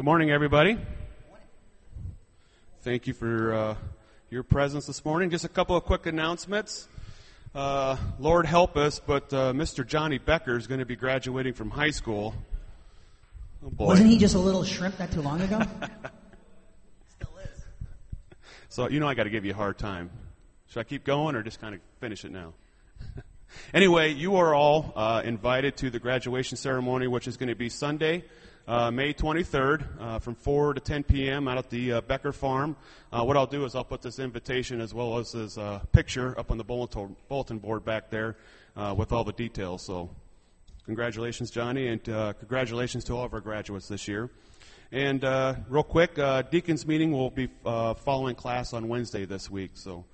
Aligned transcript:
Good 0.00 0.06
morning, 0.06 0.30
everybody. 0.30 0.78
Thank 2.80 3.06
you 3.06 3.12
for 3.12 3.52
uh, 3.52 3.74
your 4.30 4.42
presence 4.42 4.86
this 4.86 5.04
morning. 5.04 5.28
Just 5.28 5.44
a 5.44 5.48
couple 5.50 5.76
of 5.76 5.84
quick 5.84 6.06
announcements. 6.06 6.88
Uh, 7.54 7.98
Lord 8.18 8.46
help 8.46 8.78
us, 8.78 8.98
but 8.98 9.30
uh, 9.34 9.52
Mr. 9.52 9.86
Johnny 9.86 10.16
Becker 10.16 10.56
is 10.56 10.66
going 10.66 10.78
to 10.78 10.86
be 10.86 10.96
graduating 10.96 11.52
from 11.52 11.68
high 11.68 11.90
school. 11.90 12.34
Oh 13.62 13.68
boy. 13.68 13.88
Wasn't 13.88 14.08
he 14.08 14.16
just 14.16 14.34
a 14.34 14.38
little 14.38 14.64
shrimp 14.64 14.98
not 14.98 15.12
too 15.12 15.20
long 15.20 15.42
ago? 15.42 15.60
Still 17.10 17.36
is. 17.44 17.62
So, 18.70 18.88
you 18.88 19.00
know, 19.00 19.06
I 19.06 19.12
got 19.12 19.24
to 19.24 19.30
give 19.30 19.44
you 19.44 19.52
a 19.52 19.54
hard 19.54 19.76
time. 19.76 20.08
Should 20.68 20.80
I 20.80 20.84
keep 20.84 21.04
going 21.04 21.36
or 21.36 21.42
just 21.42 21.60
kind 21.60 21.74
of 21.74 21.82
finish 22.00 22.24
it 22.24 22.32
now? 22.32 22.54
anyway, 23.74 24.14
you 24.14 24.36
are 24.36 24.54
all 24.54 24.94
uh, 24.96 25.20
invited 25.26 25.76
to 25.76 25.90
the 25.90 25.98
graduation 25.98 26.56
ceremony, 26.56 27.06
which 27.06 27.28
is 27.28 27.36
going 27.36 27.50
to 27.50 27.54
be 27.54 27.68
Sunday, 27.68 28.24
uh, 28.70 28.88
May 28.88 29.12
23rd, 29.12 29.84
uh, 30.00 30.18
from 30.20 30.36
4 30.36 30.74
to 30.74 30.80
10 30.80 31.02
p.m. 31.02 31.48
out 31.48 31.58
at 31.58 31.70
the 31.70 31.94
uh, 31.94 32.00
Becker 32.02 32.30
Farm. 32.30 32.76
Uh, 33.12 33.24
what 33.24 33.36
I'll 33.36 33.44
do 33.44 33.64
is 33.64 33.74
I'll 33.74 33.82
put 33.82 34.00
this 34.00 34.20
invitation 34.20 34.80
as 34.80 34.94
well 34.94 35.18
as 35.18 35.32
this 35.32 35.58
uh, 35.58 35.80
picture 35.90 36.38
up 36.38 36.52
on 36.52 36.56
the 36.56 36.62
bulletin, 36.62 37.58
board 37.58 37.84
back 37.84 38.10
there 38.10 38.36
with 38.96 39.10
all 39.10 39.24
the 39.24 39.32
details. 39.32 39.84
So, 39.84 40.08
congratulations, 40.84 41.50
Johnny, 41.50 41.88
and 41.88 42.04
congratulations 42.04 43.02
to 43.06 43.14
all 43.14 43.24
of 43.24 43.34
our 43.34 43.40
graduates 43.40 43.88
this 43.88 44.06
year. 44.06 44.30
And 44.92 45.24
real 45.68 45.82
quick, 45.82 46.14
Deacons 46.52 46.86
meeting 46.86 47.10
will 47.10 47.30
be 47.30 47.48
following 47.64 48.36
class 48.36 48.72
on 48.72 48.86
Wednesday 48.86 49.24
this 49.24 49.50
week. 49.50 49.72
So. 49.74 50.04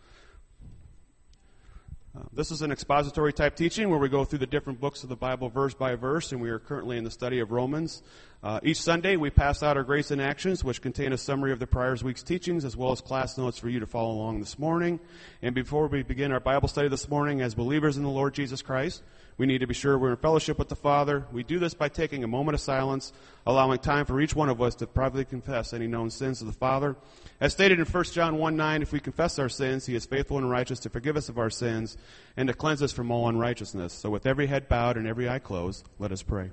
Uh, 2.16 2.20
this 2.33 2.51
is 2.51 2.62
an 2.62 2.73
expository 2.73 3.33
type 3.33 3.56
teaching 3.56 3.91
where 3.91 3.98
we 3.98 4.09
go 4.09 4.25
through 4.25 4.38
the 4.38 4.47
different 4.47 4.80
books 4.80 5.02
of 5.02 5.09
the 5.11 5.16
Bible 5.16 5.51
verse 5.51 5.75
by 5.75 5.95
verse, 5.97 6.33
and 6.33 6.41
we 6.41 6.48
are 6.48 6.59
currently 6.59 6.97
in 6.97 7.05
the 7.05 7.11
study 7.11 7.41
of 7.41 7.51
Romans. 7.51 8.03
Uh, 8.42 8.58
each 8.62 8.81
Sunday, 8.81 9.17
we 9.17 9.28
pass 9.28 9.62
out 9.62 9.77
our 9.77 9.83
Grace 9.83 10.11
and 10.11 10.23
Actions, 10.23 10.64
which 10.64 10.81
contain 10.81 11.12
a 11.12 11.19
summary 11.19 11.53
of 11.53 11.58
the 11.58 11.67
prior 11.67 11.95
week's 12.03 12.23
teachings, 12.23 12.64
as 12.64 12.75
well 12.75 12.92
as 12.92 13.03
class 13.03 13.36
notes 13.36 13.58
for 13.58 13.69
you 13.69 13.81
to 13.81 13.86
follow 13.86 14.12
along 14.12 14.41
this 14.41 14.58
morning. 14.58 14.98
And 15.42 15.55
before 15.55 15.89
we 15.89 16.05
begin 16.05 16.33
our 16.33 16.41
Bible 16.41 16.69
study 16.69 16.89
this 16.89 17.08
morning, 17.08 17.42
as 17.42 17.55
believers 17.55 17.98
in 17.98 18.03
the 18.03 18.08
Lord 18.08 18.33
Jesus 18.33 18.62
Christ, 18.62 19.03
we 19.39 19.47
need 19.47 19.59
to 19.59 19.67
be 19.67 19.75
sure 19.75 19.98
we're 19.98 20.12
in 20.12 20.17
fellowship 20.17 20.59
with 20.59 20.69
the 20.69 20.77
Father. 20.77 21.27
We 21.31 21.42
do 21.42 21.59
this 21.59 21.75
by 21.75 21.89
taking 21.89 22.25
a 22.25 22.29
moment 22.29 22.55
of 22.55 22.61
silence, 22.61 23.12
allowing 23.47 23.79
time 23.79 24.06
for 24.06 24.20
each 24.20 24.34
one 24.34 24.48
of 24.48 24.62
us 24.62 24.75
to 24.77 24.87
privately 24.87 25.27
confess 25.27 25.75
any 25.75 25.87
known 25.87 26.11
sins 26.11 26.39
to 26.39 26.47
the 26.47 26.53
Father. 26.53 26.97
As 27.39 27.53
stated 27.53 27.79
in 27.79 27.84
1 27.84 28.05
John 28.05 28.39
1 28.39 28.57
9, 28.57 28.83
if 28.83 28.92
we 28.92 29.01
confess 29.01 29.39
our 29.39 29.51
sins, 29.51 29.84
He 29.87 29.95
is 29.95 30.07
faithful 30.07 30.39
and 30.39 30.51
righteous 30.51 30.81
to 30.81 30.91
forgive 30.91 31.17
us 31.17 31.29
of 31.29 31.39
our 31.39 31.51
sins 31.51 31.98
and 32.37 32.48
to 32.48 32.55
cleanse 32.55 32.83
us 32.83 32.92
from 32.92 33.11
all 33.11 33.29
unrighteousness. 33.29 33.92
So 33.92 34.09
with 34.09 34.27
every 34.27 34.47
head 34.47 34.69
bowed 34.69 34.97
and 34.97 35.07
every 35.07 35.29
eye 35.29 35.39
closed, 35.39 35.87
let 35.98 36.12
us 36.12 36.23
pray. 36.23 36.51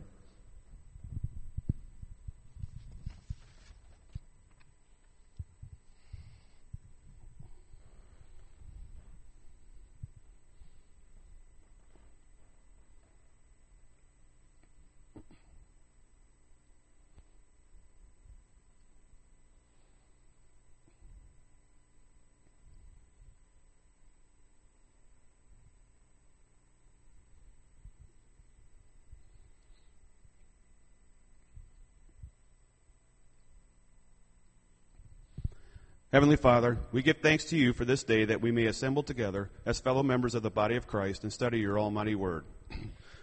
Heavenly 36.13 36.35
Father, 36.35 36.77
we 36.91 37.01
give 37.01 37.21
thanks 37.23 37.45
to 37.45 37.57
you 37.57 37.73
for 37.73 37.85
this 37.85 38.03
day 38.03 38.23
that 38.23 38.39
we 38.39 38.51
may 38.51 38.67
assemble 38.67 39.01
together 39.01 39.49
as 39.65 39.79
fellow 39.79 40.03
members 40.03 40.35
of 40.35 40.43
the 40.43 40.51
body 40.51 40.75
of 40.75 40.85
Christ 40.85 41.23
and 41.23 41.33
study 41.33 41.57
your 41.57 41.79
almighty 41.79 42.13
word. 42.13 42.45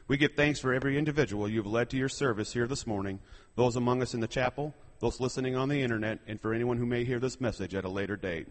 We 0.08 0.16
give 0.16 0.32
thanks 0.34 0.58
for 0.58 0.74
every 0.74 0.98
individual 0.98 1.48
you've 1.48 1.68
led 1.68 1.88
to 1.90 1.96
your 1.96 2.08
service 2.08 2.52
here 2.52 2.66
this 2.66 2.88
morning, 2.88 3.20
those 3.54 3.76
among 3.76 4.02
us 4.02 4.12
in 4.12 4.18
the 4.18 4.26
chapel, 4.26 4.74
those 4.98 5.20
listening 5.20 5.54
on 5.54 5.68
the 5.68 5.80
internet, 5.80 6.18
and 6.26 6.40
for 6.40 6.52
anyone 6.52 6.78
who 6.78 6.84
may 6.84 7.04
hear 7.04 7.20
this 7.20 7.40
message 7.40 7.76
at 7.76 7.84
a 7.84 7.88
later 7.88 8.16
date. 8.16 8.48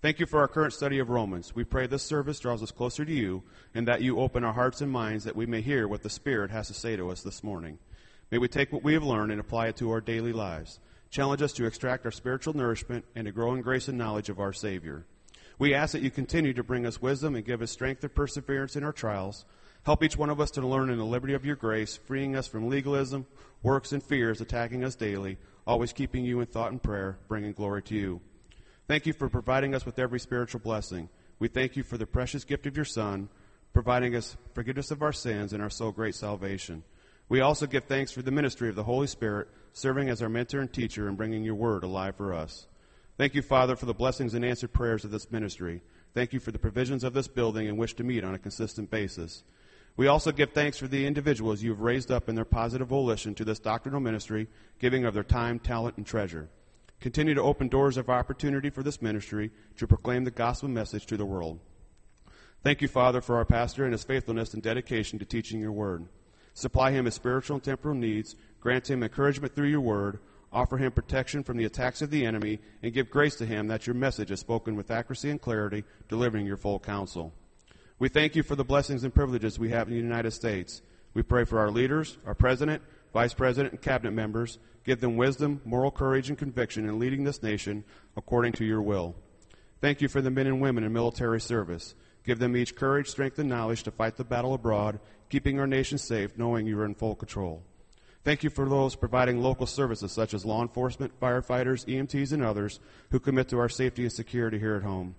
Thank 0.00 0.18
you 0.18 0.24
for 0.24 0.40
our 0.40 0.48
current 0.48 0.72
study 0.72 0.98
of 0.98 1.10
Romans. 1.10 1.54
We 1.54 1.64
pray 1.64 1.86
this 1.86 2.02
service 2.02 2.40
draws 2.40 2.62
us 2.62 2.70
closer 2.70 3.04
to 3.04 3.12
you 3.12 3.42
and 3.74 3.86
that 3.86 4.00
you 4.00 4.18
open 4.18 4.44
our 4.44 4.54
hearts 4.54 4.80
and 4.80 4.90
minds 4.90 5.24
that 5.24 5.36
we 5.36 5.44
may 5.44 5.60
hear 5.60 5.86
what 5.86 6.02
the 6.02 6.08
Spirit 6.08 6.50
has 6.52 6.68
to 6.68 6.74
say 6.74 6.96
to 6.96 7.10
us 7.10 7.20
this 7.20 7.44
morning. 7.44 7.76
May 8.30 8.38
we 8.38 8.48
take 8.48 8.72
what 8.72 8.82
we 8.82 8.94
have 8.94 9.04
learned 9.04 9.30
and 9.30 9.42
apply 9.42 9.66
it 9.66 9.76
to 9.76 9.90
our 9.90 10.00
daily 10.00 10.32
lives 10.32 10.80
challenge 11.14 11.42
us 11.42 11.52
to 11.52 11.64
extract 11.64 12.04
our 12.04 12.10
spiritual 12.10 12.54
nourishment 12.54 13.04
and 13.14 13.26
to 13.26 13.30
grow 13.30 13.54
in 13.54 13.62
grace 13.62 13.86
and 13.86 13.96
knowledge 13.96 14.28
of 14.28 14.40
our 14.40 14.52
Savior. 14.52 15.06
We 15.60 15.72
ask 15.72 15.92
that 15.92 16.02
you 16.02 16.10
continue 16.10 16.52
to 16.54 16.64
bring 16.64 16.84
us 16.84 17.00
wisdom 17.00 17.36
and 17.36 17.44
give 17.44 17.62
us 17.62 17.70
strength 17.70 18.02
and 18.02 18.12
perseverance 18.12 18.74
in 18.74 18.82
our 18.82 18.92
trials. 18.92 19.44
Help 19.84 20.02
each 20.02 20.16
one 20.16 20.28
of 20.28 20.40
us 20.40 20.50
to 20.52 20.66
learn 20.66 20.90
in 20.90 20.98
the 20.98 21.04
liberty 21.04 21.34
of 21.34 21.44
your 21.44 21.54
grace, 21.54 21.96
freeing 21.96 22.34
us 22.34 22.48
from 22.48 22.68
legalism, 22.68 23.26
works, 23.62 23.92
and 23.92 24.02
fears 24.02 24.40
attacking 24.40 24.82
us 24.82 24.96
daily, 24.96 25.38
always 25.68 25.92
keeping 25.92 26.24
you 26.24 26.40
in 26.40 26.46
thought 26.46 26.72
and 26.72 26.82
prayer, 26.82 27.16
bringing 27.28 27.52
glory 27.52 27.82
to 27.84 27.94
you. 27.94 28.20
Thank 28.88 29.06
you 29.06 29.12
for 29.12 29.28
providing 29.28 29.72
us 29.72 29.86
with 29.86 30.00
every 30.00 30.18
spiritual 30.18 30.62
blessing. 30.62 31.08
We 31.38 31.46
thank 31.46 31.76
you 31.76 31.84
for 31.84 31.96
the 31.96 32.06
precious 32.06 32.42
gift 32.42 32.66
of 32.66 32.74
your 32.74 32.84
Son, 32.84 33.28
providing 33.72 34.16
us 34.16 34.36
forgiveness 34.52 34.90
of 34.90 35.00
our 35.00 35.12
sins 35.12 35.52
and 35.52 35.62
our 35.62 35.70
so 35.70 35.92
great 35.92 36.16
salvation. 36.16 36.82
We 37.28 37.40
also 37.40 37.68
give 37.68 37.84
thanks 37.84 38.10
for 38.10 38.22
the 38.22 38.32
ministry 38.32 38.68
of 38.68 38.74
the 38.74 38.82
Holy 38.82 39.06
Spirit, 39.06 39.46
serving 39.74 40.08
as 40.08 40.22
our 40.22 40.28
mentor 40.28 40.60
and 40.60 40.72
teacher 40.72 41.08
and 41.08 41.16
bringing 41.16 41.42
your 41.42 41.56
word 41.56 41.82
alive 41.82 42.16
for 42.16 42.32
us. 42.32 42.68
Thank 43.18 43.34
you, 43.34 43.42
Father, 43.42 43.76
for 43.76 43.86
the 43.86 43.92
blessings 43.92 44.32
and 44.32 44.44
answered 44.44 44.72
prayers 44.72 45.04
of 45.04 45.10
this 45.10 45.30
ministry. 45.30 45.82
Thank 46.14 46.32
you 46.32 46.38
for 46.38 46.52
the 46.52 46.58
provisions 46.60 47.02
of 47.02 47.12
this 47.12 47.28
building 47.28 47.68
and 47.68 47.76
wish 47.76 47.94
to 47.94 48.04
meet 48.04 48.24
on 48.24 48.34
a 48.34 48.38
consistent 48.38 48.88
basis. 48.88 49.42
We 49.96 50.06
also 50.06 50.30
give 50.32 50.52
thanks 50.52 50.78
for 50.78 50.86
the 50.86 51.06
individuals 51.06 51.62
you 51.62 51.70
have 51.70 51.80
raised 51.80 52.10
up 52.10 52.28
in 52.28 52.36
their 52.36 52.44
positive 52.44 52.88
volition 52.88 53.34
to 53.34 53.44
this 53.44 53.58
doctrinal 53.58 54.00
ministry, 54.00 54.46
giving 54.78 55.04
of 55.04 55.14
their 55.14 55.24
time, 55.24 55.58
talent, 55.58 55.96
and 55.96 56.06
treasure. 56.06 56.48
Continue 57.00 57.34
to 57.34 57.42
open 57.42 57.68
doors 57.68 57.96
of 57.96 58.08
opportunity 58.08 58.70
for 58.70 58.82
this 58.82 59.02
ministry 59.02 59.50
to 59.76 59.86
proclaim 59.88 60.24
the 60.24 60.30
gospel 60.30 60.68
message 60.68 61.06
to 61.06 61.16
the 61.16 61.26
world. 61.26 61.58
Thank 62.62 62.80
you, 62.80 62.88
Father, 62.88 63.20
for 63.20 63.36
our 63.36 63.44
pastor 63.44 63.84
and 63.84 63.92
his 63.92 64.04
faithfulness 64.04 64.54
and 64.54 64.62
dedication 64.62 65.18
to 65.18 65.24
teaching 65.24 65.60
your 65.60 65.72
word. 65.72 66.06
Supply 66.54 66.92
him 66.92 67.04
his 67.04 67.14
spiritual 67.14 67.56
and 67.56 67.64
temporal 67.64 67.96
needs. 67.96 68.36
Grant 68.64 68.88
him 68.88 69.02
encouragement 69.02 69.54
through 69.54 69.68
your 69.68 69.82
word. 69.82 70.20
Offer 70.50 70.78
him 70.78 70.90
protection 70.90 71.44
from 71.44 71.58
the 71.58 71.66
attacks 71.66 72.00
of 72.00 72.08
the 72.08 72.24
enemy. 72.24 72.60
And 72.82 72.94
give 72.94 73.10
grace 73.10 73.36
to 73.36 73.44
him 73.44 73.68
that 73.68 73.86
your 73.86 73.92
message 73.92 74.30
is 74.30 74.40
spoken 74.40 74.74
with 74.74 74.90
accuracy 74.90 75.28
and 75.28 75.38
clarity, 75.38 75.84
delivering 76.08 76.46
your 76.46 76.56
full 76.56 76.78
counsel. 76.78 77.34
We 77.98 78.08
thank 78.08 78.34
you 78.34 78.42
for 78.42 78.56
the 78.56 78.64
blessings 78.64 79.04
and 79.04 79.14
privileges 79.14 79.58
we 79.58 79.68
have 79.68 79.88
in 79.88 79.94
the 79.94 80.00
United 80.00 80.30
States. 80.30 80.80
We 81.12 81.22
pray 81.22 81.44
for 81.44 81.58
our 81.58 81.70
leaders, 81.70 82.16
our 82.24 82.34
president, 82.34 82.82
vice 83.12 83.34
president, 83.34 83.74
and 83.74 83.82
cabinet 83.82 84.12
members. 84.12 84.58
Give 84.82 84.98
them 84.98 85.18
wisdom, 85.18 85.60
moral 85.66 85.90
courage, 85.90 86.30
and 86.30 86.38
conviction 86.38 86.88
in 86.88 86.98
leading 86.98 87.24
this 87.24 87.42
nation 87.42 87.84
according 88.16 88.52
to 88.54 88.64
your 88.64 88.80
will. 88.80 89.14
Thank 89.82 90.00
you 90.00 90.08
for 90.08 90.22
the 90.22 90.30
men 90.30 90.46
and 90.46 90.62
women 90.62 90.84
in 90.84 90.92
military 90.94 91.40
service. 91.42 91.94
Give 92.24 92.38
them 92.38 92.56
each 92.56 92.74
courage, 92.74 93.08
strength, 93.08 93.38
and 93.38 93.50
knowledge 93.50 93.82
to 93.82 93.90
fight 93.90 94.16
the 94.16 94.24
battle 94.24 94.54
abroad, 94.54 95.00
keeping 95.28 95.60
our 95.60 95.66
nation 95.66 95.98
safe, 95.98 96.38
knowing 96.38 96.66
you 96.66 96.80
are 96.80 96.86
in 96.86 96.94
full 96.94 97.14
control. 97.14 97.62
Thank 98.24 98.42
you 98.42 98.48
for 98.48 98.66
those 98.66 98.96
providing 98.96 99.42
local 99.42 99.66
services 99.66 100.10
such 100.10 100.32
as 100.32 100.46
law 100.46 100.62
enforcement, 100.62 101.20
firefighters, 101.20 101.84
EMTs, 101.84 102.32
and 102.32 102.42
others 102.42 102.80
who 103.10 103.20
commit 103.20 103.48
to 103.48 103.58
our 103.58 103.68
safety 103.68 104.02
and 104.02 104.12
security 104.12 104.58
here 104.58 104.76
at 104.76 104.82
home. 104.82 105.14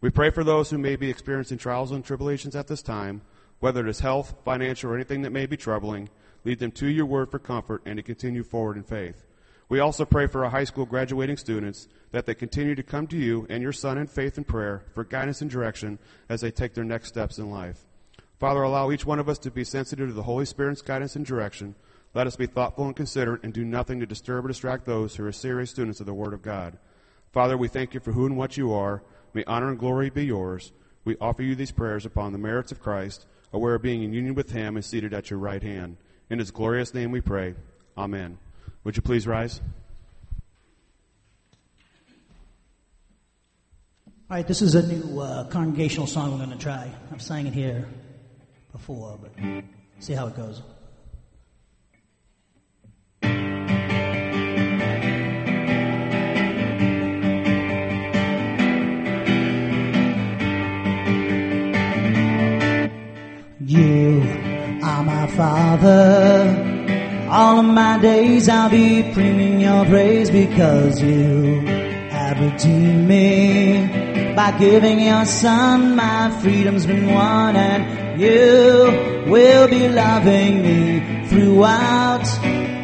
We 0.00 0.10
pray 0.10 0.30
for 0.30 0.42
those 0.42 0.68
who 0.68 0.78
may 0.78 0.96
be 0.96 1.10
experiencing 1.10 1.58
trials 1.58 1.92
and 1.92 2.04
tribulations 2.04 2.56
at 2.56 2.66
this 2.66 2.82
time, 2.82 3.22
whether 3.60 3.86
it 3.86 3.90
is 3.90 4.00
health, 4.00 4.34
financial, 4.44 4.90
or 4.90 4.96
anything 4.96 5.22
that 5.22 5.30
may 5.30 5.46
be 5.46 5.56
troubling. 5.56 6.08
Lead 6.44 6.58
them 6.58 6.72
to 6.72 6.88
your 6.88 7.06
word 7.06 7.30
for 7.30 7.38
comfort 7.38 7.82
and 7.86 7.98
to 7.98 8.02
continue 8.02 8.42
forward 8.42 8.76
in 8.76 8.82
faith. 8.82 9.26
We 9.68 9.78
also 9.78 10.04
pray 10.04 10.26
for 10.26 10.44
our 10.44 10.50
high 10.50 10.64
school 10.64 10.86
graduating 10.86 11.36
students 11.36 11.86
that 12.10 12.26
they 12.26 12.34
continue 12.34 12.74
to 12.74 12.82
come 12.82 13.06
to 13.08 13.16
you 13.16 13.46
and 13.48 13.62
your 13.62 13.72
Son 13.72 13.96
in 13.96 14.08
faith 14.08 14.36
and 14.36 14.46
prayer 14.46 14.82
for 14.92 15.04
guidance 15.04 15.40
and 15.40 15.50
direction 15.50 16.00
as 16.28 16.40
they 16.40 16.50
take 16.50 16.74
their 16.74 16.82
next 16.82 17.08
steps 17.08 17.38
in 17.38 17.48
life. 17.48 17.84
Father, 18.40 18.62
allow 18.62 18.90
each 18.90 19.06
one 19.06 19.20
of 19.20 19.28
us 19.28 19.38
to 19.38 19.50
be 19.52 19.62
sensitive 19.62 20.08
to 20.08 20.14
the 20.14 20.24
Holy 20.24 20.46
Spirit's 20.46 20.82
guidance 20.82 21.14
and 21.14 21.24
direction. 21.24 21.76
Let 22.12 22.26
us 22.26 22.34
be 22.34 22.46
thoughtful 22.46 22.86
and 22.86 22.96
considerate 22.96 23.44
and 23.44 23.52
do 23.52 23.64
nothing 23.64 24.00
to 24.00 24.06
disturb 24.06 24.44
or 24.44 24.48
distract 24.48 24.84
those 24.84 25.14
who 25.14 25.24
are 25.24 25.32
serious 25.32 25.70
students 25.70 26.00
of 26.00 26.06
the 26.06 26.14
Word 26.14 26.34
of 26.34 26.42
God. 26.42 26.76
Father, 27.32 27.56
we 27.56 27.68
thank 27.68 27.94
you 27.94 28.00
for 28.00 28.10
who 28.12 28.26
and 28.26 28.36
what 28.36 28.56
you 28.56 28.72
are. 28.72 29.02
May 29.32 29.44
honor 29.44 29.68
and 29.68 29.78
glory 29.78 30.10
be 30.10 30.24
yours. 30.24 30.72
We 31.04 31.16
offer 31.20 31.42
you 31.42 31.54
these 31.54 31.70
prayers 31.70 32.04
upon 32.04 32.32
the 32.32 32.38
merits 32.38 32.72
of 32.72 32.80
Christ, 32.80 33.26
aware 33.52 33.76
of 33.76 33.82
being 33.82 34.02
in 34.02 34.12
union 34.12 34.34
with 34.34 34.50
him 34.50 34.74
and 34.76 34.84
seated 34.84 35.14
at 35.14 35.30
your 35.30 35.38
right 35.38 35.62
hand. 35.62 35.96
In 36.28 36.40
his 36.40 36.50
glorious 36.50 36.92
name 36.94 37.12
we 37.12 37.20
pray. 37.20 37.54
Amen. 37.96 38.38
Would 38.82 38.96
you 38.96 39.02
please 39.02 39.26
rise? 39.26 39.60
All 44.28 44.36
right, 44.36 44.46
this 44.46 44.62
is 44.62 44.74
a 44.74 44.86
new 44.86 45.20
uh, 45.20 45.44
congregational 45.44 46.06
song 46.06 46.32
we're 46.32 46.44
going 46.44 46.50
to 46.50 46.56
try. 46.56 46.90
I've 47.12 47.22
sang 47.22 47.46
it 47.46 47.52
here 47.52 47.88
before, 48.72 49.18
but 49.20 49.32
see 50.00 50.12
how 50.12 50.26
it 50.26 50.36
goes. 50.36 50.62
You 63.70 64.20
are 64.82 65.04
my 65.04 65.28
Father. 65.28 67.28
All 67.30 67.60
of 67.60 67.66
my 67.66 68.00
days 68.02 68.48
I'll 68.48 68.68
be 68.68 69.02
bringing 69.12 69.60
your 69.60 69.84
praise 69.84 70.28
because 70.28 71.00
you 71.00 71.60
have 72.10 72.40
redeemed 72.40 73.06
me 73.06 74.34
by 74.34 74.58
giving 74.58 74.98
your 74.98 75.24
son. 75.24 75.94
My 75.94 76.36
freedom's 76.42 76.84
been 76.84 77.14
won 77.14 77.54
and 77.54 78.20
you 78.20 79.30
will 79.30 79.68
be 79.68 79.88
loving 79.88 80.62
me 80.62 81.28
throughout 81.28 82.26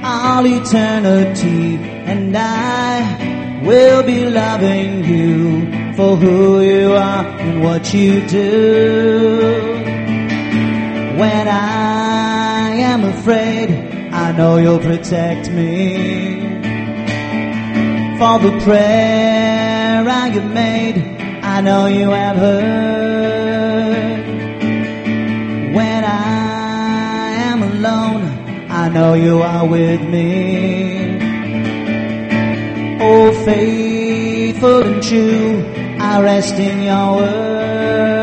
all 0.05 0.47
eternity 0.47 1.79
and 2.07 2.37
I 2.37 3.61
will 3.65 4.05
be 4.05 4.31
loving 4.31 5.03
you 5.03 5.95
for 5.97 6.15
who 6.15 6.61
you 6.61 6.93
are 6.93 7.27
and 7.27 7.65
what 7.65 7.93
you 7.93 8.25
do. 8.29 9.76
When 11.17 11.49
I 11.49 12.69
am 12.93 13.05
afraid, 13.05 13.71
I 14.13 14.33
know 14.33 14.59
you'll 14.59 14.79
protect 14.79 15.51
me. 15.51 16.37
For 18.19 18.39
the 18.39 18.61
prayer 18.63 20.07
I 20.07 20.29
have 20.29 20.53
made, 20.53 20.99
I 21.43 21.63
know 21.63 21.87
you 21.87 22.11
have 22.11 22.37
heard. 22.37 24.27
When 25.75 26.05
I 26.05 27.29
am 27.51 27.63
alone, 27.63 28.69
I 28.69 28.91
know 28.91 29.15
you 29.15 29.41
are 29.41 29.67
with 29.67 30.03
me. 30.03 31.19
Oh, 33.01 33.33
faithful 33.47 34.83
and 34.83 35.03
true, 35.03 35.65
I 35.99 36.23
rest 36.23 36.55
in 36.57 36.83
your 36.83 37.17
word. 37.17 38.16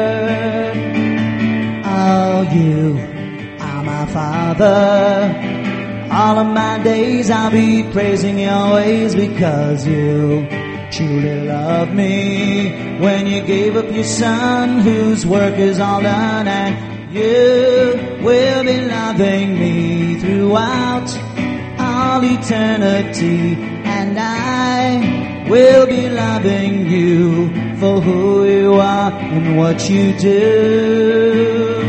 You 2.53 2.99
are 3.59 3.83
my 3.83 4.05
Father. 4.05 6.07
All 6.11 6.37
of 6.37 6.45
my 6.53 6.77
days 6.83 7.31
I'll 7.31 7.49
be 7.49 7.81
praising 7.91 8.37
your 8.37 8.75
ways 8.75 9.15
because 9.15 9.87
you 9.87 10.47
truly 10.91 11.47
love 11.47 11.91
me. 11.95 12.99
When 12.99 13.25
you 13.25 13.41
gave 13.41 13.75
up 13.75 13.91
your 13.91 14.03
son 14.03 14.81
whose 14.81 15.25
work 15.25 15.55
is 15.55 15.79
all 15.79 16.03
done 16.03 16.47
and 16.47 17.11
you 17.11 18.21
will 18.23 18.63
be 18.63 18.85
loving 18.85 19.59
me 19.59 20.19
throughout 20.19 21.09
all 21.79 22.23
eternity 22.23 23.55
and 23.83 24.19
I 24.19 25.47
will 25.49 25.87
be 25.87 26.07
loving 26.07 26.85
you 26.85 27.47
for 27.79 27.99
who 27.99 28.47
you 28.47 28.73
are 28.75 29.11
and 29.11 29.57
what 29.57 29.89
you 29.89 30.13
do. 30.19 31.82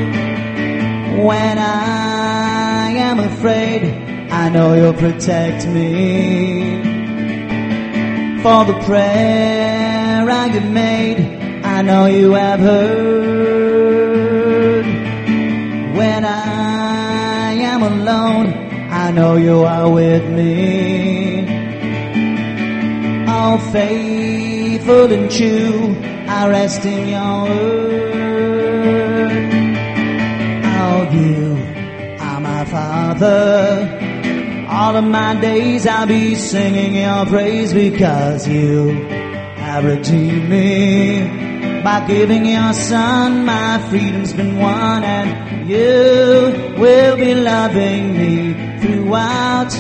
When 1.23 1.59
I 1.59 2.91
am 2.91 3.21
afraid, 3.21 3.85
I 4.33 4.49
know 4.49 4.75
you'll 4.75 4.95
protect 4.95 5.67
me. 5.69 6.83
For 8.43 8.65
the 8.65 8.75
prayer 8.85 10.29
I 10.29 10.49
have 10.49 10.71
made, 10.73 11.21
I 11.65 11.83
know 11.83 12.07
you 12.07 12.33
have 12.33 12.59
heard. 12.59 13.25
When 15.97 16.25
I 16.25 17.53
am 17.53 17.83
alone, 17.85 18.53
I 18.91 19.13
know 19.13 19.37
you 19.37 19.63
are 19.63 19.89
with 19.89 20.29
me. 20.29 21.47
All 23.29 23.59
faithful 23.59 25.13
and 25.13 25.31
true, 25.31 25.97
I 26.27 26.49
rest 26.49 26.85
in 26.85 27.09
your 27.09 27.45
word. 27.45 28.14
You 31.15 31.57
are 32.21 32.41
my 32.41 32.65
Father. 32.65 34.67
All 34.69 34.97
of 34.97 35.05
my 35.05 35.39
days 35.41 35.87
I'll 35.87 36.07
be 36.07 36.35
singing 36.35 36.97
your 36.97 37.27
praise 37.27 37.73
because 37.73 38.49
you 38.49 38.89
have 39.57 39.85
redeemed 39.85 40.49
me. 40.49 41.83
By 41.83 42.07
giving 42.07 42.47
your 42.47 42.73
son, 42.73 43.45
my 43.45 43.79
freedom's 43.91 44.33
been 44.33 44.59
won 44.59 45.05
and 45.05 45.69
you 45.69 46.81
will 46.81 47.17
be 47.17 47.35
loving 47.35 48.17
me 48.17 48.55
throughout 48.81 49.73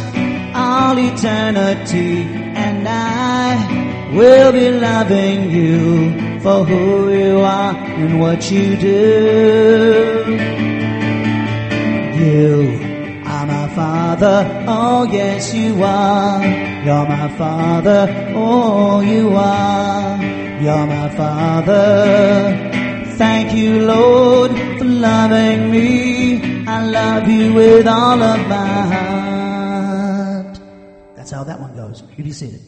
all 0.54 0.98
eternity 0.98 2.22
and 2.64 2.87
I 2.87 4.12
will 4.14 4.52
be 4.52 4.70
loving 4.70 5.50
you 5.50 6.40
for 6.40 6.64
who 6.64 7.12
you 7.12 7.40
are 7.40 7.75
and 7.75 8.20
what 8.20 8.50
you 8.50 8.76
do. 8.76 10.74
You 12.25 12.81
are 13.26 13.47
my 13.47 13.69
Father, 13.75 14.65
oh 14.67 15.05
yes 15.05 15.53
you 15.53 15.82
are. 15.82 16.43
You're 16.43 17.06
my 17.06 17.29
Father, 17.37 18.32
oh 18.35 19.03
you 19.03 19.29
are. 19.37 20.23
You're 20.62 20.87
my 20.87 21.11
Father. 21.11 22.73
Thank 23.19 23.53
you, 23.55 23.82
Lord, 23.82 24.53
for 24.79 24.87
loving 24.87 25.71
me. 25.71 26.67
I 26.67 26.87
love 26.87 27.29
you 27.29 27.53
with 27.53 27.87
all 27.87 28.23
of 28.23 28.49
my 28.49 28.81
heart. 28.94 30.61
That's 31.17 31.31
how 31.31 31.44
that 31.44 31.61
one 31.61 31.76
goes. 31.76 32.05
You 32.17 32.25
be 32.25 32.32
seated. 32.32 32.62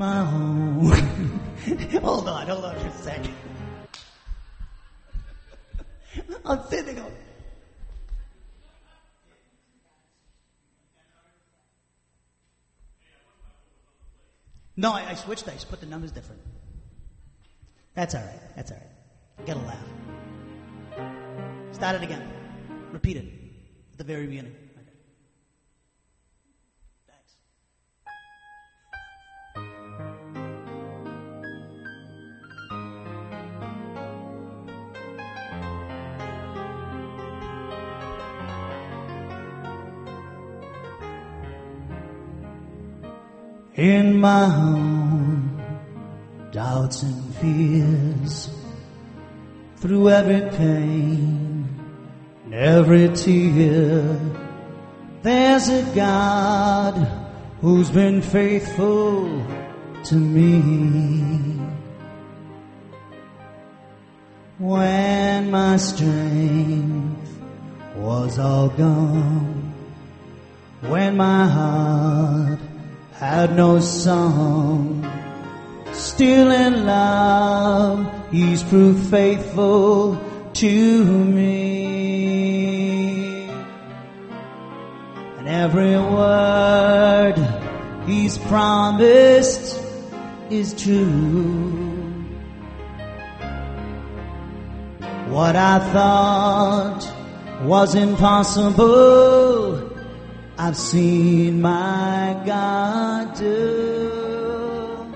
My 0.00 0.24
home. 0.24 1.40
hold 2.00 2.26
on, 2.26 2.46
hold 2.46 2.64
on 2.64 2.74
for 2.80 2.86
a 2.86 2.92
second. 2.92 3.34
I'm 6.46 6.62
sitting 6.70 6.98
on. 6.98 7.12
No, 14.78 14.92
I, 14.92 15.10
I 15.10 15.14
switched. 15.14 15.46
I 15.46 15.52
put 15.68 15.80
the 15.80 15.86
numbers 15.86 16.12
different. 16.12 16.40
That's 17.94 18.14
all 18.14 18.22
right. 18.22 18.56
That's 18.56 18.70
all 18.70 18.78
right. 18.78 19.46
Get 19.46 19.58
a 19.58 19.60
laugh. 19.60 19.86
Start 21.72 21.96
it 21.96 22.02
again. 22.02 22.26
Repeat 22.90 23.18
it 23.18 23.26
at 23.92 23.98
the 23.98 24.04
very 24.04 24.26
beginning. 24.26 24.54
In 43.80 44.20
my 44.20 44.44
home, 44.46 45.58
doubts 46.52 47.02
and 47.02 47.34
fears, 47.36 48.50
through 49.76 50.10
every 50.10 50.42
pain, 50.50 51.66
and 52.44 52.54
every 52.54 53.08
tear, 53.08 54.20
there's 55.22 55.70
a 55.70 55.82
God 55.94 56.94
who's 57.62 57.90
been 57.90 58.20
faithful 58.20 59.46
to 60.04 60.14
me. 60.14 60.60
When 64.58 65.50
my 65.50 65.78
strength 65.78 67.32
was 67.96 68.38
all 68.38 68.68
gone, 68.68 69.72
when 70.82 71.16
my 71.16 71.46
heart 71.46 72.29
had 73.20 73.54
no 73.54 73.78
song. 73.80 75.04
Still 75.92 76.50
in 76.50 76.86
love, 76.86 78.10
he's 78.32 78.62
proved 78.62 79.10
faithful 79.10 80.18
to 80.54 81.04
me. 81.24 81.50
And 85.36 85.46
every 85.46 85.98
word 85.98 87.36
he's 88.06 88.38
promised 88.38 89.78
is 90.48 90.72
true. 90.82 91.76
What 95.28 95.56
I 95.56 95.78
thought 95.92 97.06
was 97.64 97.94
impossible, 97.94 99.89
I've 100.62 100.76
seen 100.76 101.62
my 101.62 102.38
God 102.44 103.34
do. 103.34 105.06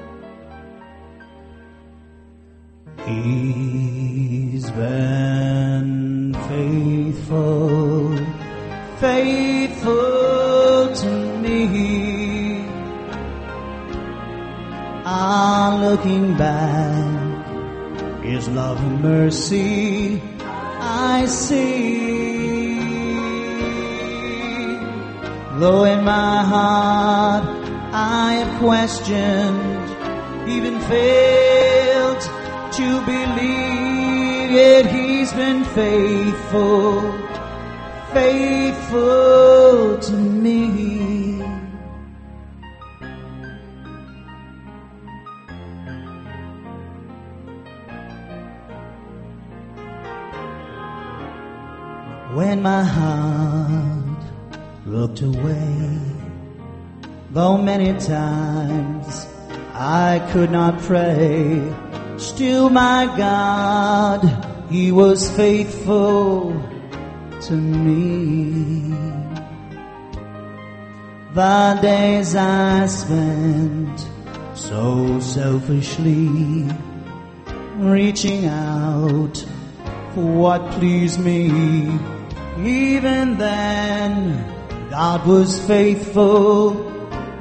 He's 3.05 4.71
been 4.71 6.33
faithful, 6.49 8.17
faithful 8.97 10.95
to 11.03 11.13
me. 11.43 12.65
I'm 15.05 15.83
looking 15.83 16.39
back 16.39 18.25
his 18.25 18.49
love 18.49 18.79
and 18.81 19.03
mercy 19.03 20.23
I 20.81 21.27
see. 21.27 22.44
Though 25.57 25.85
in 25.85 26.05
my 26.05 26.43
heart 26.43 27.45
I 27.93 28.33
have 28.41 28.59
questioned, 28.59 29.89
even 30.49 30.81
failed 30.81 32.21
to 32.73 33.01
believe, 33.07 34.51
yet 34.51 34.87
He's 34.87 35.33
been 35.33 35.65
faithful, 35.65 37.03
faithful 38.13 39.99
to 39.99 40.13
me. 40.13 40.95
when 52.35 52.61
my 52.63 52.83
heart 52.83 53.44
looked 54.95 55.23
away. 55.23 55.99
Though 57.33 57.59
many 57.59 57.99
times 57.99 59.27
I 59.75 60.25
could 60.31 60.53
not 60.53 60.79
pray, 60.83 61.61
still 62.17 62.71
my 62.71 63.07
God, 63.17 64.21
He 64.71 64.93
was 64.93 65.29
faithful 65.37 66.53
to 67.47 67.53
me. 67.53 68.95
The 71.35 71.79
days 71.83 72.37
I 72.37 72.87
spent 72.87 73.99
so 74.55 75.19
selfishly 75.19 76.69
reaching 77.79 78.47
out 78.47 79.45
for 80.15 80.27
what 80.43 80.71
pleased 80.79 81.19
me 81.19 81.99
even 82.57 83.37
then, 83.37 84.54
God 84.97 85.27
was 85.27 85.59
faithful 85.67 86.77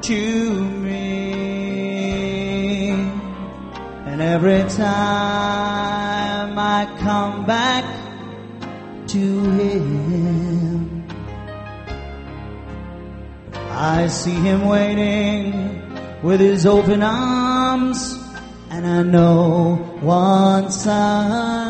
to 0.01 0.63
me. 0.85 1.29
And 4.09 4.19
every 4.19 4.63
time 4.69 6.57
I 6.57 6.87
come 6.97 7.45
back 7.45 7.85
to 9.09 9.19
Him, 9.59 11.07
I 13.69 14.07
see 14.07 14.31
Him 14.31 14.65
waiting 14.65 16.23
with 16.23 16.39
His 16.39 16.65
open 16.65 17.03
arms, 17.03 18.17
and 18.71 18.87
I 18.87 19.03
know 19.03 19.99
once 20.01 20.87
again. 20.87 21.62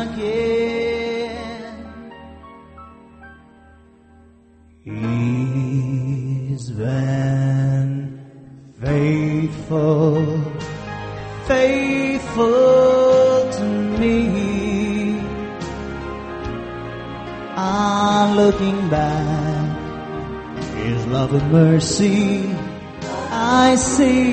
Mercy 21.84 22.64
I 23.30 23.76
see. 23.76 24.23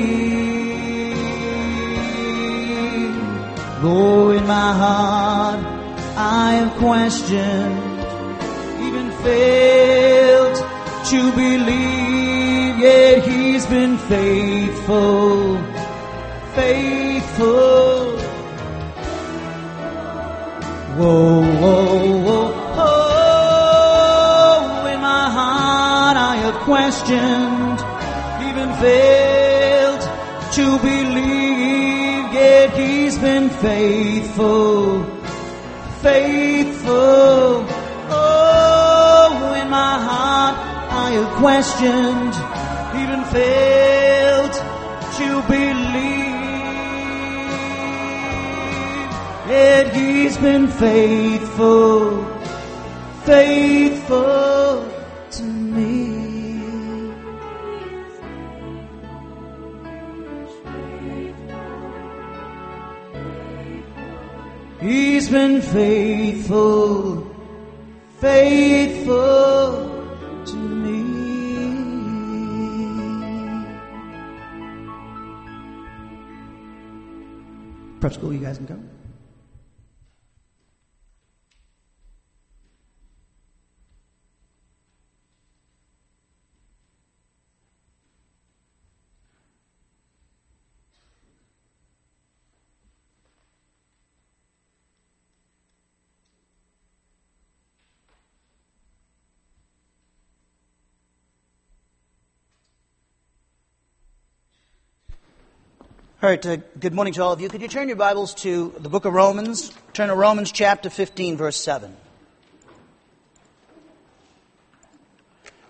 All 106.24 106.30
right, 106.30 106.46
uh, 106.46 106.58
good 106.80 106.94
morning 106.94 107.14
to 107.14 107.24
all 107.24 107.34
of 107.34 107.42
you. 107.42 107.50
Could 107.50 107.64
you 107.64 107.68
turn 107.68 107.88
your 107.88 107.98
Bibles 107.98 108.36
to 108.36 108.76
the 108.78 108.90
book 108.90 109.06
of 109.06 109.14
Romans? 109.14 109.74
Turn 109.94 110.10
to 110.10 110.14
Romans 110.14 110.52
chapter 110.52 110.92
15, 110.92 111.36
verse 111.36 111.58
7. 111.58 111.98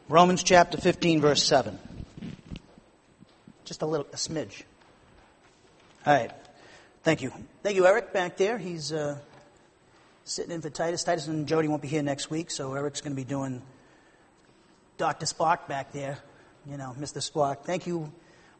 Romans 0.09 0.43
chapter 0.43 0.77
15, 0.77 1.21
verse 1.21 1.41
7. 1.41 1.79
Just 3.63 3.81
a 3.81 3.85
little, 3.85 4.05
a 4.11 4.17
smidge. 4.17 4.63
All 6.05 6.15
right. 6.15 6.33
Thank 7.03 7.21
you. 7.21 7.31
Thank 7.63 7.77
you, 7.77 7.87
Eric, 7.87 8.11
back 8.11 8.35
there. 8.35 8.57
He's 8.57 8.91
uh, 8.91 9.19
sitting 10.25 10.51
in 10.51 10.59
for 10.59 10.69
Titus. 10.69 11.05
Titus 11.05 11.27
and 11.27 11.47
Jody 11.47 11.69
won't 11.69 11.81
be 11.81 11.87
here 11.87 12.03
next 12.03 12.29
week, 12.29 12.51
so 12.51 12.73
Eric's 12.73 12.99
going 12.99 13.13
to 13.13 13.15
be 13.15 13.23
doing 13.23 13.61
Dr. 14.97 15.27
Spock 15.27 15.69
back 15.69 15.93
there 15.93 16.17
you 16.69 16.77
know, 16.77 16.95
Mr. 16.99 17.21
Squawk. 17.21 17.65
Thank 17.65 17.87
you, 17.87 18.11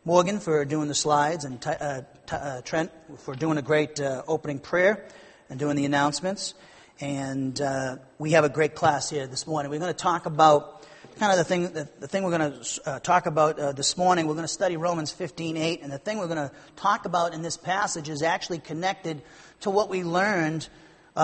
Morgan, 0.04 0.40
for 0.40 0.66
doing 0.66 0.88
the 0.88 0.96
slides, 0.96 1.46
and 1.46 1.64
uh, 1.64 2.02
uh, 2.32 2.62
Trent 2.62 2.90
for 3.20 3.36
doing 3.36 3.60
a 3.60 3.62
great 3.62 4.00
uh, 4.00 4.24
opening 4.28 4.58
prayer 4.58 5.06
and 5.48 5.60
doing 5.60 5.76
the 5.76 5.86
announcements. 5.86 6.56
And 7.00 7.62
uh, 7.62 7.98
we 8.18 8.32
have 8.32 8.44
a 8.44 8.50
great 8.50 8.74
class 8.74 9.12
here 9.12 9.28
this 9.28 9.46
morning. 9.46 9.70
We're 9.70 9.78
going 9.78 9.94
to 9.94 10.00
talk 10.00 10.26
about 10.26 10.88
kind 11.20 11.32
of 11.32 11.38
the 11.38 11.44
thing, 11.44 11.72
the, 11.74 11.88
the 12.00 12.08
thing 12.08 12.24
we're 12.24 12.36
going 12.36 12.52
to 12.52 12.82
uh, 12.90 13.00
talk 13.02 13.28
about 13.28 13.60
uh, 13.60 13.74
this 13.74 13.96
morning. 13.96 14.26
We're 14.26 14.34
going 14.34 14.48
to 14.48 14.52
study 14.52 14.76
Romans 14.76 15.14
15:8, 15.14 15.84
and 15.84 15.92
the 15.92 16.00
thing 16.00 16.18
we're 16.18 16.26
going 16.26 16.50
to 16.50 16.56
talk 16.76 17.06
about 17.06 17.36
in 17.36 17.44
this 17.44 17.58
passage 17.58 18.10
is 18.10 18.24
actually 18.24 18.58
connected 18.58 19.22
to 19.60 19.70
what 19.70 19.88
we 19.88 20.04
learned 20.04 20.68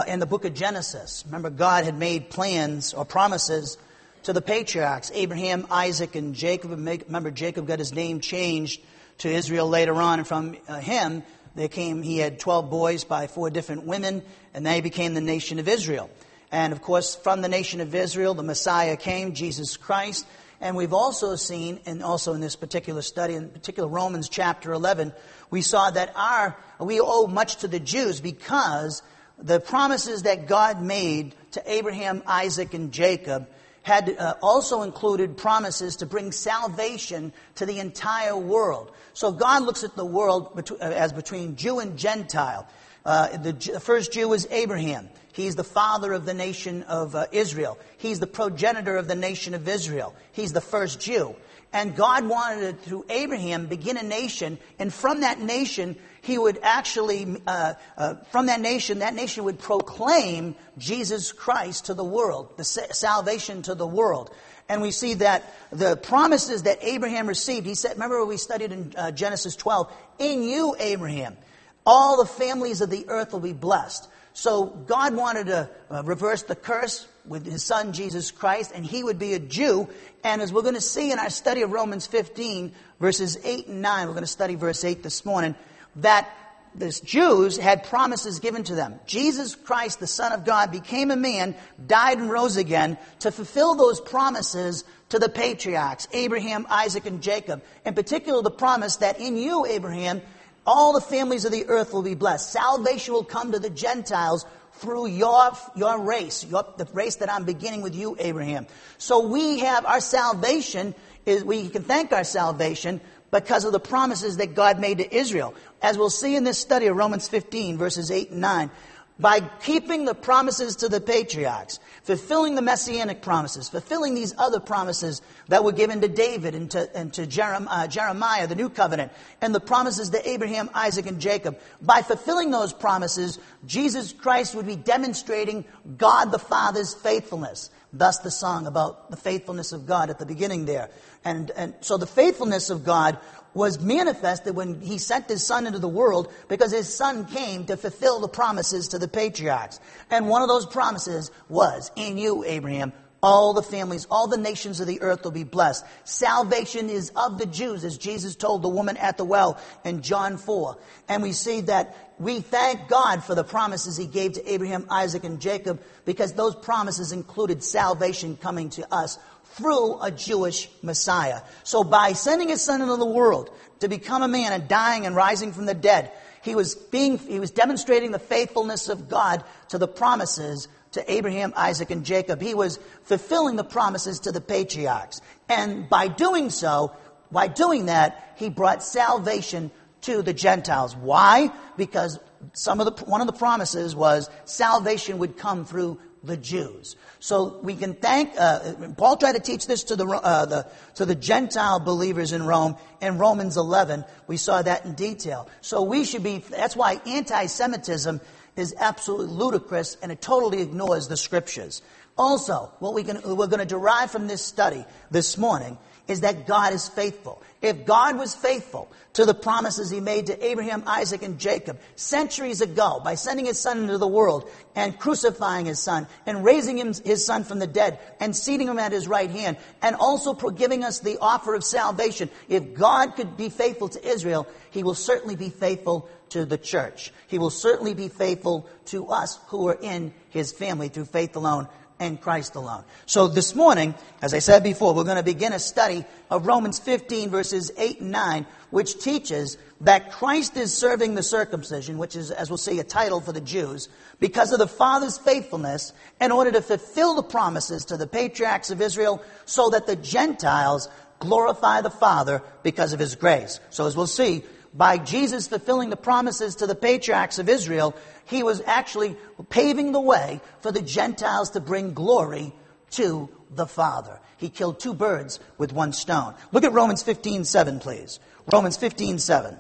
in 0.07 0.19
the 0.19 0.27
book 0.27 0.46
of 0.46 0.53
Genesis. 0.53 1.24
Remember, 1.25 1.50
God 1.50 1.84
had 1.84 1.98
made 1.98 2.29
plans 2.29 2.93
or 2.93 3.05
promises 3.05 3.79
to 4.24 4.34
the 4.34 4.42
patriarchs, 4.42 5.12
Abraham, 5.14 5.68
Isaac, 5.70 6.16
and 6.16 6.36
Jacob. 6.36 6.72
Remember, 6.72 7.32
Jacob 7.32 7.68
got 7.68 7.80
his 7.80 7.94
name 7.94 8.20
changed 8.20 8.82
to 9.20 9.30
Israel 9.30 9.68
later 9.68 9.96
on, 9.96 10.20
and 10.20 10.28
from 10.28 10.58
uh, 10.68 10.80
him, 10.80 11.24
they 11.56 11.68
came, 11.68 12.04
he 12.04 12.20
had 12.20 12.40
12 12.40 12.70
boys 12.70 13.04
by 13.04 13.28
four 13.28 13.50
different 13.50 13.84
women, 13.86 14.22
and 14.54 14.66
they 14.66 14.82
became 14.82 15.16
the 15.16 15.22
nation 15.22 15.58
of 15.58 15.68
Israel. 15.68 16.10
And 16.52 16.72
of 16.72 16.82
course, 16.82 17.16
from 17.16 17.42
the 17.42 17.50
nation 17.50 17.82
of 17.82 17.94
Israel, 17.96 18.34
the 18.34 18.44
Messiah 18.44 18.96
came, 18.96 19.34
Jesus 19.34 19.76
Christ. 19.76 20.26
And 20.62 20.76
we've 20.76 20.94
also 20.94 21.36
seen, 21.36 21.80
and 21.86 22.02
also 22.02 22.34
in 22.34 22.42
this 22.42 22.56
particular 22.56 23.02
study, 23.02 23.36
in 23.36 23.50
particular 23.50 23.90
Romans 23.90 24.30
chapter 24.30 24.72
11, 24.72 25.14
we 25.50 25.62
saw 25.62 25.90
that 25.92 26.14
our, 26.16 26.58
we 26.80 27.00
owe 27.00 27.28
much 27.28 27.58
to 27.58 27.68
the 27.68 27.80
Jews 27.80 28.22
because 28.22 29.02
the 29.38 29.60
promises 29.60 30.24
that 30.24 30.48
God 30.48 30.82
made 30.82 31.36
to 31.52 31.72
Abraham, 31.72 32.24
Isaac, 32.26 32.74
and 32.74 32.92
Jacob 32.92 33.48
had 33.88 34.17
uh, 34.20 34.34
also 34.41 34.82
included 34.82 35.38
promises 35.38 35.96
to 35.96 36.06
bring 36.06 36.34
salvation 36.34 37.32
to 37.56 37.65
the 37.65 37.79
entire 37.79 38.36
world. 38.36 38.91
So 39.13 39.32
God 39.32 39.63
looks 39.63 39.86
at 39.86 39.96
the 39.96 40.03
world 40.03 40.62
uh, 40.70 40.84
as 40.84 41.13
between 41.13 41.56
Jew 41.56 41.79
and 41.79 41.98
Gentile. 41.98 42.67
Uh, 43.06 43.38
the, 43.38 43.53
the, 43.53 43.79
first 43.79 44.12
Jew 44.12 44.27
was 44.27 44.46
Abraham. 44.51 45.08
He's 45.38 45.56
the 45.56 45.63
father 45.63 46.13
of 46.13 46.25
the 46.25 46.34
nation 46.34 46.82
of 46.84 47.13
uh, 47.13 47.27
Israel. 47.32 47.77
He's 48.00 48.20
the 48.20 48.25
progenitor 48.25 48.98
of 48.98 49.08
the 49.08 49.15
nation 49.15 49.53
of 49.53 49.67
Israel. 49.67 50.15
He's 50.32 50.51
the 50.51 50.62
first 50.62 51.00
Jew. 51.00 51.36
And 51.72 51.96
God 51.96 52.27
wanted 52.27 52.72
to, 52.72 52.89
through 52.89 53.06
Abraham, 53.08 53.67
begin 53.67 53.98
a 53.98 54.03
nation, 54.03 54.58
and 54.79 54.91
from 54.91 55.22
that 55.22 55.39
nation, 55.39 55.96
he 56.22 56.39
would 56.39 56.58
actually, 56.63 57.39
uh, 57.46 57.75
uh, 57.98 58.15
from 58.32 58.48
that 58.48 58.62
nation, 58.62 59.00
that 59.00 59.13
nation 59.13 59.44
would 59.44 59.60
proclaim 59.60 60.56
Jesus 60.79 61.32
Christ 61.32 61.86
to 61.86 61.94
the 61.94 62.03
world, 62.03 62.58
the 62.58 62.63
salvation 62.63 63.62
to 63.62 63.75
the 63.75 63.86
world. 63.86 64.34
And 64.67 64.82
we 64.82 64.89
see 64.89 65.13
that 65.15 65.53
the 65.72 65.98
promises 65.98 66.63
that 66.63 66.79
Abraham 66.82 67.27
received, 67.27 67.67
he 67.67 67.75
said, 67.75 67.91
remember 67.91 68.25
we 68.25 68.38
studied 68.38 68.72
in 68.72 68.94
uh, 68.98 69.12
Genesis 69.12 69.56
12, 69.56 69.94
in 70.17 70.41
you, 70.41 70.75
Abraham, 70.79 71.38
all 71.86 72.17
the 72.17 72.25
families 72.25 72.82
of 72.82 72.89
the 72.89 73.06
earth 73.08 73.34
will 73.34 73.39
be 73.39 73.53
blessed. 73.53 74.10
So 74.38 74.67
God 74.67 75.15
wanted 75.15 75.48
to 75.48 75.67
uh, 75.89 76.03
reverse 76.06 76.44
the 76.44 76.56
curse 76.56 77.08
with 77.25 77.48
his 77.48 77.63
son 77.63 77.91
Jesus 77.91 78.29
Christ, 78.29 78.72
and 78.72 78.86
he 78.86 79.03
would 79.03 79.17
be 79.17 79.34
a 79.34 79.39
Jew. 79.39 79.89
And 80.24 80.44
as 80.44 80.53
we're 80.53 80.62
going 80.62 80.75
to 80.75 80.79
see 80.79 81.12
in 81.12 81.17
our 81.17 81.32
study 81.32 81.63
of 81.63 81.72
Romans 81.72 82.06
15, 82.06 82.72
verses 83.00 83.39
8 83.44 83.65
and 83.65 83.82
9, 83.82 84.06
we're 84.06 84.13
going 84.13 84.22
to 84.22 84.27
study 84.27 84.53
verse 84.53 84.84
8 84.84 85.01
this 85.01 85.25
morning 85.25 85.56
that 85.96 86.29
the 86.75 86.91
Jews 87.03 87.57
had 87.57 87.85
promises 87.85 88.38
given 88.38 88.64
to 88.66 88.75
them. 88.75 89.00
Jesus 89.07 89.55
Christ, 89.55 90.00
the 90.00 90.05
Son 90.05 90.31
of 90.31 90.46
God, 90.46 90.72
became 90.72 91.09
a 91.09 91.16
man, 91.16 91.55
died 91.88 92.20
and 92.20 92.29
rose 92.29 92.57
again 92.57 93.00
to 93.22 93.31
fulfill 93.31 93.74
those 93.74 94.00
promises 94.00 94.83
to 95.09 95.18
the 95.18 95.29
patriarchs, 95.29 96.07
Abraham, 96.14 96.68
Isaac, 96.70 97.07
and 97.07 97.24
Jacob. 97.24 97.64
In 97.88 97.96
particular, 97.96 98.44
the 98.44 98.51
promise 98.51 98.98
that 98.98 99.20
in 99.20 99.35
you, 99.35 99.66
Abraham, 99.66 100.22
all 100.68 100.94
the 100.94 101.01
families 101.01 101.46
of 101.46 101.51
the 101.51 101.66
earth 101.68 101.94
will 101.94 102.03
be 102.03 102.14
blessed. 102.14 102.51
Salvation 102.51 103.14
will 103.14 103.24
come 103.24 103.53
to 103.53 103.60
the 103.60 103.70
Gentiles 103.70 104.46
through 104.74 105.08
your, 105.08 105.51
your 105.75 106.01
race, 106.01 106.46
your, 106.46 106.66
the 106.77 106.86
race 106.94 107.16
that 107.16 107.32
I'm 107.32 107.46
beginning 107.46 107.82
with 107.82 107.96
you, 107.96 108.16
Abraham. 108.20 108.68
So 108.98 109.27
we 109.27 109.60
have 109.60 109.86
our 109.86 110.01
salvation 110.01 110.94
is, 111.25 111.44
we 111.44 111.70
can 111.70 111.84
thank 111.84 112.12
our 112.12 112.24
salvation 112.24 113.01
because 113.32 113.66
of 113.66 113.72
the 113.72 113.80
promises 113.80 114.38
that 114.38 114.56
God 114.56 114.80
made 114.80 115.00
to 115.00 115.16
Israel. 115.16 115.56
As 115.82 115.98
we'll 115.98 116.10
see 116.10 116.36
in 116.36 116.44
this 116.44 116.60
study 116.60 116.88
of 116.88 116.96
Romans 116.96 117.27
15, 117.27 117.77
verses 117.77 118.12
8 118.12 118.32
and 118.32 118.42
9, 118.42 118.72
by 119.20 119.40
keeping 119.40 120.06
the 120.06 120.14
promises 120.14 120.77
to 120.77 120.90
the 120.90 121.01
patriarchs, 121.01 121.80
fulfilling 122.03 122.56
the 122.56 122.62
messianic 122.62 123.22
promises, 123.22 123.70
fulfilling 123.70 124.14
these 124.14 124.34
other 124.38 124.60
promises 124.60 125.22
that 125.48 125.64
were 125.64 125.72
given 125.72 126.01
to 126.01 126.08
David 126.08 126.53
and 126.53 126.70
to, 126.72 126.96
and 126.96 127.14
to 127.14 127.25
Jeremiah, 127.25 127.86
uh, 127.86 127.88
Jeremiah, 127.88 128.48
the 128.48 128.56
new 128.56 128.70
covenant, 128.70 129.12
and 129.42 129.53
the 129.53 129.60
promises 129.60 130.10
to 130.12 130.30
Abraham, 130.30 130.70
Isaac, 130.74 131.08
and 131.08 131.20
Jacob. 131.20 131.60
By 131.82 132.01
fulfilling 132.01 132.51
those 132.51 132.74
promises, 132.74 133.40
Jesus 133.66 134.14
Christ 134.14 134.56
would 134.56 134.68
be 134.68 134.75
demonstrating 134.75 135.66
God 135.98 136.32
the 136.32 136.40
Father's 136.40 136.94
faithfulness. 136.94 137.72
Thus 137.94 138.20
the 138.20 138.32
song 138.32 138.68
about 138.68 139.10
the 139.10 139.18
faithfulness 139.18 139.72
of 139.72 139.86
God 139.86 140.10
at 140.10 140.20
the 140.20 140.25
beginning 140.25 140.66
there. 140.66 140.90
And, 141.24 141.51
and 141.51 141.74
so 141.82 141.98
the 141.98 142.06
faithfulness 142.06 142.70
of 142.70 142.84
God 142.84 143.18
was 143.53 143.79
manifested 143.79 144.55
when 144.55 144.81
he 144.81 144.98
sent 144.98 145.29
his 145.29 145.46
son 145.46 145.68
into 145.68 145.79
the 145.79 145.88
world 145.88 146.31
because 146.48 146.72
his 146.72 146.94
son 146.94 147.25
came 147.25 147.66
to 147.66 147.77
fulfill 147.77 148.20
the 148.20 148.27
promises 148.27 148.90
to 148.90 149.00
the 149.00 149.07
patriarchs. 149.07 149.79
And 150.10 150.27
one 150.27 150.42
of 150.42 150.48
those 150.48 150.66
promises 150.66 151.31
was, 151.50 151.92
in 151.96 152.18
you, 152.18 152.44
Abraham, 152.44 152.94
all 153.22 153.53
the 153.53 153.64
families, 153.64 154.05
all 154.12 154.27
the 154.27 154.38
nations 154.38 154.79
of 154.79 154.88
the 154.88 155.01
earth 155.01 155.24
will 155.24 155.31
be 155.31 155.44
blessed. 155.44 155.86
Salvation 156.03 156.90
is 156.90 157.12
of 157.16 157.40
the 157.40 157.46
Jews, 157.46 157.83
as 157.83 157.98
Jesus 157.98 158.36
told 158.36 158.62
the 158.62 158.70
woman 158.70 158.96
at 158.98 159.18
the 159.18 159.25
well 159.25 159.60
in 159.83 160.01
John 160.01 160.38
4. 160.38 160.77
And 161.10 161.24
we 161.24 161.31
see 161.31 161.62
that 161.62 161.96
we 162.20 162.42
thank 162.42 162.88
God 162.88 163.24
for 163.24 163.36
the 163.36 163.44
promises 163.44 163.98
he 163.98 164.05
gave 164.05 164.33
to 164.33 164.51
Abraham, 164.51 164.86
Isaac, 164.90 165.24
and 165.24 165.40
Jacob 165.40 165.81
because 166.05 166.33
those 166.33 166.55
promises 166.55 167.12
included 167.12 167.64
salvation 167.64 168.38
coming 168.38 168.70
to 168.72 168.94
us 168.94 169.18
through 169.57 170.00
a 170.01 170.11
Jewish 170.11 170.70
Messiah. 170.81 171.41
So 171.63 171.83
by 171.83 172.13
sending 172.13 172.50
his 172.50 172.61
son 172.61 172.81
into 172.81 172.96
the 172.96 173.05
world 173.05 173.50
to 173.79 173.87
become 173.87 174.24
a 174.24 174.27
man 174.27 174.53
and 174.53 174.67
dying 174.67 175.05
and 175.05 175.15
rising 175.15 175.51
from 175.51 175.65
the 175.65 175.74
dead, 175.74 176.11
he 176.43 176.55
was 176.55 176.75
being, 176.75 177.17
he 177.17 177.39
was 177.39 177.51
demonstrating 177.51 178.11
the 178.11 178.20
faithfulness 178.20 178.87
of 178.87 179.09
God 179.09 179.43
to 179.70 179.77
the 179.77 179.87
promises 179.87 180.67
to 180.91 181.11
Abraham, 181.11 181.53
Isaac, 181.55 181.91
and 181.91 182.05
Jacob. 182.05 182.41
He 182.41 182.53
was 182.53 182.79
fulfilling 183.03 183.55
the 183.55 183.63
promises 183.63 184.20
to 184.22 184.31
the 184.31 184.41
patriarchs. 184.41 185.22
And 185.50 185.89
by 185.89 186.07
doing 186.07 186.50
so, 186.50 186.96
by 187.31 187.48
doing 187.48 187.87
that, 187.87 188.35
he 188.37 188.50
brought 188.50 188.83
salvation 188.83 189.72
to 190.01 190.22
the 190.22 190.33
Gentiles. 190.33 190.96
Why? 190.96 191.51
Because 191.75 192.20
some 192.53 192.79
of 192.79 192.85
the, 192.85 193.05
one 193.05 193.22
of 193.22 193.27
the 193.27 193.33
promises 193.33 193.96
was 193.96 194.29
salvation 194.46 195.17
would 195.17 195.37
come 195.37 195.65
through 195.65 196.00
the 196.24 196.38
Jews. 196.38 196.96
So 197.20 197.60
we 197.64 197.75
can 197.75 197.94
thank, 197.94 198.34
uh, 198.40 198.74
Paul 198.98 199.18
tried 199.18 199.34
to 199.34 199.40
teach 199.40 199.68
this 199.68 199.86
to 199.86 199.96
the, 199.96 200.06
uh, 200.08 200.46
the, 200.46 200.68
to 200.96 201.06
the 201.06 201.16
Gentile 201.16 201.80
believers 201.80 202.34
in 202.34 202.46
Rome 202.46 202.75
in 203.01 203.18
Romans 203.18 203.58
11. 203.58 204.06
We 204.27 204.38
saw 204.38 204.62
that 204.62 204.86
in 204.86 204.94
detail. 204.94 205.50
So 205.62 205.82
we 205.82 206.03
should 206.03 206.24
be, 206.24 206.40
that's 206.40 206.75
why 206.75 207.01
anti-Semitism 207.06 208.22
is 208.56 208.75
absolutely 208.80 209.27
ludicrous 209.27 209.98
and 210.01 210.12
it 210.12 210.22
totally 210.22 210.62
ignores 210.62 211.08
the 211.08 211.18
scriptures. 211.18 211.82
Also, 212.18 212.72
what 212.80 212.94
we 212.94 213.03
can, 213.03 213.22
we're 213.24 213.48
going 213.48 213.60
to 213.60 213.66
derive 213.66 214.10
from 214.10 214.27
this 214.27 214.42
study 214.42 214.84
this 215.12 215.38
morning 215.38 215.77
is 216.07 216.22
that 216.22 216.48
God 216.48 216.74
is 216.74 216.87
faithful. 216.87 217.41
If 217.61 217.85
God 217.85 218.17
was 218.17 218.35
faithful 218.35 218.91
to 219.13 219.25
the 219.25 219.33
promises 219.33 219.89
he 219.89 220.00
made 220.00 220.27
to 220.27 220.46
Abraham, 220.46 220.83
Isaac, 220.85 221.24
and 221.24 221.39
Jacob 221.39 221.79
centuries 221.96 222.61
ago 222.61 223.01
by 223.03 223.15
sending 223.15 223.48
his 223.48 223.59
son 223.59 223.79
into 223.79 223.98
the 223.98 224.07
world 224.07 224.48
and 224.75 224.98
crucifying 225.00 225.65
his 225.65 225.79
son 225.79 226.07
and 226.27 226.43
raising 226.43 226.77
him, 226.77 226.93
his 226.93 227.25
son 227.25 227.43
from 227.43 227.57
the 227.57 227.65
dead 227.65 228.00
and 228.20 228.35
seating 228.35 228.67
him 228.67 228.77
at 228.77 228.91
his 228.91 229.07
right 229.07 229.31
hand 229.31 229.57
and 229.81 229.96
also 229.96 230.33
giving 230.33 230.83
us 230.83 231.00
the 231.00 231.17
offer 231.20 231.55
of 231.55 231.63
salvation, 231.63 232.29
if 232.48 232.75
God 232.75 233.15
could 233.15 233.35
be 233.35 233.50
faithful 233.50 233.89
to 233.89 234.07
Israel, 234.07 234.48
he 234.70 234.83
will 234.83 234.96
certainly 234.96 235.35
be 235.35 235.50
faithful 235.50 236.07
to 236.29 236.46
the 236.46 236.57
church. 236.57 237.11
He 237.27 237.39
will 237.39 237.50
certainly 237.50 237.96
be 237.96 238.09
faithful 238.09 238.70
to 238.87 239.07
us 239.07 239.39
who 239.48 239.67
are 239.67 239.79
in 239.81 240.13
his 240.29 240.51
family 240.51 240.89
through 240.89 241.05
faith 241.05 241.35
alone 241.35 241.67
and 242.00 242.20
Christ 242.20 242.55
alone. 242.55 242.83
So 243.05 243.27
this 243.27 243.55
morning, 243.55 243.96
as 244.22 244.33
I 244.33 244.40
said 244.40 244.64
before, 244.64 244.94
we're 244.94 245.03
going 245.03 245.18
to 245.18 245.24
begin 245.24 245.53
a 245.53 245.60
study 245.60 246.05
of 246.29 246.46
Romans 246.46 246.79
15 246.79 247.29
verses 247.29 247.72
8 247.77 248.01
and 248.01 248.12
9, 248.12 248.46
which 248.70 249.00
teaches 249.00 249.57
that 249.81 250.12
Christ 250.12 250.57
is 250.57 250.74
serving 250.74 251.16
the 251.16 251.24
circumcision, 251.24 251.98
which 251.98 252.16
is, 252.16 252.31
as 252.31 252.50
we'll 252.50 252.57
see, 252.57 252.79
a 252.79 252.83
title 252.83 253.22
for 253.22 253.31
the 253.31 253.42
Jews, 253.42 253.90
because 254.20 254.51
of 254.51 254.60
the 254.60 254.68
Father's 254.68 255.18
faithfulness 255.18 255.94
in 256.20 256.31
order 256.31 256.51
to 256.51 256.62
fulfill 256.62 257.16
the 257.16 257.24
promises 257.24 257.86
to 257.86 257.98
the 257.98 258.07
patriarchs 258.07 258.72
of 258.72 258.81
Israel 258.81 259.22
so 259.46 259.70
that 259.70 259.88
the 259.88 259.96
Gentiles 259.96 260.90
glorify 261.20 261.81
the 261.81 261.90
Father 261.90 262.42
because 262.64 262.94
of 262.94 263.00
His 263.00 263.16
grace. 263.16 263.60
So 263.70 263.88
as 263.88 263.96
we'll 263.96 264.07
see, 264.07 264.44
by 264.77 265.00
Jesus 265.00 265.48
fulfilling 265.48 265.90
the 265.90 265.98
promises 265.98 266.57
to 266.57 266.68
the 266.68 266.75
patriarchs 266.75 267.40
of 267.40 267.50
Israel, 267.50 267.96
he 268.25 268.44
was 268.44 268.61
actually 268.66 269.18
paving 269.50 269.92
the 269.92 270.00
way 270.00 270.40
for 270.59 270.72
the 270.72 270.81
Gentiles 270.81 271.50
to 271.51 271.59
bring 271.59 271.94
glory 271.94 272.53
to 272.92 273.27
the 273.50 273.66
Father. 273.66 274.20
He 274.37 274.50
killed 274.50 274.79
two 274.79 274.94
birds 274.94 275.40
with 275.57 275.74
one 275.74 275.94
stone. 275.94 276.35
Look 276.51 276.63
at 276.63 276.74
Romans 276.74 277.01
15 277.01 277.44
7, 277.44 277.79
please. 277.79 278.20
Romans 278.46 278.77
15 278.77 279.18
7. 279.18 279.57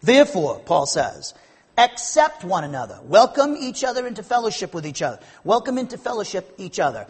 Therefore, 0.00 0.60
Paul 0.60 0.86
says, 0.86 1.34
accept 1.78 2.44
one 2.44 2.62
another. 2.62 3.00
Welcome 3.02 3.56
each 3.58 3.82
other 3.82 4.06
into 4.06 4.22
fellowship 4.22 4.74
with 4.74 4.86
each 4.86 5.02
other. 5.02 5.18
Welcome 5.44 5.78
into 5.78 5.98
fellowship 5.98 6.54
each 6.58 6.78
other. 6.78 7.06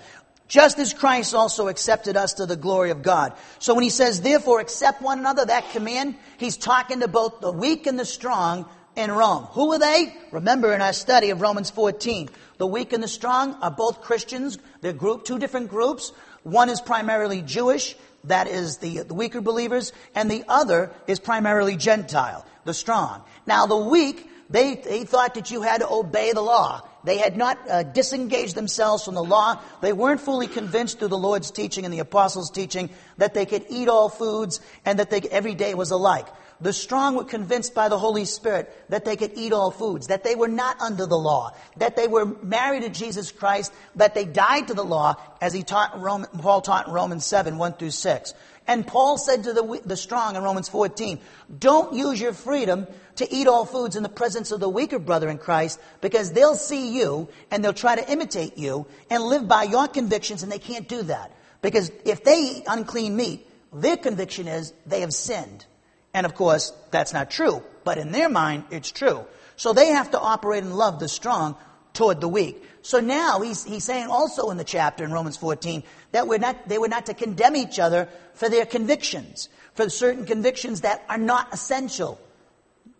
Just 0.47 0.79
as 0.79 0.93
Christ 0.93 1.35
also 1.35 1.69
accepted 1.69 2.17
us 2.17 2.35
to 2.35 2.47
the 2.47 2.57
glory 2.57 2.91
of 2.91 3.03
God. 3.03 3.33
So 3.59 3.75
when 3.75 3.83
he 3.83 3.91
says, 3.91 4.21
therefore, 4.21 4.61
accept 4.61 5.01
one 5.01 5.19
another, 5.19 5.45
that 5.47 5.71
command, 5.71 6.17
he's 6.37 6.57
talking 6.57 7.01
to 7.01 7.09
both 7.09 7.41
the 7.41 7.51
weak 7.51 7.87
and 7.87 7.99
the 7.99 8.05
strong 8.05 8.67
in 8.95 9.11
Rome. 9.11 9.45
Who 9.53 9.73
are 9.73 9.79
they? 9.79 10.15
Remember 10.31 10.73
in 10.73 10.83
our 10.83 10.93
study 10.93 11.31
of 11.31 11.41
Romans 11.41 11.71
14, 11.71 12.29
the 12.59 12.67
weak 12.67 12.93
and 12.93 13.03
the 13.03 13.09
strong 13.09 13.55
are 13.63 13.71
both 13.71 14.03
Christians. 14.03 14.59
They're 14.81 14.93
group, 14.93 15.25
two 15.25 15.39
different 15.39 15.71
groups. 15.71 16.13
One 16.43 16.69
is 16.69 16.81
primarily 16.81 17.41
Jewish, 17.41 17.97
that 18.25 18.47
is 18.47 18.79
the, 18.79 19.03
the 19.03 19.15
weaker 19.15 19.41
believers, 19.41 19.93
and 20.15 20.31
the 20.31 20.45
other 20.47 20.91
is 21.07 21.19
primarily 21.19 21.77
Gentile, 21.77 22.45
the 22.65 22.75
strong. 22.75 23.23
Now 23.47 23.67
the 23.67 23.77
weak, 23.77 24.29
they, 24.51 24.75
they 24.75 25.05
thought 25.05 25.35
that 25.35 25.51
you 25.51 25.63
had 25.63 25.81
to 25.81 25.89
obey 25.89 26.33
the 26.33 26.43
law. 26.43 26.87
They 27.05 27.19
had 27.19 27.37
not 27.37 27.59
uh, 27.69 27.83
disengaged 27.83 28.55
themselves 28.55 29.05
from 29.05 29.15
the 29.15 29.23
law. 29.23 29.61
They 29.83 29.93
weren't 29.93 30.21
fully 30.21 30.47
convinced 30.47 30.99
through 30.99 31.09
the 31.09 31.19
Lord's 31.19 31.51
teaching 31.51 31.85
and 31.85 31.93
the 31.93 31.99
apostles' 31.99 32.51
teaching 32.51 32.91
that 33.19 33.35
they 33.35 33.47
could 33.47 33.67
eat 33.69 33.89
all 33.89 34.09
foods 34.09 34.61
and 34.85 34.99
that 34.99 35.11
they, 35.11 35.21
every 35.21 35.55
day 35.55 35.75
was 35.75 35.91
alike. 35.91 36.27
The 36.61 36.73
strong 36.73 37.17
were 37.17 37.25
convinced 37.25 37.75
by 37.75 37.89
the 37.89 37.99
Holy 37.99 38.25
Spirit 38.25 38.73
that 38.89 39.05
they 39.05 39.17
could 39.17 39.33
eat 39.35 39.53
all 39.53 39.71
foods, 39.71 40.07
that 40.07 40.25
they 40.25 40.35
were 40.35 40.49
not 40.49 40.81
under 40.81 41.05
the 41.05 41.19
law, 41.19 41.53
that 41.77 41.97
they 41.97 42.07
were 42.07 42.25
married 42.25 42.85
to 42.85 42.89
Jesus 42.89 43.33
Christ, 43.33 43.73
that 43.97 44.15
they 44.15 44.25
died 44.25 44.69
to 44.69 44.75
the 44.75 44.85
law, 44.85 45.17
as 45.41 45.53
he 45.53 45.63
taught 45.63 46.01
Roman, 46.01 46.31
Paul 46.39 46.63
taught 46.63 46.87
in 46.87 46.93
Romans 46.95 47.27
7, 47.27 47.59
1 47.59 47.73
through 47.75 47.91
6. 47.91 48.35
And 48.67 48.87
Paul 48.87 49.19
said 49.19 49.45
to 49.45 49.53
the, 49.53 49.81
the 49.85 49.97
strong 49.97 50.37
in 50.37 50.43
Romans 50.43 50.69
14, 50.69 51.21
don't 51.59 51.93
use 51.93 52.21
your 52.21 52.33
freedom 52.33 52.87
to 53.17 53.33
eat 53.33 53.47
all 53.47 53.65
foods 53.65 53.97
in 53.97 54.03
the 54.03 54.09
presence 54.09 54.53
of 54.53 54.61
the 54.61 54.69
weaker 54.69 54.99
brother 54.99 55.29
in 55.29 55.39
Christ 55.39 55.81
because 56.01 56.33
they'll 56.33 56.57
see 56.57 56.97
you 56.97 57.29
and 57.51 57.65
they'll 57.65 57.73
try 57.73 57.97
to 57.97 58.11
imitate 58.11 58.59
you 58.59 58.87
and 59.11 59.23
live 59.23 59.47
by 59.47 59.65
your 59.65 59.89
convictions 59.89 60.43
and 60.43 60.51
they 60.51 60.59
can't 60.59 60.89
do 60.89 61.03
that. 61.03 61.33
Because 61.63 61.91
if 62.05 62.25
they 62.25 62.39
eat 62.39 62.65
unclean 62.67 63.17
meat, 63.17 63.47
their 63.73 63.97
conviction 63.97 64.49
is 64.49 64.73
they 64.87 65.01
have 65.01 65.15
sinned. 65.15 65.65
And 66.13 66.27
of 66.27 66.35
course, 66.35 66.73
that's 66.91 67.13
not 67.13 67.31
true. 67.31 67.63
But 67.85 67.99
in 67.99 68.13
their 68.13 68.29
mind, 68.29 68.65
it's 68.71 68.91
true. 68.91 69.25
So 69.57 69.73
they 69.73 69.89
have 69.89 70.11
to 70.13 70.21
operate 70.21 70.65
in 70.65 70.75
love 70.75 71.01
the 71.01 71.09
strong 71.09 71.57
toward 71.93 72.21
the 72.21 72.29
weak. 72.29 72.63
So 72.83 73.01
now 73.01 73.41
he's, 73.41 73.65
he's 73.65 73.85
saying 73.85 74.09
also 74.09 74.51
in 74.51 74.59
the 74.59 74.65
chapter 74.65 75.05
in 75.05 75.13
Romans 75.13 75.37
14 75.37 75.83
that 76.13 76.29
we're 76.29 76.39
not, 76.39 76.69
they 76.69 76.79
were 76.79 76.89
not 76.89 77.07
to 77.07 77.15
condemn 77.15 77.57
each 77.57 77.79
other 77.79 78.09
for 78.35 78.49
their 78.49 78.67
convictions, 78.67 79.49
for 79.75 79.89
certain 79.89 80.27
convictions 80.27 80.83
that 80.83 81.05
are 81.09 81.19
not 81.19 81.55
essential, 81.55 82.21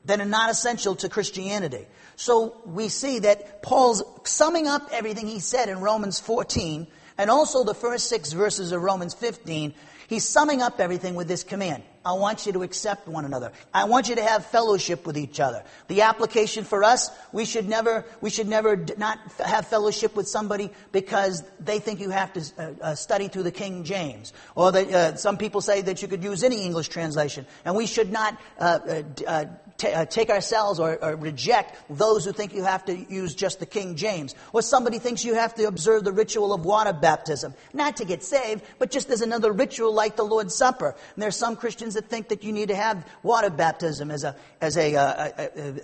that 0.05 0.21
are 0.21 0.25
not 0.25 0.51
essential 0.51 0.95
to 0.97 1.09
Christianity. 1.09 1.87
So 2.17 2.61
we 2.65 2.89
see 2.89 3.21
that 3.21 3.63
Paul's 3.63 4.03
summing 4.25 4.69
up 4.69 4.89
everything 4.93 5.27
he 5.27 5.41
said 5.41 5.69
in 5.69 5.81
Romans 5.81 6.21
14 6.21 6.87
and 7.19 7.31
also 7.31 7.65
the 7.65 7.75
first 7.75 8.09
six 8.09 8.33
verses 8.33 8.73
of 8.73 8.83
Romans 8.83 9.15
15 9.15 9.75
He's 10.09 10.29
summing 10.29 10.61
up 10.61 10.81
everything 10.81 11.15
with 11.15 11.29
this 11.29 11.45
command. 11.45 11.83
I 12.05 12.13
want 12.13 12.45
you 12.45 12.53
to 12.53 12.63
accept 12.63 13.09
one 13.09 13.25
another. 13.25 13.53
I 13.73 13.85
want 13.85 14.11
you 14.11 14.17
to 14.17 14.23
have 14.23 14.45
fellowship 14.45 15.07
with 15.07 15.17
each 15.17 15.41
other. 15.41 15.65
The 15.89 16.03
application 16.03 16.65
for 16.65 16.85
us, 16.85 17.11
we 17.33 17.47
should 17.47 17.67
never, 17.67 18.05
we 18.21 18.29
should 18.29 18.47
never 18.47 18.77
not 18.99 19.19
have 19.39 19.67
fellowship 19.69 20.15
with 20.15 20.29
somebody 20.29 20.71
because 20.93 21.43
they 21.59 21.79
think 21.79 22.01
you 22.01 22.11
have 22.11 22.33
to 22.35 22.41
uh, 22.59 22.73
uh, 22.83 22.95
study 22.95 23.29
through 23.29 23.45
the 23.45 23.53
King 23.53 23.85
James. 23.85 24.35
Or 24.55 24.71
that, 24.71 24.89
uh, 24.91 25.17
some 25.17 25.39
people 25.39 25.63
say 25.63 25.81
that 25.81 26.03
you 26.03 26.09
could 26.09 26.23
use 26.23 26.45
any 26.45 26.63
English 26.63 26.89
translation. 26.89 27.47
And 27.65 27.75
we 27.75 27.87
should 27.87 28.13
not 28.13 28.39
uh, 28.59 28.81
uh, 28.87 29.03
uh, 29.27 29.45
t- 29.79 29.93
uh, 29.93 30.05
take 30.05 30.31
ourselves 30.31 30.79
or, 30.81 31.03
or, 31.03 31.17
reject 31.17 31.77
those 31.91 32.25
who 32.25 32.33
think 32.33 32.55
you 32.55 32.65
have 32.65 32.85
to 32.87 32.97
use 33.13 33.35
just 33.35 33.61
the 33.61 33.67
King 33.67 33.97
James. 33.97 34.35
Or 34.53 34.63
somebody 34.63 34.99
thinks 34.99 35.25
you 35.25 35.35
have 35.35 35.55
to 35.55 35.65
observe 35.65 36.05
the 36.05 36.13
ritual 36.13 36.53
of 36.53 36.65
water 36.65 36.93
baptism. 36.93 37.55
Not 37.73 37.97
to 37.97 38.05
get 38.05 38.23
saved, 38.23 38.65
but 38.79 38.91
just 38.91 39.11
as 39.11 39.21
another 39.21 39.53
ritual 39.53 39.93
like 39.93 40.17
the 40.17 40.25
Lord's 40.25 40.55
Supper. 40.55 40.89
And 41.15 41.23
there 41.23 41.29
are 41.29 41.33
some 41.33 41.57
Christians 41.57 41.95
that 41.95 42.09
think 42.09 42.29
that 42.29 42.45
you 42.45 42.53
need 42.53 42.69
to 42.69 42.77
have 42.77 43.07
water 43.23 43.51
baptism 43.51 44.11
as 44.11 44.25
a, 44.25 44.37
as 44.61 44.77
a, 44.77 44.95
uh, 44.97 45.31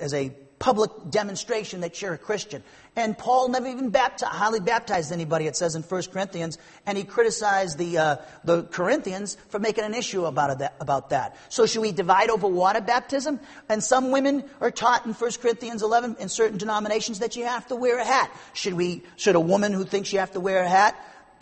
as 0.01 0.15
a 0.15 0.33
public 0.61 0.91
demonstration 1.09 1.81
that 1.81 2.01
you're 2.01 2.13
a 2.13 2.19
Christian. 2.19 2.63
And 2.95 3.17
Paul 3.17 3.49
never 3.49 3.67
even 3.67 3.89
baptized, 3.89 4.33
highly 4.33 4.61
baptized 4.61 5.11
anybody, 5.11 5.47
it 5.47 5.57
says 5.57 5.75
in 5.75 5.83
1 5.83 6.03
Corinthians, 6.13 6.59
and 6.85 6.99
he 6.99 7.05
criticized 7.05 7.79
the, 7.79 7.97
uh, 7.97 8.17
the 8.45 8.65
Corinthians 8.65 9.39
for 9.49 9.59
making 9.59 9.85
an 9.85 9.95
issue 9.95 10.27
about, 10.27 10.59
that, 10.59 10.75
about 10.79 11.11
that. 11.11 11.37
So 11.49 11.65
should 11.65 11.81
we 11.81 11.93
divide 11.93 12.29
over 12.29 12.47
water 12.47 12.83
baptism? 12.83 13.41
And 13.71 13.83
some 13.83 14.11
women 14.11 14.45
are 14.61 14.71
taught 14.71 15.07
in 15.07 15.15
1 15.15 15.31
Corinthians 15.41 15.83
11 15.83 16.17
in 16.21 16.29
certain 16.29 16.59
denominations 16.59 17.21
that 17.21 17.37
you 17.37 17.47
have 17.47 17.67
to 17.69 17.77
wear 17.77 17.99
a 17.99 18.05
hat. 18.05 18.31
Should 18.53 18.75
we, 18.75 19.03
should 19.17 19.37
a 19.37 19.41
woman 19.41 19.73
who 19.73 19.85
thinks 19.85 20.13
you 20.13 20.19
have 20.19 20.33
to 20.33 20.41
wear 20.41 20.63
a 20.63 20.69
hat 20.69 20.95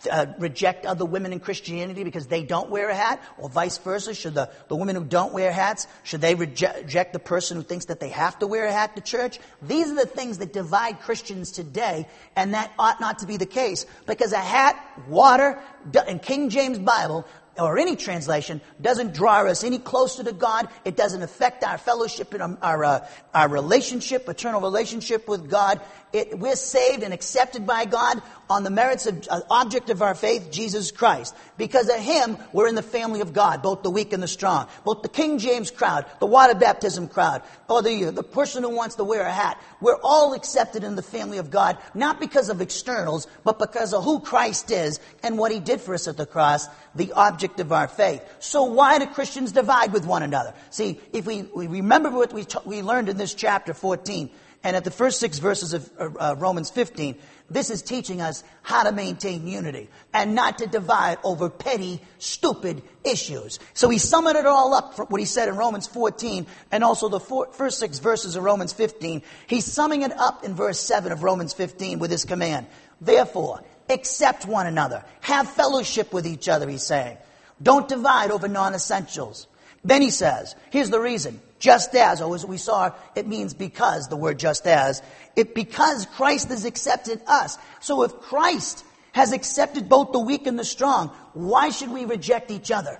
uh, 0.09 0.27
reject 0.37 0.85
other 0.85 1.05
women 1.05 1.33
in 1.33 1.39
Christianity 1.39 2.03
because 2.03 2.27
they 2.27 2.43
don't 2.43 2.69
wear 2.69 2.89
a 2.89 2.95
hat, 2.95 3.21
or 3.37 3.49
vice 3.49 3.77
versa? 3.77 4.13
Should 4.13 4.35
the, 4.35 4.49
the 4.67 4.75
women 4.75 4.95
who 4.95 5.03
don't 5.03 5.33
wear 5.33 5.51
hats, 5.51 5.87
should 6.03 6.21
they 6.21 6.35
reject, 6.35 6.83
reject 6.83 7.13
the 7.13 7.19
person 7.19 7.57
who 7.57 7.63
thinks 7.63 7.85
that 7.85 7.99
they 7.99 8.09
have 8.09 8.39
to 8.39 8.47
wear 8.47 8.65
a 8.65 8.71
hat 8.71 8.95
to 8.95 9.01
church? 9.01 9.39
These 9.61 9.91
are 9.91 9.95
the 9.95 10.05
things 10.05 10.37
that 10.37 10.53
divide 10.53 11.01
Christians 11.01 11.51
today, 11.51 12.07
and 12.35 12.53
that 12.53 12.71
ought 12.79 12.99
not 13.01 13.19
to 13.19 13.25
be 13.25 13.37
the 13.37 13.45
case 13.45 13.85
because 14.05 14.31
a 14.31 14.37
hat, 14.37 14.81
water, 15.07 15.61
and 16.07 16.21
King 16.21 16.49
James 16.49 16.79
Bible 16.79 17.25
or 17.59 17.77
any 17.77 17.95
translation 17.95 18.61
doesn't 18.81 19.13
draw 19.13 19.41
us 19.43 19.63
any 19.63 19.79
closer 19.79 20.23
to 20.23 20.31
God. 20.31 20.69
It 20.85 20.95
doesn't 20.95 21.21
affect 21.21 21.63
our 21.63 21.77
fellowship 21.77 22.33
and 22.33 22.57
our, 22.61 22.83
uh, 22.83 23.07
our 23.33 23.49
relationship, 23.49 24.27
eternal 24.29 24.61
relationship 24.61 25.27
with 25.27 25.49
God. 25.49 25.81
It, 26.11 26.39
we're 26.39 26.55
saved 26.55 27.03
and 27.03 27.13
accepted 27.13 27.67
by 27.67 27.85
God 27.85 28.21
on 28.49 28.63
the 28.63 28.71
merits 28.71 29.05
of 29.05 29.27
uh, 29.29 29.41
object 29.51 29.91
of 29.91 30.01
our 30.01 30.15
faith, 30.15 30.49
Jesus 30.49 30.89
Christ. 30.91 31.35
Because 31.55 31.87
of 31.87 31.99
Him, 31.99 32.37
we're 32.51 32.67
in 32.67 32.73
the 32.73 32.81
family 32.81 33.21
of 33.21 33.31
God, 33.31 33.61
both 33.61 33.83
the 33.83 33.91
weak 33.91 34.11
and 34.11 34.23
the 34.23 34.27
strong. 34.27 34.67
Both 34.83 35.03
the 35.03 35.09
King 35.09 35.37
James 35.37 35.69
crowd, 35.69 36.05
the 36.19 36.25
water 36.25 36.55
baptism 36.55 37.09
crowd, 37.09 37.43
or 37.67 37.83
the, 37.83 38.05
the 38.05 38.23
person 38.23 38.63
who 38.63 38.75
wants 38.75 38.95
to 38.95 39.03
wear 39.03 39.21
a 39.21 39.31
hat. 39.31 39.61
We're 39.81 39.99
all 40.01 40.33
accepted 40.33 40.83
in 40.83 40.95
the 40.95 41.03
family 41.03 41.37
of 41.37 41.51
God, 41.51 41.77
not 41.93 42.19
because 42.19 42.49
of 42.49 42.59
externals, 42.59 43.27
but 43.43 43.59
because 43.59 43.93
of 43.93 44.03
who 44.03 44.19
Christ 44.19 44.71
is 44.71 44.99
and 45.21 45.37
what 45.37 45.51
He 45.51 45.59
did 45.59 45.79
for 45.79 45.93
us 45.93 46.07
at 46.07 46.17
the 46.17 46.25
cross, 46.25 46.67
the 46.95 47.11
object 47.13 47.59
of 47.59 47.71
our 47.71 47.87
faith. 47.87 48.23
So 48.39 48.63
why 48.63 48.97
do 48.97 49.05
Christians 49.05 49.51
divide 49.51 49.93
with 49.93 50.07
one 50.07 50.23
another? 50.23 50.55
See, 50.71 50.99
if 51.13 51.27
we, 51.27 51.43
we 51.43 51.67
remember 51.67 52.09
what 52.09 52.33
we, 52.33 52.45
t- 52.45 52.57
we 52.65 52.81
learned 52.81 53.09
in 53.09 53.17
this 53.17 53.35
chapter 53.35 53.75
14, 53.75 54.31
and 54.63 54.75
at 54.75 54.83
the 54.83 54.91
first 54.91 55.19
six 55.19 55.39
verses 55.39 55.73
of 55.73 55.89
uh, 55.99 56.35
Romans 56.37 56.69
15, 56.69 57.17
this 57.49 57.69
is 57.69 57.81
teaching 57.81 58.21
us 58.21 58.43
how 58.61 58.83
to 58.83 58.91
maintain 58.91 59.47
unity 59.47 59.89
and 60.13 60.35
not 60.35 60.57
to 60.57 60.67
divide 60.67 61.17
over 61.23 61.49
petty, 61.49 62.01
stupid 62.17 62.83
issues. 63.03 63.59
So 63.73 63.89
he 63.89 63.97
summed 63.97 64.35
it 64.35 64.45
all 64.45 64.73
up 64.73 64.95
for 64.95 65.05
what 65.05 65.19
he 65.19 65.25
said 65.25 65.47
in 65.47 65.55
Romans 65.55 65.87
14 65.87 66.45
and 66.71 66.83
also 66.83 67.07
the 67.07 67.19
four, 67.19 67.51
first 67.53 67.79
six 67.79 67.99
verses 67.99 68.35
of 68.35 68.43
Romans 68.43 68.73
15. 68.73 69.21
He's 69.47 69.65
summing 69.65 70.01
it 70.01 70.11
up 70.11 70.43
in 70.43 70.55
verse 70.55 70.79
7 70.79 71.11
of 71.11 71.23
Romans 71.23 71.53
15 71.53 71.99
with 71.99 72.11
his 72.11 72.25
command. 72.25 72.67
Therefore, 72.99 73.63
accept 73.89 74.45
one 74.45 74.67
another. 74.67 75.05
Have 75.21 75.49
fellowship 75.49 76.11
with 76.13 76.27
each 76.27 76.49
other, 76.49 76.67
he's 76.69 76.83
saying. 76.83 77.17
Don't 77.61 77.87
divide 77.87 78.29
over 78.31 78.47
non-essentials. 78.47 79.47
Then 79.83 80.01
he 80.01 80.09
says, 80.11 80.55
here's 80.69 80.89
the 80.89 80.99
reason. 80.99 81.39
Just 81.59 81.93
as, 81.93 82.21
oh, 82.21 82.29
or 82.29 82.35
as 82.35 82.45
we 82.45 82.57
saw, 82.57 82.91
it 83.15 83.27
means 83.27 83.53
because, 83.53 84.07
the 84.07 84.15
word 84.15 84.39
just 84.39 84.65
as. 84.65 85.01
It 85.35 85.53
because 85.53 86.05
Christ 86.05 86.49
has 86.49 86.65
accepted 86.65 87.21
us. 87.27 87.57
So 87.81 88.03
if 88.03 88.13
Christ 88.21 88.85
has 89.11 89.33
accepted 89.33 89.89
both 89.89 90.13
the 90.13 90.19
weak 90.19 90.47
and 90.47 90.57
the 90.57 90.63
strong, 90.63 91.09
why 91.33 91.69
should 91.69 91.91
we 91.91 92.05
reject 92.05 92.49
each 92.49 92.71
other? 92.71 92.99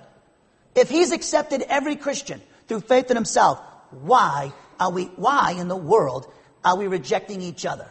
If 0.74 0.90
he's 0.90 1.10
accepted 1.10 1.62
every 1.62 1.96
Christian 1.96 2.42
through 2.68 2.82
faith 2.82 3.10
in 3.10 3.16
himself, 3.16 3.60
why 3.90 4.52
are 4.78 4.90
we, 4.90 5.04
why 5.04 5.52
in 5.52 5.68
the 5.68 5.76
world 5.76 6.30
are 6.64 6.76
we 6.76 6.86
rejecting 6.86 7.40
each 7.40 7.64
other? 7.64 7.88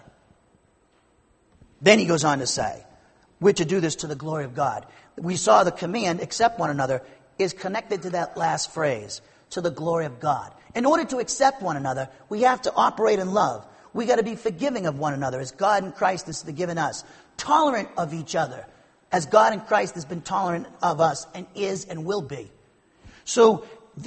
Then 1.82 1.98
he 1.98 2.06
goes 2.06 2.24
on 2.24 2.40
to 2.40 2.48
say, 2.48 2.86
we're 3.40 3.54
to 3.54 3.66
do 3.66 3.80
this 3.80 3.98
to 3.98 4.08
the 4.08 4.16
glory 4.16 4.46
of 4.46 4.54
God. 4.54 4.86
We 5.18 5.36
saw 5.36 5.64
the 5.64 5.72
command, 5.72 6.22
accept 6.22 6.60
one 6.60 6.70
another, 6.70 7.02
is 7.38 7.54
connected 7.54 8.04
to 8.04 8.10
that 8.12 8.38
last 8.38 8.72
phrase, 8.72 9.22
to 9.52 9.62
the 9.62 9.72
glory 9.72 10.06
of 10.06 10.20
God. 10.20 10.54
In 10.76 10.86
order 10.86 11.06
to 11.06 11.18
accept 11.18 11.62
one 11.62 11.78
another, 11.78 12.10
we 12.30 12.42
have 12.44 12.62
to 12.64 12.74
operate 12.74 13.20
in 13.20 13.34
love. 13.34 13.66
We 13.94 14.06
got 14.06 14.18
to 14.18 14.24
be 14.24 14.36
forgiving 14.36 14.86
of 14.86 15.00
one 15.00 15.14
another 15.14 15.40
as 15.40 15.52
God 15.52 15.84
in 15.84 15.92
Christ 15.92 16.28
has 16.28 16.44
forgiven 16.44 16.78
us. 16.78 17.04
Tolerant 17.38 17.90
of 17.98 18.14
each 18.14 18.36
other 18.36 18.66
as 19.12 19.26
God 19.26 19.54
in 19.54 19.62
Christ 19.62 19.96
has 19.96 20.06
been 20.06 20.22
tolerant 20.22 20.68
of 20.82 21.02
us 21.02 21.26
and 21.34 21.48
is 21.56 21.86
and 21.86 22.06
will 22.06 22.22
be. 22.22 22.52
So, 23.26 23.66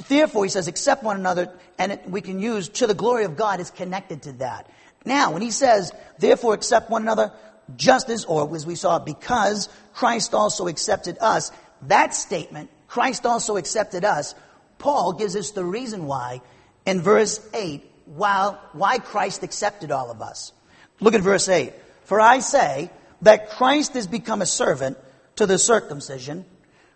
therefore, 0.09 0.45
he 0.45 0.51
says, 0.51 0.69
accept 0.69 1.03
one 1.03 1.17
another, 1.17 1.53
and 1.79 1.93
it, 1.93 2.09
we 2.09 2.21
can 2.21 2.39
use 2.39 2.69
to 2.71 2.87
the 2.87 2.95
glory 2.95 3.25
of 3.25 3.37
God 3.37 3.61
is 3.61 3.71
connected 3.71 4.23
to 4.23 4.33
that. 4.35 4.71
Now, 5.05 5.33
when 5.33 5.43
he 5.43 5.51
says, 5.51 5.93
therefore 6.19 6.55
accept 6.55 6.91
one 6.91 7.03
another, 7.03 7.33
just 7.77 8.09
as, 8.11 8.25
or 8.25 8.55
as 8.55 8.67
we 8.67 8.75
saw, 8.75 8.99
because 8.99 9.69
Christ 9.95 10.35
also 10.35 10.69
accepted 10.69 11.19
us, 11.21 11.51
that 11.83 12.15
statement, 12.15 12.71
Christ 12.87 13.27
also 13.27 13.57
accepted 13.57 14.05
us, 14.05 14.35
Paul 14.83 15.13
gives 15.13 15.37
us 15.37 15.53
the 15.53 15.65
reason 15.65 16.07
why 16.07 16.43
in 16.85 17.01
verse 17.01 17.41
8, 17.55 17.89
while, 18.05 18.61
why 18.73 18.99
Christ 18.99 19.45
accepted 19.45 19.93
all 19.93 20.11
of 20.11 20.21
us. 20.21 20.53
Look 21.01 21.15
at 21.15 21.21
verse 21.21 21.49
8. 21.49 21.73
For 22.05 22.21
I 22.21 22.41
say 22.41 22.91
that 23.23 23.51
Christ 23.51 23.95
has 23.95 24.09
become 24.09 24.43
a 24.43 24.47
servant 24.47 24.99
to 25.37 25.47
the 25.47 25.57
circumcision, 25.57 26.45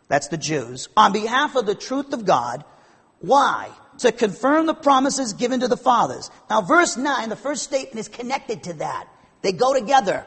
that's 0.09 0.29
the 0.29 0.37
Jews, 0.37 0.88
on 0.96 1.12
behalf 1.12 1.55
of 1.55 1.64
the 1.64 1.77
truth 1.77 2.12
of 2.12 2.25
God. 2.25 2.64
Why? 3.20 3.70
To 3.99 4.11
confirm 4.11 4.66
the 4.66 4.75
promises 4.75 5.33
given 5.33 5.61
to 5.61 5.68
the 5.68 5.77
fathers. 5.77 6.29
Now, 6.51 6.62
verse 6.62 6.96
9, 6.96 7.29
the 7.29 7.37
first 7.37 7.62
statement 7.62 8.01
is 8.01 8.09
connected 8.09 8.64
to 8.64 8.72
that. 8.75 9.09
They 9.42 9.53
go 9.53 9.72
together. 9.72 10.27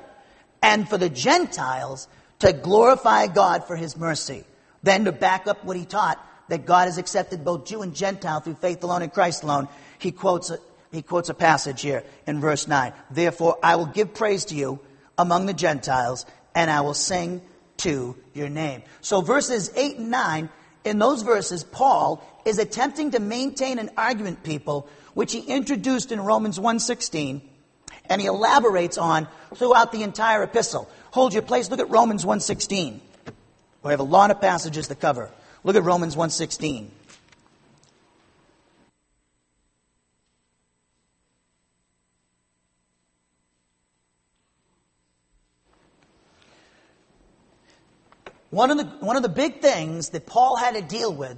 And 0.64 0.88
for 0.88 0.98
the 0.98 1.10
Gentiles 1.10 2.08
to 2.40 2.54
glorify 2.54 3.28
God 3.28 3.68
for 3.68 3.76
his 3.76 3.98
mercy. 3.98 4.46
Then 4.82 5.06
to 5.06 5.12
back 5.12 5.46
up 5.46 5.66
what 5.66 5.76
he 5.76 5.86
taught, 5.86 6.26
that 6.50 6.66
God 6.66 6.86
has 6.86 6.98
accepted 6.98 7.46
both 7.46 7.66
Jew 7.66 7.82
and 7.82 7.96
Gentile 7.96 8.42
through 8.42 8.56
faith 8.56 8.84
alone 8.84 9.02
and 9.02 9.14
Christ 9.14 9.44
alone, 9.44 9.68
he 9.98 10.12
quotes 10.12 10.50
a, 10.50 10.60
he 10.92 11.02
quotes 11.02 11.30
a 11.30 11.34
passage 11.34 11.82
here 11.82 12.04
in 12.28 12.42
verse 12.42 12.68
9. 12.68 12.94
Therefore, 13.12 13.58
I 13.64 13.76
will 13.76 13.86
give 13.86 14.14
praise 14.14 14.46
to 14.46 14.56
you 14.56 14.80
among 15.18 15.46
the 15.46 15.54
Gentiles, 15.54 16.26
and 16.56 16.70
I 16.70 16.82
will 16.82 16.94
sing 16.94 17.42
to 17.78 18.16
your 18.34 18.50
name. 18.50 18.84
So 19.02 19.22
verses 19.22 19.72
8 19.76 19.98
and 19.98 20.12
9, 20.12 20.50
in 20.84 21.00
those 21.00 21.22
verses, 21.22 21.64
Paul 21.64 22.24
is 22.46 22.58
attempting 22.58 23.12
to 23.12 23.20
maintain 23.20 23.80
an 23.80 23.92
argument, 23.98 24.44
people, 24.44 24.90
which 25.14 25.34
he 25.34 25.40
introduced 25.40 26.12
in 26.12 26.20
Romans 26.20 26.58
1.16, 26.58 27.42
and 28.06 28.22
he 28.22 28.28
elaborates 28.28 28.98
on 28.98 29.28
throughout 29.56 29.92
the 29.92 30.04
entire 30.04 30.44
epistle. 30.44 30.90
Hold 31.12 31.34
your 31.34 31.44
place, 31.44 31.70
look 31.70 31.80
at 31.80 31.90
Romans 31.90 32.26
1.16. 32.26 33.00
We 33.84 33.92
have 33.92 34.00
a 34.00 34.04
lot 34.04 34.32
of 34.32 34.42
passages 34.42 34.88
to 34.88 34.96
cover. 34.96 35.32
Look 35.64 35.76
at 35.76 35.84
Romans 35.84 36.16
1.16. 36.16 36.90
One 48.52 48.72
of, 48.72 48.78
the, 48.78 48.86
one 49.06 49.16
of 49.16 49.22
the 49.22 49.30
big 49.30 49.62
things 49.62 50.10
that 50.10 50.26
Paul 50.26 50.56
had 50.56 50.74
to 50.74 50.82
deal 50.82 51.14
with 51.14 51.38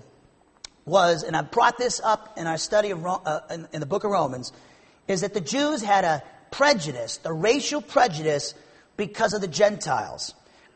was, 0.85 1.23
and 1.23 1.35
I 1.35 1.41
brought 1.41 1.77
this 1.77 1.99
up 2.01 2.37
in 2.37 2.47
our 2.47 2.57
study 2.57 2.91
of 2.91 3.05
uh, 3.05 3.41
in, 3.49 3.67
in 3.73 3.79
the 3.81 3.85
book 3.85 4.05
of 4.05 4.11
Romans, 4.11 4.53
is 5.07 5.21
that 5.21 5.33
the 5.33 5.41
Jews 5.41 5.81
had 5.81 6.05
a 6.05 6.23
prejudice, 6.51 7.19
a 7.25 7.33
racial 7.33 7.81
prejudice, 7.81 8.53
because 8.95 9.33
of 9.33 9.41
the 9.41 9.47
Gentiles. 9.47 10.33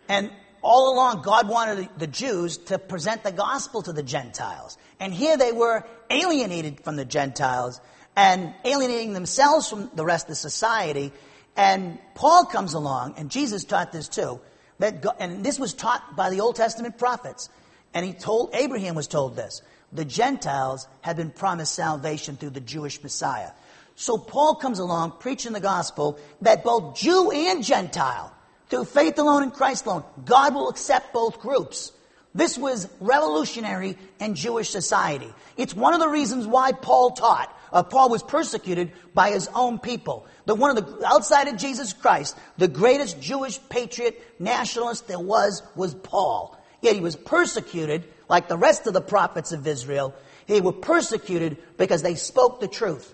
And 0.10 0.30
all 0.66 0.94
along, 0.94 1.22
God 1.22 1.48
wanted 1.48 1.90
the 1.98 2.08
Jews 2.08 2.58
to 2.58 2.80
present 2.80 3.24
the 3.24 3.32
gospel 3.32 3.84
to 3.84 3.94
the 3.94 4.02
Gentiles. 4.02 4.78
And 5.00 5.14
here 5.14 5.38
they 5.38 5.52
were 5.52 5.86
alienated 6.10 6.84
from 6.84 6.96
the 6.96 7.06
Gentiles 7.06 7.80
and 8.16 8.52
alienating 8.66 9.14
themselves 9.14 9.70
from 9.70 9.92
the 9.94 10.04
rest 10.04 10.28
of 10.30 10.38
society. 10.38 11.14
And 11.56 12.00
Paul 12.16 12.46
comes 12.46 12.74
along, 12.74 13.14
and 13.18 13.30
Jesus 13.30 13.64
taught 13.64 13.92
this 13.92 14.08
too. 14.08 14.42
That 14.80 15.02
God, 15.02 15.16
and 15.20 15.46
this 15.46 15.60
was 15.60 15.74
taught 15.74 16.16
by 16.16 16.32
the 16.32 16.42
Old 16.42 16.56
Testament 16.56 16.98
prophets. 16.98 17.48
And 17.94 18.04
he 18.04 18.14
told, 18.14 18.50
Abraham 18.56 18.96
was 18.96 19.08
told 19.08 19.36
this. 19.36 19.62
The 19.94 20.04
Gentiles 20.04 20.88
had 21.02 21.16
been 21.16 21.30
promised 21.30 21.76
salvation 21.76 22.38
through 22.38 22.50
the 22.50 22.60
Jewish 22.60 23.02
Messiah. 23.04 23.52
So 23.96 24.18
Paul 24.18 24.56
comes 24.56 24.80
along 24.80 25.14
preaching 25.20 25.54
the 25.54 25.60
gospel 25.60 26.20
that 26.42 26.64
both 26.64 26.98
Jew 26.98 27.32
and 27.32 27.64
Gentile, 27.64 28.35
through 28.70 28.86
faith 28.86 29.18
alone 29.20 29.44
in 29.44 29.52
Christ 29.52 29.86
alone, 29.86 30.04
God 30.24 30.54
will 30.54 30.70
accept 30.70 31.14
both 31.14 31.40
groups. 31.40 31.92
This 32.34 32.58
was 32.58 32.90
revolutionary 33.00 33.98
in 34.20 34.36
Jewish 34.36 34.70
society. 34.70 35.34
It's 35.56 35.74
one 35.74 35.94
of 35.94 36.02
the 36.02 36.10
reasons 36.10 36.46
why 36.46 36.74
Paul 36.74 37.12
taught. 37.12 37.52
Uh, 37.72 37.84
Paul 37.84 38.10
was 38.10 38.24
persecuted 38.24 38.92
by 39.14 39.32
his 39.32 39.48
own 39.54 39.80
people. 39.80 40.28
The 40.46 40.56
one 40.56 40.78
of 40.78 41.00
the 41.00 41.08
outside 41.08 41.48
of 41.48 41.58
Jesus 41.58 41.94
Christ, 41.94 42.38
the 42.58 42.68
greatest 42.68 43.22
Jewish 43.22 43.60
patriot 43.70 44.22
nationalist 44.38 45.08
there 45.08 45.20
was 45.20 45.64
was 45.76 45.94
Paul. 45.94 46.58
Yet 46.82 46.96
he 46.96 47.02
was 47.02 47.16
persecuted 47.16 48.04
like 48.30 48.48
the 48.48 48.58
rest 48.58 48.86
of 48.86 48.94
the 48.94 49.02
prophets 49.02 49.52
of 49.52 49.66
Israel. 49.66 50.14
They 50.48 50.62
were 50.62 50.74
persecuted 50.74 51.58
because 51.78 52.02
they 52.02 52.16
spoke 52.16 52.60
the 52.60 52.68
truth. 52.68 53.14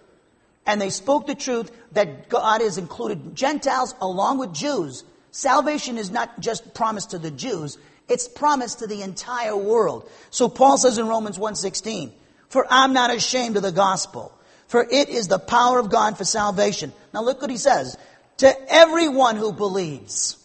And 0.66 0.82
they 0.82 0.90
spoke 0.90 1.28
the 1.28 1.36
truth 1.36 1.72
that 1.94 2.30
God 2.30 2.62
has 2.62 2.78
included 2.78 3.36
Gentiles 3.36 3.96
along 4.02 4.40
with 4.40 4.54
Jews. 4.54 5.04
Salvation 5.32 5.98
is 5.98 6.12
not 6.12 6.40
just 6.40 6.74
promised 6.74 7.12
to 7.12 7.18
the 7.18 7.32
Jews, 7.32 7.78
it's 8.10 8.28
promised 8.28 8.80
to 8.80 8.88
the 8.88 9.02
entire 9.02 9.56
world. 9.56 10.10
So 10.30 10.50
Paul 10.50 10.78
says 10.78 10.98
in 10.98 11.08
Romans 11.08 11.40
1:16, 11.40 12.14
"For 12.50 12.68
I'm 12.70 12.92
not 12.92 13.10
ashamed 13.10 13.56
of 13.56 13.64
the 13.64 13.72
gospel, 13.72 14.32
for 14.68 14.84
it 14.84 15.08
is 15.08 15.28
the 15.28 15.40
power 15.40 15.80
of 15.80 15.90
God 15.90 16.18
for 16.18 16.26
salvation." 16.26 16.92
Now 17.14 17.22
look 17.24 17.42
what 17.42 17.50
he 17.50 17.58
says, 17.58 17.98
"To 18.38 18.72
everyone 18.72 19.38
who 19.38 19.54
believes, 19.54 20.36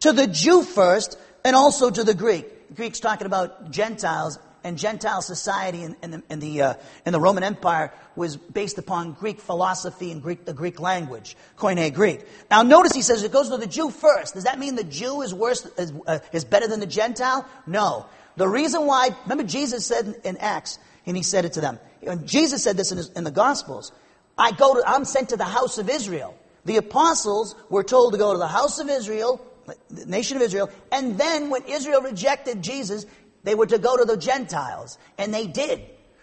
to 0.00 0.12
the 0.12 0.26
Jew 0.26 0.62
first 0.62 1.18
and 1.44 1.54
also 1.54 1.90
to 1.90 2.02
the 2.02 2.14
Greek." 2.14 2.74
Greek's 2.74 3.00
talking 3.00 3.26
about 3.26 3.70
Gentiles 3.70 4.38
and 4.66 4.76
Gentile 4.76 5.22
society 5.22 5.84
in, 5.84 5.96
in 6.02 6.10
the, 6.10 6.22
in 6.28 6.40
the, 6.40 6.62
uh, 6.62 6.74
in 7.06 7.12
the 7.12 7.20
Roman 7.20 7.44
Empire 7.44 7.92
was 8.16 8.36
based 8.36 8.78
upon 8.78 9.12
Greek 9.12 9.40
philosophy 9.40 10.10
and 10.10 10.20
Greek, 10.20 10.44
the 10.44 10.52
Greek 10.52 10.80
language, 10.80 11.36
Koine 11.56 11.94
Greek. 11.94 12.26
Now 12.50 12.62
notice 12.62 12.92
he 12.92 13.02
says 13.02 13.22
it 13.22 13.30
goes 13.30 13.48
to 13.50 13.58
the 13.58 13.68
Jew 13.68 13.90
first. 13.90 14.34
Does 14.34 14.42
that 14.42 14.58
mean 14.58 14.74
the 14.74 14.82
Jew 14.82 15.22
is 15.22 15.32
worse, 15.32 15.64
is, 15.78 15.92
uh, 16.06 16.18
is 16.32 16.44
better 16.44 16.66
than 16.66 16.80
the 16.80 16.86
Gentile? 16.86 17.46
No. 17.66 18.06
The 18.36 18.48
reason 18.48 18.86
why, 18.86 19.10
remember 19.22 19.44
Jesus 19.44 19.86
said 19.86 20.06
in, 20.06 20.14
in 20.24 20.36
Acts, 20.38 20.80
and 21.06 21.16
he 21.16 21.22
said 21.22 21.44
it 21.44 21.52
to 21.52 21.60
them. 21.60 21.78
And 22.04 22.26
Jesus 22.26 22.64
said 22.64 22.76
this 22.76 22.90
in, 22.90 22.98
his, 22.98 23.10
in 23.10 23.22
the 23.22 23.30
Gospels. 23.30 23.92
I 24.36 24.50
go 24.50 24.74
to, 24.74 24.82
I'm 24.84 25.04
sent 25.04 25.28
to 25.28 25.36
the 25.36 25.44
house 25.44 25.78
of 25.78 25.88
Israel. 25.88 26.36
The 26.64 26.78
apostles 26.78 27.54
were 27.70 27.84
told 27.84 28.14
to 28.14 28.18
go 28.18 28.32
to 28.32 28.38
the 28.38 28.48
house 28.48 28.80
of 28.80 28.90
Israel, 28.90 29.40
the 29.88 30.06
nation 30.06 30.36
of 30.36 30.42
Israel, 30.42 30.70
and 30.90 31.16
then 31.18 31.50
when 31.50 31.62
Israel 31.66 32.02
rejected 32.02 32.62
Jesus, 32.62 33.06
they 33.46 33.54
were 33.54 33.66
to 33.66 33.78
go 33.78 33.96
to 33.96 34.04
the 34.04 34.16
Gentiles, 34.16 34.98
and 35.16 35.32
they 35.32 35.46
did. 35.46 35.80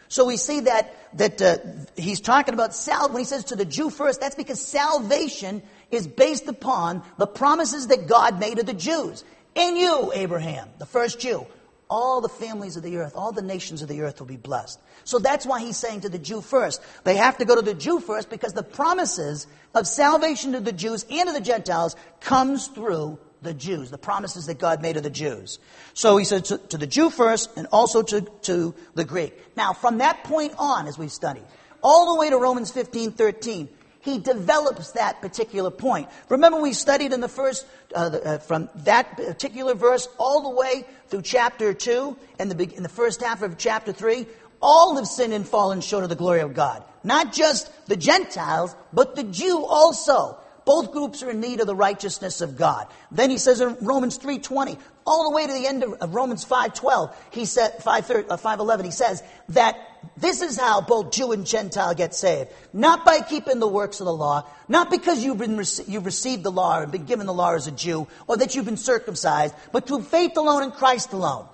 So 0.09 0.25
we 0.25 0.35
see 0.35 0.59
that 0.59 0.93
that 1.17 1.41
uh, 1.41 1.57
he's 1.95 2.19
talking 2.19 2.53
about 2.53 2.75
sal- 2.75 3.07
when 3.09 3.19
he 3.19 3.25
says 3.25 3.45
to 3.45 3.55
the 3.55 3.63
Jew 3.63 3.89
first. 3.89 4.19
That's 4.19 4.35
because 4.35 4.61
salvation 4.61 5.63
is 5.89 6.05
based 6.05 6.49
upon 6.49 7.01
the 7.17 7.25
promises 7.25 7.87
that 7.87 8.07
God 8.07 8.41
made 8.41 8.57
to 8.57 8.63
the 8.63 8.73
Jews. 8.73 9.23
In 9.55 9.77
you, 9.77 10.11
Abraham, 10.13 10.67
the 10.79 10.85
first 10.85 11.21
Jew, 11.21 11.45
all 11.89 12.19
the 12.19 12.27
families 12.27 12.75
of 12.75 12.83
the 12.83 12.97
earth, 12.97 13.13
all 13.15 13.31
the 13.31 13.41
nations 13.41 13.81
of 13.81 13.87
the 13.87 14.01
earth 14.01 14.19
will 14.19 14.27
be 14.27 14.35
blessed. 14.35 14.81
So 15.05 15.17
that's 15.17 15.45
why 15.45 15.61
he's 15.61 15.77
saying 15.77 16.01
to 16.01 16.09
the 16.09 16.19
Jew 16.19 16.41
first. 16.41 16.81
They 17.05 17.15
have 17.15 17.37
to 17.37 17.45
go 17.45 17.55
to 17.55 17.61
the 17.61 17.73
Jew 17.73 18.01
first 18.01 18.29
because 18.29 18.51
the 18.51 18.63
promises 18.63 19.47
of 19.73 19.87
salvation 19.87 20.51
to 20.51 20.59
the 20.59 20.73
Jews 20.73 21.05
and 21.09 21.27
to 21.27 21.33
the 21.33 21.39
Gentiles 21.39 21.95
comes 22.19 22.67
through 22.67 23.17
the 23.43 23.53
Jews, 23.53 23.91
the 23.91 23.97
promises 23.97 24.45
that 24.47 24.59
God 24.59 24.81
made 24.81 24.93
to 24.93 25.01
the 25.01 25.09
Jews. 25.09 25.59
So 25.93 26.17
he 26.17 26.25
said 26.25 26.45
to, 26.45 26.57
to 26.57 26.77
the 26.77 26.87
Jew 26.87 27.09
first 27.09 27.49
and 27.57 27.67
also 27.71 28.01
to, 28.03 28.21
to 28.43 28.73
the 28.95 29.03
Greek. 29.03 29.55
Now, 29.55 29.73
from 29.73 29.99
that 29.99 30.23
point 30.23 30.53
on, 30.57 30.87
as 30.87 30.97
we've 30.97 31.11
studied, 31.11 31.43
all 31.81 32.13
the 32.13 32.19
way 32.19 32.29
to 32.29 32.37
Romans 32.37 32.71
15, 32.71 33.11
13, 33.11 33.69
he 34.03 34.17
develops 34.17 34.91
that 34.91 35.21
particular 35.21 35.71
point. 35.71 36.09
Remember, 36.27 36.59
we 36.59 36.73
studied 36.73 37.13
in 37.13 37.21
the 37.21 37.29
first, 37.29 37.65
uh, 37.95 38.09
the, 38.09 38.25
uh, 38.25 38.37
from 38.39 38.69
that 38.83 39.15
particular 39.15 39.75
verse 39.75 40.09
all 40.17 40.43
the 40.43 40.57
way 40.57 40.85
through 41.07 41.21
chapter 41.21 41.73
2 41.73 42.17
and 42.39 42.51
the, 42.51 42.75
in 42.75 42.83
the 42.83 42.89
first 42.89 43.21
half 43.21 43.41
of 43.41 43.57
chapter 43.57 43.93
3. 43.93 44.25
All 44.61 44.95
have 44.95 45.07
sinned 45.07 45.33
and 45.33 45.47
fallen 45.47 45.81
short 45.81 46.03
of 46.03 46.09
the 46.09 46.15
glory 46.15 46.41
of 46.41 46.53
God. 46.53 46.83
Not 47.03 47.33
just 47.33 47.69
the 47.87 47.97
Gentiles, 47.97 48.75
but 48.91 49.15
the 49.15 49.23
Jew 49.23 49.65
also. 49.65 50.37
Both 50.65 50.91
groups 50.91 51.23
are 51.23 51.31
in 51.31 51.39
need 51.39 51.59
of 51.59 51.67
the 51.67 51.75
righteousness 51.75 52.41
of 52.41 52.57
God. 52.57 52.87
Then 53.11 53.29
he 53.29 53.37
says 53.37 53.59
in 53.59 53.77
Romans 53.81 54.17
3.20, 54.17 54.79
all 55.05 55.29
the 55.29 55.35
way 55.35 55.45
to 55.45 55.53
the 55.53 55.67
end 55.67 55.83
of, 55.83 56.13
Romans 56.13 56.45
5.12, 56.45 57.13
he 57.31 57.45
said, 57.45 57.83
5, 57.83 58.11
uh, 58.11 58.37
5.11, 58.37 58.85
he 58.85 58.91
says 58.91 59.21
that 59.49 59.77
this 60.15 60.41
is 60.41 60.57
how 60.57 60.81
both 60.81 61.11
Jew 61.11 61.31
and 61.31 61.45
Gentile 61.45 61.93
get 61.93 62.15
saved. 62.15 62.51
Not 62.71 63.03
by 63.03 63.19
keeping 63.19 63.59
the 63.59 63.67
works 63.67 63.99
of 63.99 64.05
the 64.05 64.13
law, 64.13 64.47
not 64.67 64.89
because 64.89 65.23
you've, 65.23 65.37
been, 65.37 65.61
you've 65.87 66.05
received 66.05 66.43
the 66.43 66.51
law 66.51 66.79
and 66.79 66.91
been 66.91 67.05
given 67.05 67.25
the 67.25 67.33
law 67.33 67.53
as 67.53 67.67
a 67.67 67.71
Jew, 67.71 68.07
or 68.27 68.37
that 68.37 68.55
you've 68.55 68.65
been 68.65 68.77
circumcised, 68.77 69.55
but 69.71 69.87
through 69.87 70.03
faith 70.03 70.37
alone 70.37 70.63
in 70.63 70.71
Christ 70.71 71.13
alone. 71.13 71.47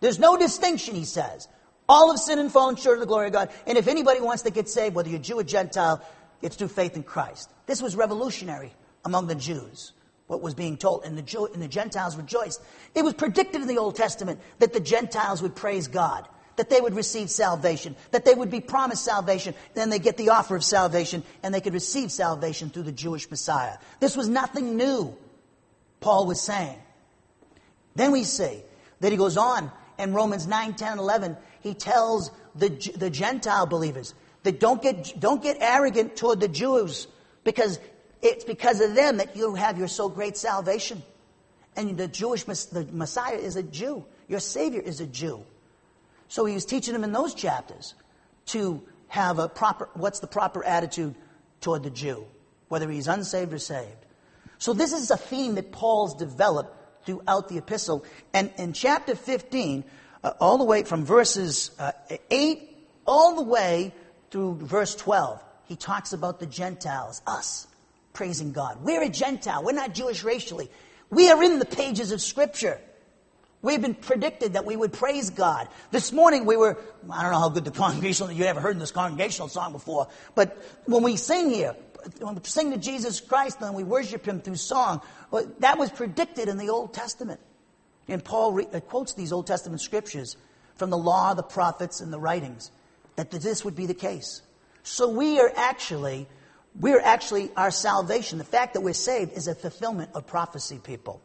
There's 0.00 0.18
no 0.18 0.36
distinction, 0.36 0.94
he 0.94 1.04
says. 1.04 1.48
All 1.88 2.10
have 2.10 2.18
sinned 2.18 2.40
and 2.40 2.50
fallen 2.50 2.76
short 2.76 2.96
of 2.96 3.00
the 3.00 3.06
glory 3.06 3.26
of 3.26 3.34
God. 3.34 3.50
And 3.66 3.76
if 3.76 3.88
anybody 3.88 4.20
wants 4.20 4.42
to 4.44 4.50
get 4.50 4.68
saved, 4.68 4.94
whether 4.94 5.10
you're 5.10 5.18
Jew 5.18 5.38
or 5.38 5.44
Gentile, 5.44 6.02
it's 6.44 6.56
through 6.56 6.68
faith 6.68 6.94
in 6.94 7.02
Christ. 7.02 7.50
This 7.66 7.80
was 7.80 7.96
revolutionary 7.96 8.72
among 9.04 9.26
the 9.26 9.34
Jews, 9.34 9.92
what 10.26 10.42
was 10.42 10.54
being 10.54 10.76
told, 10.76 11.04
and 11.04 11.16
the, 11.16 11.22
Jew, 11.22 11.46
and 11.46 11.62
the 11.62 11.68
Gentiles 11.68 12.16
rejoiced. 12.16 12.60
It 12.94 13.02
was 13.02 13.14
predicted 13.14 13.62
in 13.62 13.66
the 13.66 13.78
Old 13.78 13.96
Testament 13.96 14.40
that 14.58 14.74
the 14.74 14.80
Gentiles 14.80 15.42
would 15.42 15.56
praise 15.56 15.88
God. 15.88 16.28
that 16.56 16.70
they 16.70 16.80
would 16.80 16.94
receive 16.94 17.28
salvation, 17.28 17.96
that 18.12 18.24
they 18.24 18.32
would 18.32 18.48
be 18.48 18.60
promised 18.60 19.04
salvation, 19.04 19.52
then 19.74 19.90
they 19.90 19.98
get 19.98 20.16
the 20.16 20.28
offer 20.28 20.54
of 20.54 20.62
salvation, 20.62 21.24
and 21.42 21.52
they 21.52 21.60
could 21.60 21.74
receive 21.74 22.12
salvation 22.12 22.70
through 22.70 22.84
the 22.84 22.92
Jewish 22.92 23.28
Messiah. 23.28 23.76
This 23.98 24.16
was 24.16 24.28
nothing 24.28 24.76
new, 24.76 25.16
Paul 25.98 26.28
was 26.28 26.40
saying. 26.40 26.78
Then 27.96 28.12
we 28.12 28.22
see 28.22 28.62
that 29.00 29.10
he 29.10 29.18
goes 29.18 29.36
on 29.36 29.68
in 29.98 30.14
Romans 30.14 30.46
9, 30.46 30.74
10, 30.74 30.98
11, 31.00 31.36
he 31.60 31.74
tells 31.74 32.30
the, 32.54 32.68
the 32.68 33.10
Gentile 33.10 33.66
believers 33.66 34.14
that 34.44 34.60
don't 34.60 34.80
get, 34.80 35.18
don't 35.18 35.42
get 35.42 35.56
arrogant 35.60 36.16
toward 36.16 36.40
the 36.40 36.48
Jews 36.48 37.08
because 37.42 37.80
it's 38.22 38.44
because 38.44 38.80
of 38.80 38.94
them 38.94 39.16
that 39.16 39.36
you 39.36 39.54
have 39.54 39.78
your 39.78 39.88
so 39.88 40.08
great 40.08 40.36
salvation. 40.36 41.02
And 41.76 41.96
the 41.96 42.06
Jewish, 42.06 42.44
the 42.44 42.86
Messiah 42.92 43.36
is 43.36 43.56
a 43.56 43.62
Jew. 43.62 44.04
Your 44.28 44.40
Savior 44.40 44.80
is 44.80 45.00
a 45.00 45.06
Jew. 45.06 45.44
So 46.28 46.44
he 46.44 46.54
was 46.54 46.64
teaching 46.64 46.94
them 46.94 47.04
in 47.04 47.12
those 47.12 47.34
chapters 47.34 47.94
to 48.46 48.82
have 49.08 49.38
a 49.38 49.48
proper, 49.48 49.88
what's 49.94 50.20
the 50.20 50.26
proper 50.26 50.64
attitude 50.64 51.14
toward 51.60 51.82
the 51.82 51.90
Jew, 51.90 52.26
whether 52.68 52.90
he's 52.90 53.08
unsaved 53.08 53.52
or 53.52 53.58
saved. 53.58 54.06
So 54.58 54.72
this 54.72 54.92
is 54.92 55.10
a 55.10 55.16
theme 55.16 55.56
that 55.56 55.72
Paul's 55.72 56.14
developed 56.14 57.06
throughout 57.06 57.48
the 57.48 57.58
epistle. 57.58 58.04
And 58.32 58.50
in 58.56 58.72
chapter 58.72 59.14
15, 59.14 59.84
uh, 60.22 60.32
all 60.40 60.58
the 60.58 60.64
way 60.64 60.84
from 60.84 61.04
verses 61.04 61.70
uh, 61.78 61.92
8 62.30 62.70
all 63.06 63.36
the 63.36 63.42
way 63.42 63.94
through 64.34 64.56
verse 64.56 64.96
12, 64.96 65.40
he 65.66 65.76
talks 65.76 66.12
about 66.12 66.40
the 66.40 66.46
Gentiles, 66.46 67.22
us, 67.24 67.68
praising 68.14 68.50
God. 68.50 68.82
We're 68.82 69.04
a 69.04 69.08
Gentile. 69.08 69.62
We're 69.62 69.70
not 69.70 69.94
Jewish 69.94 70.24
racially. 70.24 70.68
We 71.08 71.30
are 71.30 71.40
in 71.40 71.60
the 71.60 71.64
pages 71.64 72.10
of 72.10 72.20
Scripture. 72.20 72.80
We've 73.62 73.80
been 73.80 73.94
predicted 73.94 74.54
that 74.54 74.64
we 74.64 74.74
would 74.74 74.92
praise 74.92 75.30
God. 75.30 75.68
This 75.92 76.12
morning 76.12 76.46
we 76.46 76.56
were, 76.56 76.76
I 77.08 77.22
don't 77.22 77.30
know 77.30 77.38
how 77.38 77.48
good 77.48 77.64
the 77.64 77.70
congregational, 77.84 78.32
you 78.32 78.42
ever 78.46 78.58
heard 78.58 78.76
this 78.80 78.90
congregational 78.90 79.46
song 79.46 79.70
before, 79.70 80.08
but 80.34 80.60
when 80.86 81.04
we 81.04 81.16
sing 81.16 81.50
here, 81.50 81.76
when 82.18 82.34
we 82.34 82.40
sing 82.42 82.72
to 82.72 82.76
Jesus 82.76 83.20
Christ 83.20 83.58
and 83.60 83.72
we 83.72 83.84
worship 83.84 84.26
Him 84.26 84.40
through 84.40 84.56
song, 84.56 85.00
that 85.60 85.78
was 85.78 85.92
predicted 85.92 86.48
in 86.48 86.58
the 86.58 86.70
Old 86.70 86.92
Testament. 86.92 87.38
And 88.08 88.24
Paul 88.24 88.52
re- 88.52 88.66
uh, 88.74 88.80
quotes 88.80 89.14
these 89.14 89.32
Old 89.32 89.46
Testament 89.46 89.80
scriptures 89.80 90.36
from 90.74 90.90
the 90.90 90.98
law, 90.98 91.34
the 91.34 91.44
prophets, 91.44 92.00
and 92.00 92.12
the 92.12 92.18
writings, 92.18 92.72
that 93.16 93.30
this 93.30 93.64
would 93.64 93.76
be 93.76 93.86
the 93.86 93.94
case. 93.94 94.42
So 94.82 95.08
we 95.08 95.40
are 95.40 95.52
actually, 95.56 96.28
we're 96.78 97.00
actually, 97.00 97.50
our 97.56 97.70
salvation, 97.70 98.38
the 98.38 98.44
fact 98.44 98.74
that 98.74 98.80
we're 98.80 98.94
saved 98.94 99.32
is 99.32 99.48
a 99.48 99.54
fulfillment 99.54 100.10
of 100.14 100.26
prophecy, 100.26 100.78
people. 100.82 101.20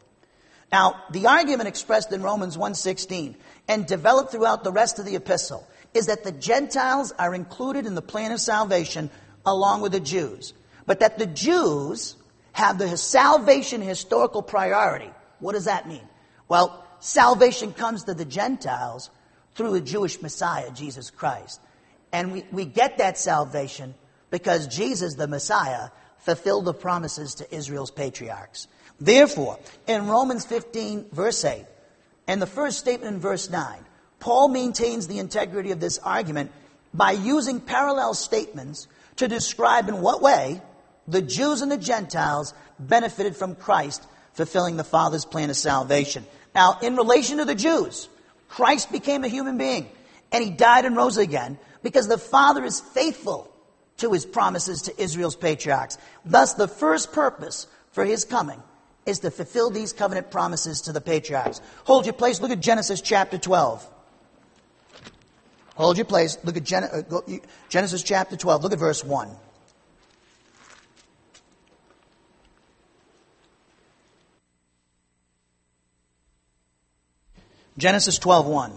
Now, 0.71 1.04
the 1.12 1.28
argument 1.28 1.67
expressed 1.67 2.12
in 2.12 2.21
Romans 2.21 2.56
1.16 2.56 3.36
and 3.67 3.86
developed 3.86 4.32
throughout 4.32 4.63
the 4.63 4.71
rest 4.71 4.99
of 4.99 5.06
the 5.06 5.15
epistle 5.15 5.67
is 5.93 6.06
that 6.06 6.23
the 6.23 6.32
Gentiles 6.32 7.12
are 7.17 7.34
included 7.34 7.86
in 7.86 7.95
the 7.95 8.02
plan 8.02 8.32
of 8.32 8.39
salvation 8.39 9.10
along 9.45 9.82
with 9.82 9.93
the 9.93 9.99
Jews. 9.99 10.54
But 10.86 10.99
that 10.99 11.17
the 11.17 11.25
Jews 11.25 12.15
have 12.52 12.78
the 12.78 12.97
salvation 12.97 13.82
historical 13.82 14.43
priority. 14.43 15.12
What 15.39 15.54
does 15.54 15.65
that 15.65 15.88
mean? 15.88 16.08
Well, 16.47 16.86
salvation 16.99 17.73
comes 17.73 18.04
to 18.04 18.13
the 18.13 18.25
Gentiles 18.25 19.10
through 19.56 19.71
the 19.71 19.82
Jewish 19.82 20.21
Messiah, 20.21 20.71
Jesus 20.71 21.10
Christ. 21.10 21.60
And 22.12 22.32
we, 22.32 22.45
we 22.52 22.65
get 22.65 22.98
that 22.98 23.17
salvation 23.17 23.93
because 24.30 24.67
Jesus, 24.67 25.15
the 25.15 25.28
Messiah, 25.28 25.89
fulfilled 26.19 26.65
the 26.65 26.74
promises 26.74 27.36
to 27.36 27.56
Israel's 27.56 27.91
patriarchs. 27.91 28.67
Therefore, 29.00 29.60
in 29.88 30.08
Romans 30.08 30.45
15, 30.45 31.08
verse 31.12 31.43
8, 31.45 31.65
and 32.28 32.41
the 32.41 32.48
first 32.48 32.80
statement 32.80 33.15
in 33.15 33.19
verse 33.19 33.50
9, 33.50 33.86
Paul 34.19 34.50
maintains 34.50 35.08
the 35.08 35.19
integrity 35.19 35.72
of 35.72 35.80
this 35.80 35.98
argument 36.00 36.52
by 36.93 37.12
using 37.12 37.62
parallel 37.62 38.13
statements 38.13 38.88
to 39.15 39.28
describe 39.28 39.88
in 39.88 40.02
what 40.02 40.22
way 40.22 40.62
the 41.08 41.22
Jews 41.22 41.62
and 41.62 41.72
the 41.72 41.78
Gentiles 41.78 42.54
benefited 42.80 43.36
from 43.36 43.56
Christ 43.56 44.06
fulfilling 44.34 44.78
the 44.78 44.84
Father's 44.84 45.26
plan 45.26 45.50
of 45.50 45.56
salvation. 45.56 46.26
Now, 46.54 46.80
in 46.82 46.95
relation 46.95 47.38
to 47.38 47.45
the 47.45 47.56
Jews, 47.56 48.10
Christ 48.48 48.91
became 48.91 49.24
a 49.24 49.28
human 49.28 49.58
being 49.58 49.89
and 50.32 50.43
he 50.43 50.50
died 50.50 50.86
and 50.86 50.95
rose 50.95 51.17
again 51.17 51.58
because 51.84 52.08
the 52.08 52.18
Father 52.18 52.63
is 52.63 52.80
faithful 52.80 53.52
to 53.98 54.12
his 54.12 54.26
promises 54.26 54.84
to 54.84 55.02
Israel's 55.02 55.36
patriarchs. 55.36 55.98
Thus, 56.26 56.54
the 56.54 56.68
first 56.68 57.12
purpose 57.12 57.68
for 57.92 58.06
his 58.06 58.26
coming 58.26 58.62
is 59.06 59.20
to 59.20 59.32
fulfill 59.32 59.70
these 59.70 59.94
covenant 59.94 60.32
promises 60.32 60.82
to 60.82 60.94
the 60.94 61.02
patriarchs. 61.02 61.62
Hold 61.86 62.06
your 62.06 62.13
place. 62.13 62.42
Look 62.42 62.52
at 62.52 62.60
Genesis 62.60 63.02
chapter 63.02 63.38
12. 63.38 63.88
Hold 65.76 65.98
your 65.98 66.06
place. 66.06 66.38
Look 66.44 66.58
at 66.58 66.63
Gen- 66.63 66.84
uh, 66.84 67.22
Genesis 67.70 68.04
chapter 68.04 68.36
12. 68.36 68.63
Look 68.63 68.74
at 68.74 68.80
verse 68.80 69.04
1. 69.04 69.30
Genesis 77.78 78.20
12 78.20 78.46
1. 78.46 78.72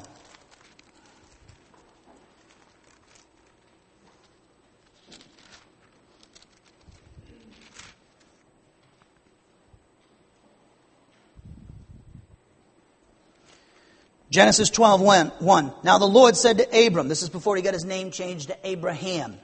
Genesis 14.33 14.71
12, 14.71 15.03
1. 15.41 15.73
Now 15.85 15.99
the 15.99 16.07
Lord 16.07 16.39
said 16.39 16.57
to 16.57 16.87
Abram, 16.87 17.09
this 17.09 17.23
is 17.23 17.29
before 17.29 17.55
he 17.55 17.61
got 17.61 17.75
his 17.75 17.85
name 17.85 18.11
changed 18.11 18.49
to 18.49 18.57
Abraham, 18.65 19.39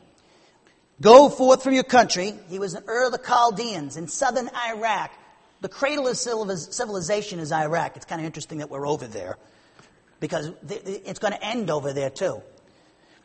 Go 1.01 1.29
forth 1.29 1.63
from 1.63 1.75
your 1.75 1.85
country. 1.85 2.35
He 2.49 2.59
was 2.59 2.75
in 2.75 2.83
Ur 2.89 3.07
of 3.07 3.13
the 3.13 3.19
Chaldeans 3.19 3.97
in 3.97 4.09
southern 4.09 4.51
Iraq. 4.71 5.13
The 5.61 5.69
cradle 5.69 6.09
of 6.09 6.17
civilization 6.17 7.39
is 7.39 7.53
Iraq. 7.53 7.97
It's 7.97 8.07
kind 8.07 8.21
of 8.21 8.25
interesting 8.25 8.59
that 8.59 8.71
we're 8.71 8.89
over 8.89 9.07
there 9.07 9.37
because 10.21 10.51
it's 10.67 11.19
going 11.19 11.35
to 11.35 11.45
end 11.45 11.71
over 11.71 11.93
there 11.93 12.11
too. 12.11 12.43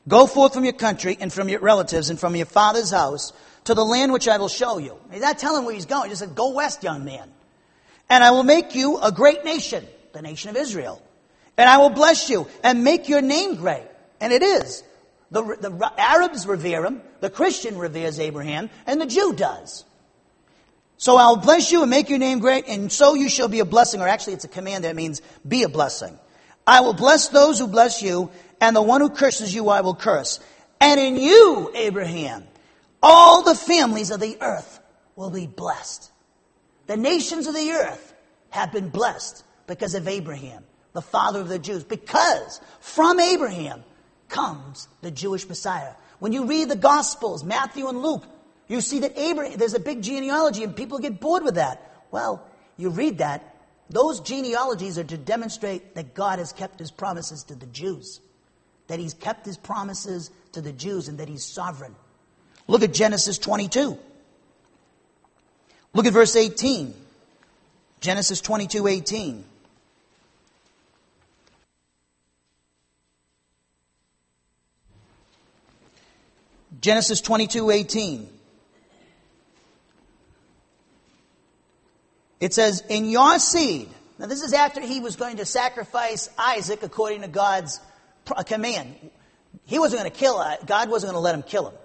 Go 0.08 0.28
forth 0.28 0.54
from 0.54 0.66
your 0.66 0.74
country 0.74 1.18
and 1.20 1.32
from 1.32 1.48
your 1.48 1.62
relatives 1.62 2.10
and 2.10 2.20
from 2.20 2.36
your 2.36 2.46
father's 2.46 2.92
house 2.92 3.32
to 3.64 3.74
the 3.74 3.86
land 3.86 4.12
which 4.12 4.28
I 4.28 4.38
will 4.38 4.50
show 4.50 4.78
you. 4.80 4.98
He's 5.12 5.22
not 5.22 5.40
telling 5.40 5.64
where 5.66 5.74
he's 5.74 5.86
going. 5.86 6.04
He 6.04 6.10
just 6.10 6.20
said, 6.20 6.36
Go 6.36 6.50
west, 6.50 6.84
young 6.84 7.06
man. 7.06 7.32
And 8.10 8.24
I 8.24 8.32
will 8.32 8.44
make 8.44 8.76
you 8.76 9.00
a 9.00 9.12
great 9.12 9.46
nation, 9.46 9.88
the 10.12 10.22
nation 10.22 10.50
of 10.50 10.58
Israel. 10.58 11.02
And 11.58 11.70
I 11.70 11.78
will 11.78 11.90
bless 11.90 12.30
you 12.30 12.48
and 12.64 12.84
make 12.84 13.10
your 13.10 13.22
name 13.22 13.56
great. 13.56 13.88
And 14.20 14.34
it 14.34 14.42
is. 14.42 14.84
The, 15.32 15.42
the 15.42 15.94
Arabs 15.98 16.46
revere 16.46 16.86
him, 16.86 17.02
the 17.20 17.30
Christian 17.30 17.78
reveres 17.78 18.20
Abraham, 18.20 18.70
and 18.86 19.02
the 19.02 19.06
Jew 19.06 19.34
does. 19.34 19.84
So 20.98 21.18
I'll 21.18 21.38
bless 21.38 21.72
you 21.72 21.82
and 21.82 21.90
make 21.90 22.10
your 22.10 22.20
name 22.20 22.40
great, 22.40 22.68
and 22.68 22.92
so 22.92 23.16
you 23.16 23.30
shall 23.30 23.48
be 23.48 23.60
a 23.60 23.66
blessing. 23.66 24.00
Or 24.00 24.08
actually, 24.08 24.34
it's 24.34 24.46
a 24.46 24.50
command 24.50 24.84
that 24.84 24.96
means 24.96 25.22
be 25.46 25.64
a 25.64 25.70
blessing. 25.70 26.18
I 26.68 26.82
will 26.82 26.94
bless 26.94 27.30
those 27.30 27.58
who 27.58 27.68
bless 27.68 28.02
you, 28.02 28.30
and 28.62 28.76
the 28.76 28.82
one 28.82 29.02
who 29.02 29.10
curses 29.10 29.54
you 29.54 29.70
I 29.70 29.82
will 29.82 29.96
curse. 29.96 30.40
And 30.80 31.00
in 31.00 31.18
you, 31.18 31.72
Abraham, 31.74 32.44
all 33.02 33.42
the 33.42 33.56
families 33.56 34.12
of 34.12 34.20
the 34.20 34.38
earth 34.40 34.80
will 35.16 35.32
be 35.32 35.48
blessed. 35.48 36.12
The 36.86 36.96
nations 36.96 37.48
of 37.48 37.56
the 37.56 37.72
earth 37.72 38.14
have 38.52 38.72
been 38.72 38.90
blessed 38.90 39.44
because 39.66 39.96
of 39.96 40.08
Abraham 40.08 40.64
the 40.94 41.02
father 41.02 41.42
of 41.42 41.50
the 41.50 41.60
Jews, 41.60 41.84
because 41.84 42.62
from 42.80 43.20
Abraham 43.20 43.84
comes 44.30 44.88
the 45.02 45.12
Jewish 45.12 45.48
Messiah. 45.48 45.94
When 46.20 46.32
you 46.32 46.46
read 46.46 46.70
the 46.70 46.76
Gospels, 46.76 47.44
Matthew 47.44 47.88
and 47.88 48.02
Luke, 48.02 48.24
you 48.68 48.82
see 48.82 49.00
that 49.00 49.18
Abraham, 49.18 49.58
there's 49.58 49.74
a 49.74 49.80
big 49.80 50.02
genealogy 50.02 50.64
and 50.64 50.76
people 50.76 51.00
get 51.00 51.20
bored 51.20 51.44
with 51.44 51.56
that. 51.56 52.06
Well, 52.12 52.48
you 52.78 52.90
read 52.90 53.18
that. 53.18 53.56
Those 53.90 54.22
genealogies 54.22 54.98
are 54.98 55.04
to 55.04 55.18
demonstrate 55.18 55.96
that 55.96 56.14
God 56.14 56.40
has 56.40 56.54
kept 56.54 56.80
his 56.80 56.90
promises 56.90 57.44
to 57.46 57.56
the 57.56 57.66
Jews. 57.66 58.22
That 58.88 59.00
he's 59.00 59.14
kept 59.14 59.46
his 59.46 59.58
promises 59.58 60.32
to 60.54 60.62
the 60.62 60.72
Jews 60.72 61.08
and 61.08 61.18
that 61.20 61.28
he's 61.28 61.44
sovereign. 61.44 61.96
Look 62.68 62.84
at 62.84 62.94
Genesis 62.94 63.38
22. 63.38 63.98
Look 65.94 66.06
at 66.06 66.14
verse 66.14 66.36
18. 66.36 66.94
Genesis 68.00 68.42
22, 68.42 68.88
18. 68.88 69.46
Genesis 76.84 77.22
22 77.22 77.72
18. 77.72 78.30
It 82.40 82.54
says, 82.54 82.84
In 82.90 83.10
your 83.10 83.40
seed. 83.40 83.90
Now, 84.20 84.28
this 84.28 84.44
is 84.44 84.54
after 84.54 84.82
he 84.82 85.00
was 85.00 85.16
going 85.16 85.38
to 85.38 85.46
sacrifice 85.46 86.30
Isaac 86.38 86.84
according 86.84 87.22
to 87.22 87.28
God's 87.28 87.80
command. 88.46 88.96
He 89.66 89.80
wasn't 89.80 90.02
going 90.02 90.12
to 90.12 90.18
kill, 90.18 90.36
uh, 90.36 90.58
God 90.66 90.90
wasn't 90.90 91.14
going 91.14 91.22
to 91.22 91.26
let 91.26 91.34
him 91.34 91.42
kill 91.42 91.70
him. 91.70 91.78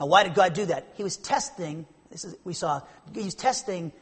Now, 0.00 0.06
why 0.06 0.24
did 0.24 0.34
God 0.34 0.54
do 0.54 0.66
that? 0.66 0.88
He 0.94 1.04
was 1.04 1.16
testing, 1.16 1.86
this 2.10 2.24
is, 2.24 2.34
we 2.42 2.54
saw, 2.54 2.80
he's 3.14 3.34
testing 3.34 3.92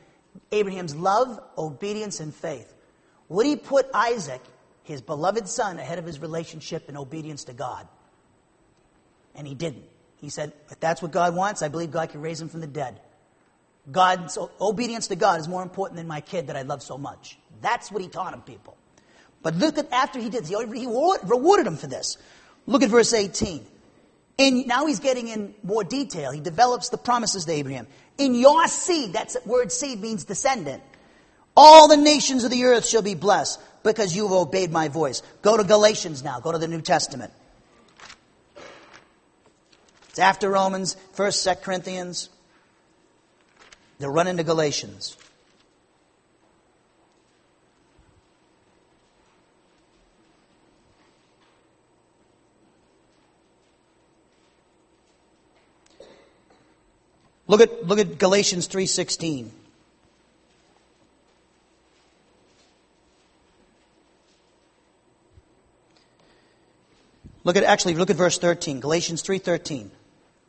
Abraham's 0.51 0.95
love, 0.95 1.39
obedience, 1.59 2.21
and 2.21 2.35
faith. 2.35 2.73
Would 3.29 3.47
he 3.47 3.57
put 3.57 3.87
Isaac 3.93 4.41
his 4.85 5.01
beloved 5.01 5.49
son 5.49 5.79
ahead 5.79 5.99
of 5.99 6.05
his 6.05 6.21
relationship 6.21 6.89
and 6.89 6.97
obedience 6.97 7.45
to 7.45 7.55
God. 7.55 7.89
And 9.35 9.47
he 9.49 9.55
didn't. 9.55 9.85
He 10.25 10.31
said, 10.31 10.53
if 10.71 10.81
that's 10.81 11.03
what 11.03 11.13
God 11.13 11.37
wants, 11.37 11.63
I 11.63 11.69
believe 11.69 11.91
God 11.91 12.09
can 12.09 12.23
raise 12.23 12.41
him 12.41 12.49
from 12.49 12.61
the 12.61 12.67
dead. 12.67 12.99
God's 13.93 14.39
obedience 14.61 15.09
to 15.09 15.17
God 15.17 15.39
is 15.39 15.47
more 15.47 15.63
important 15.63 15.99
than 15.99 16.07
my 16.07 16.23
kid 16.23 16.47
that 16.47 16.57
I 16.57 16.63
love 16.63 16.83
so 16.83 16.97
much. 16.97 17.39
That's 17.61 17.93
what 17.93 18.03
he 18.03 18.09
taught 18.09 18.33
him, 18.33 18.41
people. 18.41 18.77
But 19.43 19.57
look 19.57 19.77
at 19.77 19.93
after 19.93 20.19
he 20.19 20.31
did, 20.31 20.47
he 20.47 20.57
rewarded 20.57 21.67
him 21.67 21.77
for 21.77 21.87
this. 21.87 22.17
Look 22.67 22.83
at 22.83 22.89
verse 22.89 23.13
18. 23.13 23.67
And 24.39 24.67
now 24.67 24.87
he's 24.87 25.01
getting 25.01 25.29
in 25.29 25.55
more 25.63 25.85
detail. 25.85 26.31
He 26.31 26.41
develops 26.41 26.89
the 26.89 26.97
promises 26.97 27.45
to 27.45 27.53
Abraham. 27.53 27.87
In 28.17 28.35
your 28.35 28.67
seed, 28.69 29.13
that 29.13 29.37
word 29.45 29.71
seed 29.71 30.01
means 30.01 30.25
descendant. 30.25 30.83
All 31.57 31.87
the 31.87 31.99
nations 31.99 32.43
of 32.43 32.51
the 32.51 32.65
earth 32.65 32.87
shall 32.87 33.03
be 33.03 33.15
blessed 33.15 33.61
because 33.83 34.17
you 34.17 34.23
have 34.25 34.33
obeyed 34.33 34.73
my 34.73 34.89
voice. 34.89 35.23
Go 35.43 35.57
to 35.59 35.63
Galatians 35.63 36.25
now. 36.25 36.41
Go 36.41 36.51
to 36.51 36.59
the 36.59 36.67
New 36.67 36.81
Testament. 36.81 37.33
It's 40.15 40.21
after 40.21 40.49
Romans, 40.49 40.97
1st, 41.17 41.57
2nd 41.57 41.63
Corinthians. 41.63 42.29
They'll 43.99 44.13
run 44.13 44.29
into 44.29 44.45
Galatians. 44.45 45.17
Look 57.49 57.61
at, 57.61 57.85
look 57.85 57.99
at 57.99 58.17
Galatians 58.17 58.69
3.16. 58.69 59.49
Look 67.43 67.57
at, 67.57 67.65
actually, 67.65 67.95
look 67.95 68.11
at 68.11 68.17
verse 68.17 68.39
13. 68.39 68.79
Galatians 68.79 69.21
3.13. 69.25 69.91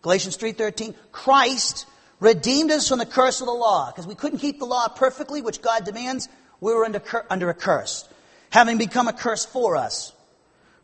Galatians 0.06 0.38
3.13. 0.38 0.94
Christ 1.12 1.88
redeemed 2.20 2.70
us 2.70 2.88
from 2.88 3.00
the 3.00 3.08
curse 3.08 3.42
of 3.42 3.48
the 3.48 3.54
law. 3.54 3.90
Because 3.90 4.06
we 4.06 4.14
couldn't 4.14 4.38
keep 4.38 4.60
the 4.60 4.66
law 4.66 4.88
perfectly, 4.88 5.42
which 5.42 5.64
God 5.64 5.84
demands. 5.84 6.30
We 6.62 6.76
were 6.76 6.86
under, 6.86 7.02
under 7.28 7.50
a 7.50 7.56
curse. 7.56 8.08
Having 8.52 8.78
become 8.78 9.08
a 9.08 9.14
curse 9.14 9.48
for 9.48 9.76
us. 9.76 10.14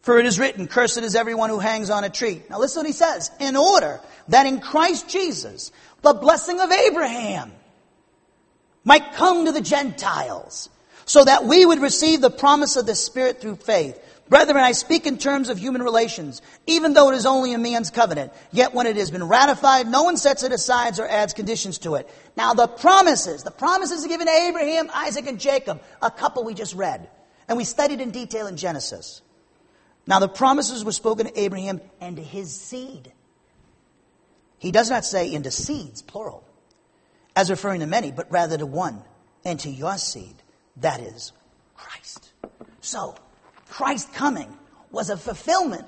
For 0.02 0.18
it 0.18 0.26
is 0.26 0.40
written, 0.40 0.68
Cursed 0.68 0.98
is 0.98 1.16
everyone 1.16 1.52
who 1.52 1.60
hangs 1.60 1.92
on 1.92 2.04
a 2.04 2.10
tree. 2.10 2.42
Now 2.50 2.58
listen 2.58 2.80
what 2.80 2.88
he 2.88 2.94
says. 2.94 3.30
In 3.40 3.56
order 3.56 4.02
that 4.30 4.48
in 4.48 4.60
Christ 4.60 5.08
Jesus 5.08 5.72
the 6.02 6.16
blessing 6.16 6.60
of 6.60 6.72
Abraham 6.72 7.52
might 8.84 9.14
come 9.14 9.46
to 9.46 9.52
the 9.52 9.62
Gentiles, 9.62 10.68
so 11.06 11.24
that 11.24 11.46
we 11.46 11.64
would 11.64 11.80
receive 11.80 12.22
the 12.22 12.32
promise 12.32 12.76
of 12.76 12.88
the 12.88 12.96
Spirit 12.96 13.40
through 13.40 13.58
faith. 13.58 14.04
Brethren, 14.32 14.64
I 14.64 14.72
speak 14.72 15.08
in 15.08 15.18
terms 15.18 15.50
of 15.50 15.60
human 15.60 15.84
relations, 15.84 16.42
even 16.66 16.94
though 16.94 17.12
it 17.12 17.16
is 17.16 17.26
only 17.26 17.54
a 17.54 17.58
man's 17.58 17.92
covenant. 17.92 18.32
Yet 18.54 18.74
when 18.74 18.88
it 18.88 18.96
has 18.96 19.12
been 19.12 19.28
ratified, 19.28 19.90
no 19.90 20.04
one 20.04 20.16
sets 20.16 20.44
it 20.44 20.54
aside 20.54 20.98
or 21.00 21.06
adds 21.06 21.34
conditions 21.34 21.80
to 21.80 21.96
it. 21.96 22.10
Now 22.38 22.54
the 22.54 22.68
promises, 22.68 23.44
the 23.44 23.52
promises 23.52 24.08
given 24.08 24.28
to 24.28 24.34
Abraham, 24.34 24.90
Isaac, 24.94 25.28
and 25.28 25.38
Jacob, 25.38 25.82
a 26.02 26.10
couple 26.10 26.46
we 26.46 26.54
just 26.54 26.76
read. 26.76 27.10
And 27.50 27.58
we 27.58 27.66
studied 27.66 28.00
in 28.00 28.12
detail 28.12 28.48
in 28.48 28.56
Genesis. 28.56 29.22
Now 30.08 30.20
the 30.20 30.30
promises 30.30 30.86
were 30.86 30.94
spoken 30.94 31.26
to 31.26 31.38
Abraham 31.38 31.82
and 32.00 32.16
to 32.16 32.24
his 32.24 32.56
seed. 32.56 33.12
He 34.60 34.72
does 34.72 34.90
not 34.90 35.04
say 35.04 35.34
into 35.34 35.52
seeds, 35.52 36.02
plural, 36.02 36.46
as 37.36 37.50
referring 37.50 37.82
to 37.82 37.86
many, 37.86 38.14
but 38.14 38.32
rather 38.32 38.58
to 38.58 38.66
one, 38.66 39.04
and 39.44 39.60
to 39.60 39.70
your 39.70 39.98
seed, 39.98 40.36
that 40.78 41.02
is 41.02 41.34
Christ. 41.76 42.32
So, 42.80 43.16
Christ 43.72 44.14
coming 44.14 44.54
was 44.92 45.10
a 45.10 45.16
fulfillment 45.16 45.88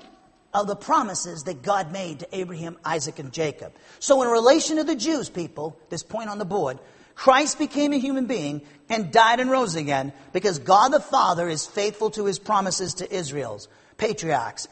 of 0.54 0.66
the 0.66 0.74
promises 0.74 1.42
that 1.42 1.60
God 1.60 1.92
made 1.92 2.20
to 2.20 2.28
Abraham, 2.32 2.78
Isaac, 2.82 3.18
and 3.18 3.30
Jacob. 3.30 3.74
So, 3.98 4.22
in 4.22 4.28
relation 4.30 4.78
to 4.78 4.84
the 4.84 4.96
Jews, 4.96 5.28
people, 5.28 5.78
this 5.90 6.02
point 6.02 6.30
on 6.30 6.38
the 6.38 6.46
board, 6.46 6.78
Christ 7.14 7.58
became 7.58 7.92
a 7.92 7.98
human 7.98 8.24
being 8.24 8.62
and 8.88 9.12
died 9.12 9.38
and 9.38 9.50
rose 9.50 9.74
again 9.74 10.14
because 10.32 10.58
God 10.60 10.94
the 10.94 11.00
Father 11.00 11.46
is 11.46 11.66
faithful 11.66 12.10
to 12.12 12.24
his 12.24 12.38
promises 12.38 12.94
to 12.94 13.14
Israel's 13.14 13.68
patriarchs. 13.98 14.66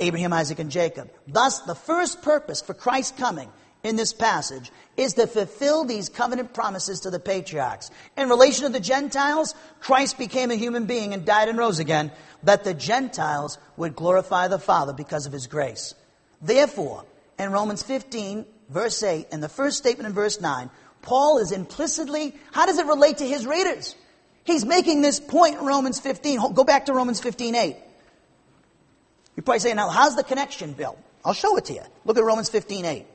Abraham, 0.00 0.32
Isaac, 0.32 0.58
and 0.58 0.72
Jacob. 0.72 1.12
Thus, 1.28 1.60
the 1.60 1.76
first 1.76 2.22
purpose 2.22 2.60
for 2.60 2.74
Christ 2.74 3.16
coming 3.16 3.48
in 3.84 3.96
this 3.96 4.12
passage 4.12 4.72
is 4.96 5.14
to 5.14 5.26
fulfill 5.26 5.84
these 5.84 6.08
covenant 6.08 6.52
promises 6.52 7.00
to 7.00 7.10
the 7.10 7.20
patriarchs. 7.20 7.90
In 8.16 8.28
relation 8.28 8.64
to 8.64 8.72
the 8.72 8.80
Gentiles, 8.80 9.54
Christ 9.80 10.18
became 10.18 10.50
a 10.50 10.56
human 10.56 10.86
being 10.86 11.14
and 11.14 11.24
died 11.24 11.48
and 11.48 11.56
rose 11.56 11.78
again, 11.78 12.10
that 12.42 12.64
the 12.64 12.74
Gentiles 12.74 13.58
would 13.76 13.96
glorify 13.96 14.48
the 14.48 14.58
Father 14.58 14.92
because 14.92 15.26
of 15.26 15.32
his 15.32 15.46
grace. 15.46 15.94
Therefore, 16.40 17.04
in 17.38 17.52
Romans 17.52 17.82
15, 17.82 18.46
verse 18.68 19.02
8, 19.02 19.28
and 19.32 19.42
the 19.42 19.48
first 19.48 19.78
statement 19.78 20.08
in 20.08 20.14
verse 20.14 20.40
9, 20.40 20.70
Paul 21.02 21.38
is 21.38 21.52
implicitly, 21.52 22.34
how 22.52 22.66
does 22.66 22.78
it 22.78 22.86
relate 22.86 23.18
to 23.18 23.26
his 23.26 23.46
readers? 23.46 23.94
He's 24.44 24.64
making 24.64 25.02
this 25.02 25.20
point 25.20 25.58
in 25.58 25.66
Romans 25.66 26.00
15. 26.00 26.54
Go 26.54 26.64
back 26.64 26.86
to 26.86 26.94
Romans 26.94 27.20
15, 27.20 27.54
8. 27.54 27.76
You're 29.36 29.42
probably 29.42 29.60
saying, 29.60 29.76
now, 29.76 29.88
how's 29.88 30.16
the 30.16 30.24
connection 30.24 30.72
Bill? 30.72 30.98
I'll 31.24 31.34
show 31.34 31.56
it 31.56 31.66
to 31.66 31.74
you. 31.74 31.82
Look 32.04 32.16
at 32.16 32.24
Romans 32.24 32.48
15 32.48 32.84
8. 32.84 33.06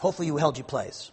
Hopefully, 0.00 0.26
you 0.26 0.36
held 0.36 0.56
your 0.56 0.64
place. 0.64 1.10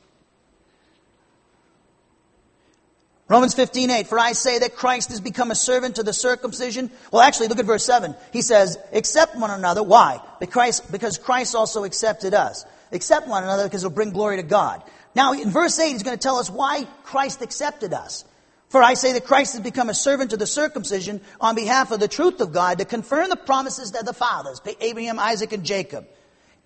Romans 3.28 3.56
15 3.56 3.90
8. 3.90 4.08
For 4.08 4.20
I 4.20 4.34
say 4.34 4.60
that 4.60 4.76
Christ 4.76 5.10
has 5.10 5.20
become 5.20 5.52
a 5.52 5.56
servant 5.56 5.96
to 5.96 6.04
the 6.04 6.14
circumcision. 6.14 6.92
Well, 7.12 7.22
actually, 7.22 7.48
look 7.48 7.60
at 7.60 7.66
verse 7.66 7.86
7. 7.86 8.16
He 8.32 8.42
says, 8.42 8.78
Accept 8.94 9.36
one 9.36 9.52
another. 9.52 9.82
Why? 9.82 10.20
Because, 10.40 10.80
because 10.80 11.18
Christ 11.18 11.56
also 11.56 11.84
accepted 11.84 12.34
us. 12.34 12.66
Accept 12.92 13.28
one 13.28 13.44
another 13.44 13.64
because 13.64 13.84
it'll 13.84 13.96
bring 13.96 14.12
glory 14.12 14.38
to 14.38 14.44
God. 14.44 14.84
Now, 15.16 15.34
in 15.34 15.50
verse 15.50 15.80
8, 15.80 15.92
he's 15.92 16.04
going 16.04 16.18
to 16.18 16.22
tell 16.22 16.38
us 16.38 16.50
why 16.50 16.86
Christ 17.04 17.42
accepted 17.42 17.94
us. 17.94 18.26
For 18.70 18.84
I 18.84 18.96
say 18.96 19.14
that 19.14 19.26
Christ 19.26 19.54
has 19.54 19.62
become 19.62 19.90
a 19.90 19.94
servant 19.94 20.32
to 20.32 20.38
the 20.38 20.48
circumcision 20.48 21.22
on 21.40 21.56
behalf 21.56 21.92
of 21.92 22.00
the 22.00 22.08
truth 22.08 22.42
of 22.42 22.52
God 22.52 22.80
to 22.80 22.86
confirm 22.86 23.30
the 23.30 23.36
promises 23.36 23.92
to 23.92 24.04
the 24.04 24.14
fathers, 24.14 24.62
Abraham, 24.82 25.20
Isaac, 25.20 25.54
and 25.54 25.64
Jacob. 25.64 26.08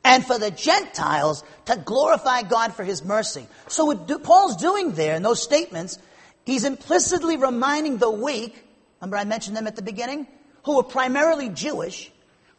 And 0.03 0.25
for 0.25 0.39
the 0.39 0.49
Gentiles 0.49 1.43
to 1.65 1.75
glorify 1.77 2.41
God 2.43 2.73
for 2.73 2.83
his 2.83 3.03
mercy. 3.03 3.45
So 3.67 3.85
what 3.85 4.23
Paul's 4.23 4.55
doing 4.55 4.93
there 4.93 5.15
in 5.15 5.23
those 5.23 5.43
statements, 5.43 5.99
he's 6.49 6.63
implicitly 6.63 7.37
reminding 7.37 7.97
the 7.97 8.09
weak, 8.09 8.65
remember 8.99 9.17
I 9.17 9.23
mentioned 9.23 9.55
them 9.55 9.67
at 9.67 9.75
the 9.75 9.81
beginning, 9.81 10.27
who 10.63 10.79
are 10.79 10.83
primarily 10.83 11.49
Jewish, 11.49 12.11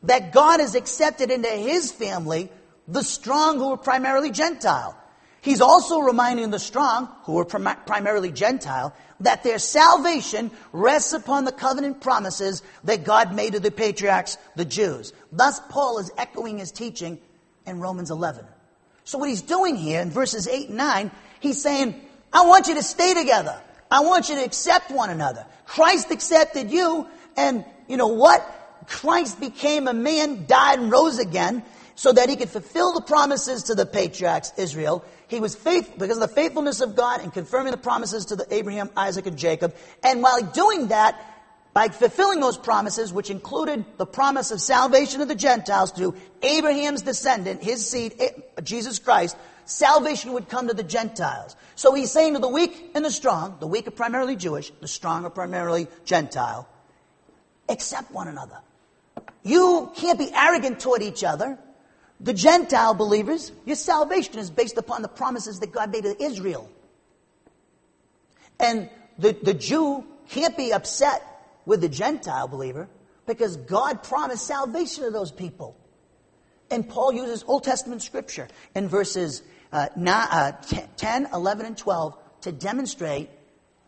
that 0.04 0.32
God 0.32 0.60
has 0.60 0.74
accepted 0.74 1.30
into 1.30 1.48
his 1.48 1.90
family 1.92 2.50
the 2.88 3.02
strong 3.02 3.58
who 3.58 3.72
are 3.72 3.76
primarily 3.76 4.30
Gentile. 4.30 4.96
He's 5.42 5.60
also 5.60 6.00
reminding 6.00 6.50
the 6.50 6.58
strong, 6.58 7.08
who 7.24 7.38
are 7.38 7.44
prim- 7.44 7.76
primarily 7.86 8.30
Gentile, 8.30 8.94
that 9.20 9.42
their 9.42 9.58
salvation 9.58 10.50
rests 10.72 11.12
upon 11.12 11.44
the 11.44 11.52
covenant 11.52 12.00
promises 12.00 12.62
that 12.84 13.04
God 13.04 13.34
made 13.34 13.54
to 13.54 13.60
the 13.60 13.70
patriarchs, 13.70 14.36
the 14.54 14.64
Jews. 14.64 15.12
Thus, 15.32 15.60
Paul 15.70 15.98
is 15.98 16.10
echoing 16.16 16.58
his 16.58 16.72
teaching 16.72 17.18
in 17.66 17.80
Romans 17.80 18.10
11. 18.10 18.44
So 19.04 19.18
what 19.18 19.28
he's 19.28 19.42
doing 19.42 19.76
here 19.76 20.00
in 20.00 20.10
verses 20.10 20.46
8 20.46 20.68
and 20.68 20.76
9, 20.76 21.10
he's 21.40 21.62
saying, 21.62 22.00
I 22.32 22.46
want 22.46 22.68
you 22.68 22.74
to 22.74 22.82
stay 22.82 23.14
together. 23.14 23.60
I 23.90 24.00
want 24.00 24.28
you 24.28 24.36
to 24.36 24.44
accept 24.44 24.90
one 24.90 25.10
another. 25.10 25.46
Christ 25.66 26.10
accepted 26.10 26.70
you, 26.70 27.06
and 27.36 27.64
you 27.88 27.96
know 27.96 28.08
what? 28.08 28.40
Christ 28.86 29.40
became 29.40 29.88
a 29.88 29.92
man, 29.92 30.46
died 30.46 30.78
and 30.78 30.90
rose 30.90 31.18
again, 31.18 31.62
so 31.94 32.12
that 32.12 32.28
he 32.28 32.36
could 32.36 32.48
fulfill 32.48 32.94
the 32.94 33.02
promises 33.02 33.64
to 33.64 33.74
the 33.74 33.84
patriarchs, 33.84 34.52
Israel, 34.56 35.04
he 35.28 35.38
was 35.38 35.54
faithful 35.54 35.94
because 35.98 36.16
of 36.16 36.28
the 36.28 36.34
faithfulness 36.34 36.80
of 36.80 36.96
God 36.96 37.20
and 37.20 37.32
confirming 37.32 37.70
the 37.70 37.78
promises 37.78 38.26
to 38.26 38.36
the 38.36 38.46
Abraham, 38.52 38.90
Isaac, 38.96 39.26
and 39.26 39.38
Jacob. 39.38 39.76
And 40.02 40.22
while 40.22 40.42
doing 40.42 40.88
that, 40.88 41.20
by 41.72 41.88
fulfilling 41.88 42.40
those 42.40 42.58
promises, 42.58 43.12
which 43.12 43.30
included 43.30 43.84
the 43.96 44.06
promise 44.06 44.50
of 44.50 44.60
salvation 44.60 45.20
of 45.20 45.28
the 45.28 45.34
Gentiles 45.34 45.92
through 45.92 46.16
Abraham's 46.42 47.02
descendant, 47.02 47.62
his 47.62 47.88
seed, 47.88 48.16
eh, 48.18 48.30
Jesus 48.62 48.98
Christ, 48.98 49.36
salvation 49.66 50.32
would 50.32 50.48
come 50.48 50.66
to 50.66 50.74
the 50.74 50.82
Gentiles. 50.82 51.54
So 51.76 51.94
he's 51.94 52.10
saying 52.10 52.34
to 52.34 52.40
the 52.40 52.48
weak 52.48 52.90
and 52.94 53.04
the 53.04 53.10
strong, 53.10 53.56
the 53.60 53.68
weak 53.68 53.86
are 53.86 53.92
primarily 53.92 54.34
Jewish, 54.34 54.72
the 54.80 54.88
strong 54.88 55.24
are 55.24 55.30
primarily 55.30 55.86
Gentile, 56.04 56.68
accept 57.68 58.10
one 58.10 58.26
another. 58.26 58.58
You 59.44 59.92
can't 59.94 60.18
be 60.18 60.32
arrogant 60.34 60.80
toward 60.80 61.02
each 61.02 61.22
other. 61.22 61.56
The 62.18 62.34
Gentile 62.34 62.94
believers, 62.94 63.52
your 63.64 63.76
salvation 63.76 64.38
is 64.38 64.50
based 64.50 64.76
upon 64.76 65.02
the 65.02 65.08
promises 65.08 65.60
that 65.60 65.72
God 65.72 65.90
made 65.90 66.02
to 66.02 66.20
Israel. 66.22 66.68
And 68.58 68.90
the, 69.18 69.32
the 69.32 69.54
Jew 69.54 70.04
can't 70.28 70.56
be 70.56 70.72
upset 70.72 71.22
with 71.70 71.80
the 71.80 71.88
Gentile 71.88 72.48
believer 72.48 72.88
because 73.26 73.56
God 73.56 74.02
promised 74.02 74.44
salvation 74.44 75.04
to 75.04 75.10
those 75.12 75.30
people. 75.30 75.76
And 76.68 76.88
Paul 76.88 77.12
uses 77.12 77.44
Old 77.46 77.62
Testament 77.62 78.02
scripture 78.02 78.48
in 78.74 78.88
verses 78.88 79.42
uh, 79.72 79.86
uh 79.96 80.52
10, 80.96 81.28
11, 81.32 81.66
and 81.66 81.78
12 81.78 82.18
to 82.40 82.50
demonstrate 82.50 83.30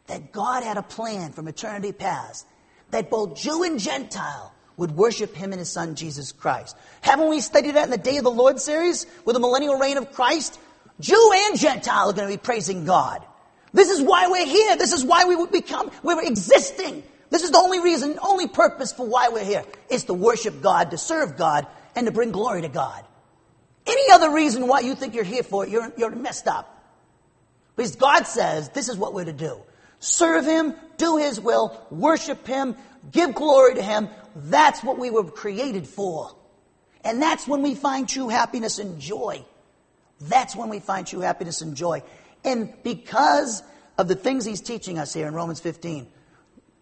that 0.06 0.30
God 0.30 0.62
had 0.62 0.76
a 0.76 0.82
plan 0.82 1.32
from 1.32 1.48
eternity 1.48 1.90
past 1.90 2.46
that 2.92 3.10
both 3.10 3.36
Jew 3.36 3.64
and 3.64 3.80
Gentile 3.80 4.54
would 4.76 4.92
worship 4.92 5.34
him 5.34 5.50
and 5.50 5.58
his 5.58 5.68
son 5.68 5.96
Jesus 5.96 6.30
Christ. 6.30 6.76
Haven't 7.00 7.30
we 7.30 7.40
studied 7.40 7.74
that 7.74 7.86
in 7.86 7.90
the 7.90 7.98
Day 7.98 8.18
of 8.18 8.22
the 8.22 8.30
Lord 8.30 8.60
series 8.60 9.06
with 9.24 9.34
the 9.34 9.40
millennial 9.40 9.76
reign 9.76 9.96
of 9.96 10.12
Christ? 10.12 10.60
Jew 11.00 11.32
and 11.34 11.58
Gentile 11.58 12.10
are 12.10 12.12
going 12.12 12.28
to 12.28 12.32
be 12.32 12.40
praising 12.40 12.84
God. 12.84 13.26
This 13.72 13.90
is 13.90 14.00
why 14.00 14.28
we're 14.28 14.46
here. 14.46 14.76
This 14.76 14.92
is 14.92 15.04
why 15.04 15.24
we 15.24 15.34
would 15.34 15.50
become, 15.50 15.90
we're 16.04 16.22
existing. 16.22 17.02
This 17.32 17.44
is 17.44 17.50
the 17.50 17.58
only 17.58 17.80
reason, 17.80 18.18
only 18.20 18.46
purpose 18.46 18.92
for 18.92 19.06
why 19.06 19.30
we're 19.30 19.42
here 19.42 19.64
is 19.88 20.04
to 20.04 20.12
worship 20.12 20.60
God, 20.60 20.90
to 20.90 20.98
serve 20.98 21.38
God, 21.38 21.66
and 21.96 22.04
to 22.04 22.12
bring 22.12 22.30
glory 22.30 22.60
to 22.60 22.68
God. 22.68 23.02
Any 23.86 24.10
other 24.12 24.30
reason 24.30 24.68
why 24.68 24.80
you 24.80 24.94
think 24.94 25.14
you're 25.14 25.24
here 25.24 25.42
for 25.42 25.64
it, 25.64 25.70
you're, 25.70 25.90
you're 25.96 26.14
messed 26.14 26.46
up. 26.46 26.68
Because 27.74 27.96
God 27.96 28.26
says 28.26 28.68
this 28.68 28.90
is 28.90 28.98
what 28.98 29.14
we're 29.14 29.24
to 29.24 29.32
do. 29.32 29.56
Serve 29.98 30.44
Him, 30.44 30.74
do 30.98 31.16
His 31.16 31.40
will, 31.40 31.82
worship 31.90 32.46
Him, 32.46 32.76
give 33.10 33.34
glory 33.34 33.76
to 33.76 33.82
Him. 33.82 34.10
That's 34.36 34.82
what 34.82 34.98
we 34.98 35.08
were 35.08 35.24
created 35.24 35.86
for. 35.86 36.36
And 37.02 37.22
that's 37.22 37.48
when 37.48 37.62
we 37.62 37.74
find 37.74 38.06
true 38.06 38.28
happiness 38.28 38.78
and 38.78 39.00
joy. 39.00 39.42
That's 40.20 40.54
when 40.54 40.68
we 40.68 40.80
find 40.80 41.06
true 41.06 41.20
happiness 41.20 41.62
and 41.62 41.74
joy. 41.74 42.02
And 42.44 42.74
because 42.82 43.62
of 43.96 44.06
the 44.06 44.16
things 44.16 44.44
he's 44.44 44.60
teaching 44.60 44.98
us 44.98 45.14
here 45.14 45.26
in 45.26 45.32
Romans 45.32 45.60
15, 45.60 46.06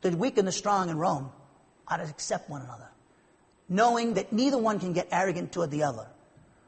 the 0.00 0.16
weak 0.16 0.38
and 0.38 0.46
the 0.46 0.52
strong 0.52 0.88
in 0.88 0.98
Rome 0.98 1.30
ought 1.88 1.98
to 1.98 2.04
accept 2.04 2.48
one 2.48 2.62
another, 2.62 2.88
knowing 3.68 4.14
that 4.14 4.32
neither 4.32 4.58
one 4.58 4.78
can 4.80 4.92
get 4.92 5.08
arrogant 5.12 5.52
toward 5.52 5.70
the 5.70 5.82
other. 5.82 6.06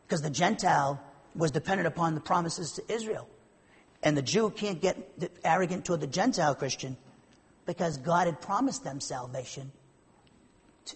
Because 0.06 0.22
the 0.22 0.30
Gentile 0.30 1.00
was 1.34 1.50
dependent 1.50 1.86
upon 1.86 2.14
the 2.14 2.20
promises 2.20 2.72
to 2.72 2.92
Israel. 2.92 3.28
And 4.02 4.16
the 4.16 4.22
Jew 4.22 4.50
can't 4.50 4.80
get 4.80 4.98
arrogant 5.44 5.84
toward 5.84 6.00
the 6.00 6.06
Gentile 6.06 6.54
Christian 6.54 6.96
because 7.66 7.96
God 7.98 8.26
had 8.26 8.40
promised 8.40 8.84
them 8.84 9.00
salvation. 9.00 9.70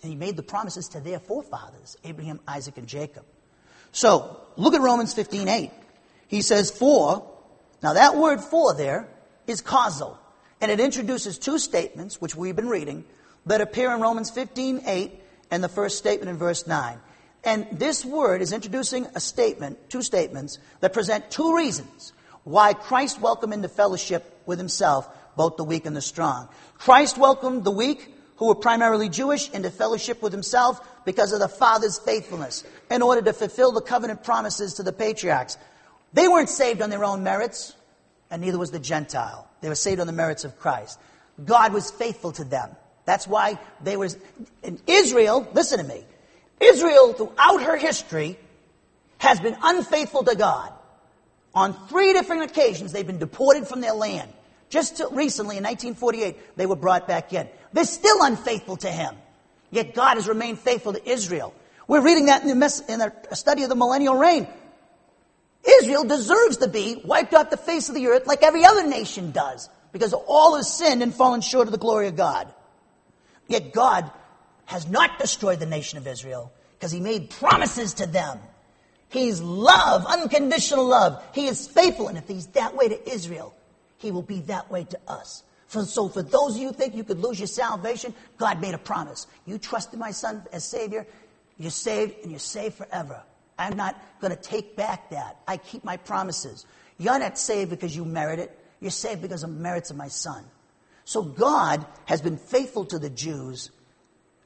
And 0.03 0.13
he 0.13 0.17
made 0.17 0.37
the 0.37 0.43
promises 0.43 0.89
to 0.89 1.01
their 1.01 1.21
forefathers, 1.21 1.97
Abraham, 2.05 2.41
Isaac, 2.47 2.77
and 2.77 2.89
Jacob. 2.89 3.25
So, 3.93 4.41
look 4.57 4.75
at 4.75 4.81
Romans 4.81 5.15
15 5.15 5.49
8. 5.49 5.71
He 6.27 6.43
says, 6.43 6.71
For, 6.71 7.31
now 7.83 7.93
that 7.93 8.17
word 8.17 8.41
for 8.41 8.75
there 8.75 9.09
is 9.47 9.61
causal. 9.61 10.19
And 10.61 10.71
it 10.71 10.81
introduces 10.81 11.39
two 11.39 11.59
statements, 11.59 12.21
which 12.21 12.35
we've 12.35 12.57
been 12.57 12.69
reading, 12.69 13.05
that 13.47 13.61
appear 13.61 13.95
in 13.95 14.01
Romans 14.01 14.31
15 14.31 14.83
8 14.87 15.21
and 15.51 15.63
the 15.63 15.69
first 15.69 15.99
statement 15.99 16.31
in 16.31 16.37
verse 16.37 16.67
9. 16.67 16.99
And 17.45 17.67
this 17.71 18.05
word 18.05 18.43
is 18.43 18.53
introducing 18.53 19.07
a 19.15 19.21
statement, 19.21 19.89
two 19.89 20.03
statements, 20.03 20.59
that 20.81 20.93
present 20.93 21.31
two 21.31 21.55
reasons 21.57 22.13
why 22.43 22.73
Christ 22.73 23.21
welcomed 23.21 23.55
into 23.55 23.69
fellowship 23.69 24.43
with 24.47 24.59
himself 24.59 25.09
both 25.37 25.57
the 25.57 25.65
weak 25.65 25.87
and 25.87 25.97
the 25.97 26.01
strong. 26.01 26.49
Christ 26.79 27.19
welcomed 27.19 27.63
the 27.63 27.71
weak, 27.71 28.13
who 28.37 28.49
were 28.49 28.55
primarily 28.55 29.09
Jewish, 29.09 29.49
into 29.51 29.71
fellowship 29.71 30.23
with 30.23 30.33
himself 30.33 30.81
because 31.05 31.33
of 31.33 31.39
the 31.39 31.49
Father's 31.49 31.99
faithfulness, 31.99 32.65
in 32.91 33.03
order 33.03 33.23
to 33.23 33.33
fulfill 33.33 33.71
the 33.71 33.81
covenant 33.81 34.25
promises 34.25 34.75
to 34.75 34.83
the 34.83 34.93
patriarchs. 34.93 35.57
They 36.13 36.27
weren't 36.27 36.49
saved 36.49 36.83
on 36.83 36.91
their 36.91 37.05
own 37.05 37.23
merits, 37.23 37.75
and 38.31 38.43
neither 38.43 38.59
was 38.59 38.71
the 38.71 38.79
Gentile. 38.79 39.49
They 39.61 39.69
were 39.69 39.75
saved 39.75 40.01
on 40.01 40.07
the 40.07 40.13
merits 40.13 40.45
of 40.45 40.59
Christ. 40.59 40.99
God 41.45 41.73
was 41.73 41.91
faithful 41.91 42.33
to 42.33 42.45
them. 42.45 42.71
That's 43.05 43.27
why 43.27 43.59
they 43.83 43.97
was 43.97 44.17
in 44.63 44.81
Israel, 44.87 45.49
listen 45.55 45.79
to 45.79 45.85
me. 45.85 46.05
Israel 46.61 47.13
throughout 47.13 47.63
her 47.63 47.77
history 47.77 48.39
has 49.19 49.41
been 49.41 49.57
unfaithful 49.63 50.25
to 50.25 50.35
God. 50.35 50.73
On 51.55 51.73
three 51.89 52.13
different 52.13 52.43
occasions, 52.43 52.93
they've 52.93 53.07
been 53.07 53.19
deported 53.19 53.67
from 53.67 53.81
their 53.81 53.95
land. 53.95 54.31
Just 54.69 55.01
recently, 55.13 55.57
in 55.57 55.65
1948, 55.65 56.57
they 56.57 56.67
were 56.67 56.77
brought 56.77 57.07
back 57.07 57.33
in. 57.33 57.49
They're 57.73 57.85
still 57.85 58.23
unfaithful 58.23 58.77
to 58.79 58.91
Him. 58.91 59.15
Yet 59.71 59.95
God 59.95 60.17
has 60.17 60.29
remained 60.29 60.59
faithful 60.59 60.93
to 60.93 61.09
Israel. 61.09 61.55
We're 61.89 62.03
reading 62.03 62.27
that 62.27 62.43
in, 62.43 62.49
the 62.49 62.57
mess, 62.57 62.81
in 62.81 63.01
our 63.01 63.13
study 63.33 63.63
of 63.63 63.69
the 63.69 63.77
millennial 63.77 64.17
reign. 64.17 64.49
Israel 65.69 66.05
deserves 66.05 66.59
to 66.59 66.69
be 66.69 67.01
wiped 67.05 67.35
off 67.35 67.51
the 67.51 67.57
face 67.57 67.89
of 67.89 67.95
the 67.95 68.07
earth 68.07 68.27
like 68.27 68.43
every 68.43 68.65
other 68.65 68.87
nation 68.87 69.33
does 69.33 69.69
because 69.93 70.13
all 70.13 70.57
has 70.57 70.73
sinned 70.73 71.03
and 71.03 71.15
fallen 71.15 71.41
short 71.41 71.69
of 71.69 71.73
the 71.73 71.79
glory 71.79 72.09
of 72.09 72.17
God. 72.17 72.53
Yet 73.49 73.73
God 73.73 74.11
has 74.67 74.89
not 74.89 75.19
destroyed 75.19 75.61
the 75.61 75.67
nation 75.67 75.99
of 75.99 76.07
Israel 76.07 76.53
because 76.73 76.93
He 76.93 77.01
made 77.01 77.31
promises 77.31 77.95
to 77.95 78.07
them. 78.07 78.39
He's 79.09 79.41
love, 79.41 80.05
unconditional 80.07 80.87
love. 80.87 81.23
He 81.33 81.47
is 81.47 81.69
faithful. 81.69 82.09
And 82.09 82.19
if 82.19 82.27
he's 82.27 82.49
that 82.49 82.75
way 82.75 82.89
to 82.89 83.11
Israel, 83.11 83.55
he 83.99 84.11
will 84.11 84.23
be 84.23 84.41
that 84.43 84.71
way 84.71 84.85
to 84.85 84.99
us. 85.07 85.43
For, 85.69 85.85
so 85.85 86.09
for 86.09 86.23
those 86.23 86.57
of 86.57 86.61
you 86.61 86.69
who 86.69 86.75
think 86.75 86.95
you 86.95 87.05
could 87.05 87.21
lose 87.21 87.39
your 87.39 87.47
salvation, 87.47 88.15
God 88.37 88.61
made 88.61 88.75
a 88.75 88.79
promise. 88.79 89.27
You 89.47 89.59
trusted 89.59 89.99
my 89.99 90.11
son 90.11 90.45
as 90.53 90.65
Savior, 90.65 91.07
you're 91.59 91.71
saved 91.71 92.17
and 92.23 92.31
you're 92.31 92.39
saved 92.39 92.75
forever. 92.75 93.23
I'm 93.59 93.77
not 93.77 94.01
going 94.21 94.35
to 94.35 94.41
take 94.41 94.77
back 94.77 95.11
that. 95.11 95.39
I 95.47 95.57
keep 95.57 95.85
my 95.85 95.97
promises. 95.97 96.67
You're 96.99 97.19
not 97.19 97.39
saved 97.39 97.71
because 97.71 97.95
you 97.95 98.05
merit 98.05 98.39
it. 98.39 98.59
You're 98.81 98.91
saved 98.91 99.23
because 99.23 99.43
of 99.43 99.51
the 99.51 99.61
merits 99.61 99.91
of 99.91 99.97
my 99.97 100.09
son. 100.09 100.45
So 101.05 101.23
God 101.23 101.87
has 102.07 102.21
been 102.21 102.37
faithful 102.37 102.85
to 102.87 102.99
the 102.99 103.11
Jews 103.11 103.71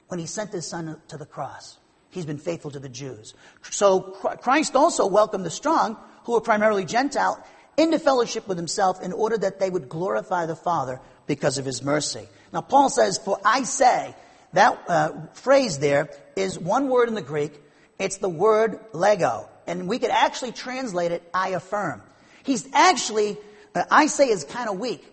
when 0.07 0.19
he 0.19 0.25
sent 0.25 0.51
his 0.51 0.67
son 0.67 1.01
to 1.07 1.17
the 1.17 1.25
cross. 1.25 1.77
He's 2.09 2.25
been 2.25 2.37
faithful 2.37 2.71
to 2.71 2.79
the 2.79 2.89
Jews. 2.89 3.33
So 3.61 4.01
Christ 4.01 4.75
also 4.75 5.07
welcomed 5.07 5.45
the 5.45 5.49
strong, 5.49 5.97
who 6.25 6.33
were 6.33 6.41
primarily 6.41 6.85
Gentile, 6.85 7.43
into 7.77 7.99
fellowship 7.99 8.47
with 8.47 8.57
himself 8.57 9.01
in 9.01 9.13
order 9.13 9.37
that 9.37 9.59
they 9.59 9.69
would 9.69 9.89
glorify 9.89 10.45
the 10.45 10.55
Father 10.55 10.99
because 11.25 11.57
of 11.57 11.65
his 11.65 11.81
mercy. 11.81 12.27
Now, 12.51 12.61
Paul 12.61 12.89
says, 12.89 13.17
For 13.17 13.39
I 13.45 13.63
say, 13.63 14.13
that 14.53 14.83
uh, 14.87 15.11
phrase 15.33 15.79
there 15.79 16.09
is 16.35 16.59
one 16.59 16.89
word 16.89 17.07
in 17.07 17.15
the 17.15 17.21
Greek. 17.21 17.59
It's 18.01 18.17
the 18.17 18.29
word 18.29 18.79
lego. 18.93 19.47
And 19.67 19.87
we 19.87 19.99
could 19.99 20.09
actually 20.09 20.53
translate 20.53 21.11
it, 21.11 21.21
I 21.35 21.49
affirm. 21.49 22.01
He's 22.41 22.67
actually, 22.73 23.37
uh, 23.75 23.83
I 23.91 24.07
say 24.07 24.29
is 24.29 24.43
kind 24.43 24.69
of 24.69 24.79
weak. 24.79 25.05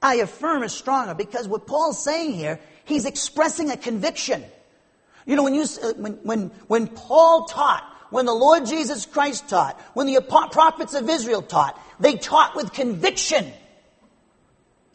I 0.00 0.16
affirm 0.16 0.62
is 0.62 0.72
stronger 0.72 1.14
because 1.14 1.46
what 1.46 1.66
Paul's 1.66 2.02
saying 2.02 2.32
here, 2.32 2.58
he's 2.86 3.04
expressing 3.04 3.70
a 3.70 3.76
conviction. 3.76 4.42
You 5.26 5.36
know, 5.36 5.42
when, 5.42 5.54
you, 5.54 5.64
uh, 5.82 5.92
when, 5.98 6.14
when, 6.22 6.50
when 6.66 6.86
Paul 6.88 7.44
taught, 7.44 7.84
when 8.08 8.24
the 8.24 8.32
Lord 8.32 8.64
Jesus 8.64 9.04
Christ 9.04 9.50
taught, 9.50 9.78
when 9.92 10.06
the 10.06 10.18
prophets 10.22 10.94
of 10.94 11.10
Israel 11.10 11.42
taught, 11.42 11.78
they 12.00 12.16
taught 12.16 12.56
with 12.56 12.72
conviction. 12.72 13.52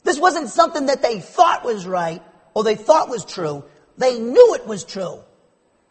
This 0.03 0.19
wasn't 0.19 0.49
something 0.49 0.87
that 0.87 1.03
they 1.03 1.19
thought 1.19 1.63
was 1.63 1.85
right 1.85 2.23
or 2.55 2.63
they 2.63 2.75
thought 2.75 3.07
was 3.07 3.23
true. 3.23 3.63
They 3.99 4.19
knew 4.19 4.55
it 4.55 4.65
was 4.65 4.83
true 4.83 5.21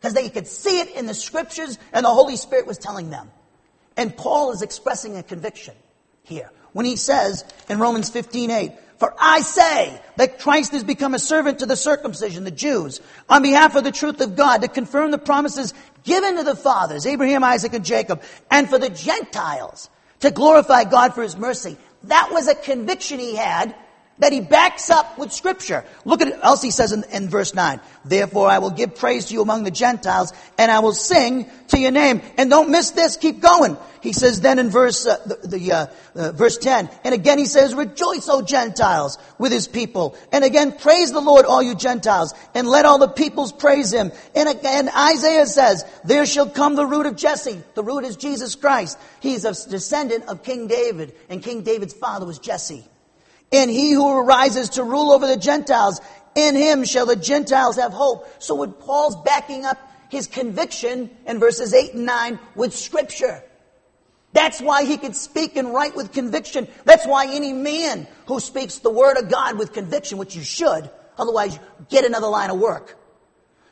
because 0.04 0.12
they 0.12 0.28
could 0.28 0.46
see 0.46 0.80
it 0.80 0.90
in 0.90 1.06
the 1.06 1.14
scriptures 1.14 1.78
and 1.90 2.04
the 2.04 2.10
Holy 2.10 2.36
Spirit 2.36 2.66
was 2.66 2.76
telling 2.76 3.08
them. 3.08 3.30
And 3.96 4.14
Paul 4.14 4.52
is 4.52 4.60
expressing 4.60 5.16
a 5.16 5.22
conviction 5.22 5.74
here 6.24 6.50
when 6.74 6.84
he 6.84 6.96
says 6.96 7.42
in 7.70 7.78
Romans 7.78 8.10
15 8.10 8.50
8, 8.50 8.72
For 8.98 9.14
I 9.18 9.40
say 9.40 9.98
that 10.16 10.40
Christ 10.40 10.72
has 10.72 10.84
become 10.84 11.14
a 11.14 11.18
servant 11.18 11.60
to 11.60 11.66
the 11.66 11.74
circumcision, 11.74 12.44
the 12.44 12.50
Jews, 12.50 13.00
on 13.30 13.40
behalf 13.40 13.76
of 13.76 13.84
the 13.84 13.92
truth 13.92 14.20
of 14.20 14.36
God, 14.36 14.60
to 14.60 14.68
confirm 14.68 15.10
the 15.10 15.16
promises 15.16 15.72
given 16.02 16.36
to 16.36 16.42
the 16.42 16.54
fathers, 16.54 17.06
Abraham, 17.06 17.42
Isaac, 17.42 17.72
and 17.72 17.82
Jacob, 17.82 18.22
and 18.50 18.68
for 18.68 18.78
the 18.78 18.90
Gentiles, 18.90 19.88
to 20.20 20.30
glorify 20.30 20.84
God 20.84 21.14
for 21.14 21.22
his 21.22 21.38
mercy. 21.38 21.78
That 22.02 22.28
was 22.30 22.46
a 22.46 22.54
conviction 22.54 23.20
he 23.20 23.36
had 23.36 23.74
that 24.18 24.32
he 24.32 24.40
backs 24.40 24.90
up 24.90 25.18
with 25.18 25.32
scripture. 25.32 25.84
Look 26.04 26.22
at 26.22 26.44
else 26.44 26.62
he 26.62 26.70
says 26.70 26.92
in, 26.92 27.04
in, 27.12 27.28
verse 27.28 27.54
9. 27.54 27.80
Therefore 28.04 28.48
I 28.48 28.58
will 28.58 28.70
give 28.70 28.94
praise 28.94 29.26
to 29.26 29.34
you 29.34 29.42
among 29.42 29.64
the 29.64 29.70
Gentiles 29.70 30.32
and 30.56 30.70
I 30.70 30.80
will 30.80 30.92
sing 30.92 31.46
to 31.68 31.78
your 31.78 31.90
name. 31.90 32.22
And 32.38 32.48
don't 32.48 32.70
miss 32.70 32.90
this, 32.90 33.16
keep 33.16 33.40
going. 33.40 33.76
He 34.02 34.12
says 34.12 34.40
then 34.40 34.58
in 34.58 34.70
verse, 34.70 35.06
uh, 35.06 35.16
the, 35.26 35.48
the 35.48 35.72
uh, 35.72 35.86
uh, 36.14 36.32
verse 36.32 36.58
10, 36.58 36.90
and 37.04 37.14
again 37.14 37.38
he 37.38 37.46
says, 37.46 37.74
rejoice, 37.74 38.28
O 38.28 38.42
Gentiles, 38.42 39.18
with 39.38 39.50
his 39.50 39.66
people. 39.66 40.14
And 40.30 40.44
again, 40.44 40.72
praise 40.72 41.10
the 41.10 41.22
Lord, 41.22 41.46
all 41.46 41.62
you 41.62 41.74
Gentiles, 41.74 42.34
and 42.54 42.68
let 42.68 42.84
all 42.84 42.98
the 42.98 43.08
peoples 43.08 43.50
praise 43.50 43.92
him. 43.92 44.12
And 44.34 44.48
again, 44.48 44.90
Isaiah 44.94 45.46
says, 45.46 45.86
there 46.04 46.26
shall 46.26 46.50
come 46.50 46.76
the 46.76 46.84
root 46.84 47.06
of 47.06 47.16
Jesse. 47.16 47.62
The 47.74 47.82
root 47.82 48.04
is 48.04 48.16
Jesus 48.16 48.54
Christ. 48.54 48.98
He's 49.20 49.46
a 49.46 49.70
descendant 49.70 50.24
of 50.24 50.42
King 50.42 50.66
David, 50.66 51.14
and 51.30 51.42
King 51.42 51.62
David's 51.62 51.94
father 51.94 52.26
was 52.26 52.38
Jesse. 52.38 52.84
And 53.52 53.70
he 53.70 53.92
who 53.92 54.18
arises 54.18 54.70
to 54.70 54.84
rule 54.84 55.12
over 55.12 55.26
the 55.26 55.36
Gentiles, 55.36 56.00
in 56.34 56.56
him 56.56 56.84
shall 56.84 57.06
the 57.06 57.16
Gentiles 57.16 57.76
have 57.76 57.92
hope. 57.92 58.28
So 58.42 58.56
when 58.56 58.72
Paul's 58.72 59.16
backing 59.24 59.64
up 59.64 59.78
his 60.08 60.26
conviction 60.26 61.10
in 61.26 61.38
verses 61.38 61.74
8 61.74 61.94
and 61.94 62.06
9 62.06 62.38
with 62.54 62.74
scripture. 62.74 63.42
That's 64.32 64.60
why 64.60 64.84
he 64.84 64.96
could 64.96 65.14
speak 65.14 65.56
and 65.56 65.72
write 65.72 65.94
with 65.94 66.12
conviction. 66.12 66.66
That's 66.84 67.06
why 67.06 67.26
any 67.26 67.52
man 67.52 68.06
who 68.26 68.40
speaks 68.40 68.78
the 68.78 68.90
word 68.90 69.16
of 69.16 69.30
God 69.30 69.58
with 69.58 69.72
conviction, 69.72 70.18
which 70.18 70.34
you 70.34 70.42
should, 70.42 70.90
otherwise 71.18 71.54
you 71.54 71.60
get 71.88 72.04
another 72.04 72.26
line 72.26 72.50
of 72.50 72.58
work. 72.58 72.98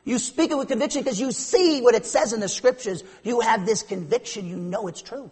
You 0.04 0.18
speak 0.18 0.50
it 0.50 0.58
with 0.58 0.68
conviction 0.68 1.02
because 1.02 1.20
you 1.20 1.32
see 1.32 1.80
what 1.80 1.94
it 1.94 2.06
says 2.06 2.32
in 2.32 2.40
the 2.40 2.48
scriptures. 2.48 3.02
You 3.22 3.40
have 3.40 3.66
this 3.66 3.82
conviction. 3.82 4.48
You 4.48 4.56
know 4.56 4.88
it's 4.88 5.02
true. 5.02 5.30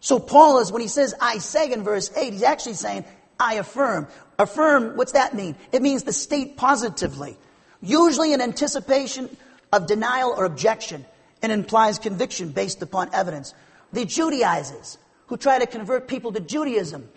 So 0.00 0.18
Paul 0.18 0.58
is, 0.60 0.70
when 0.70 0.82
he 0.82 0.88
says 0.88 1.14
I 1.20 1.38
say 1.38 1.72
in 1.72 1.82
verse 1.82 2.10
8, 2.16 2.32
he's 2.32 2.42
actually 2.42 2.74
saying, 2.74 3.04
I 3.38 3.54
affirm. 3.54 4.06
Affirm, 4.38 4.96
what's 4.96 5.12
that 5.12 5.34
mean? 5.34 5.56
It 5.72 5.82
means 5.82 6.04
to 6.04 6.12
state 6.12 6.56
positively, 6.56 7.36
usually 7.80 8.32
in 8.32 8.40
anticipation 8.40 9.36
of 9.72 9.86
denial 9.86 10.34
or 10.36 10.44
objection, 10.44 11.04
and 11.42 11.52
implies 11.52 11.98
conviction 11.98 12.50
based 12.50 12.82
upon 12.82 13.12
evidence. 13.12 13.54
The 13.92 14.04
Judaizers, 14.04 14.98
who 15.26 15.36
try 15.36 15.58
to 15.58 15.66
convert 15.66 16.08
people 16.08 16.32
to 16.32 16.40
Judaism, 16.40 17.08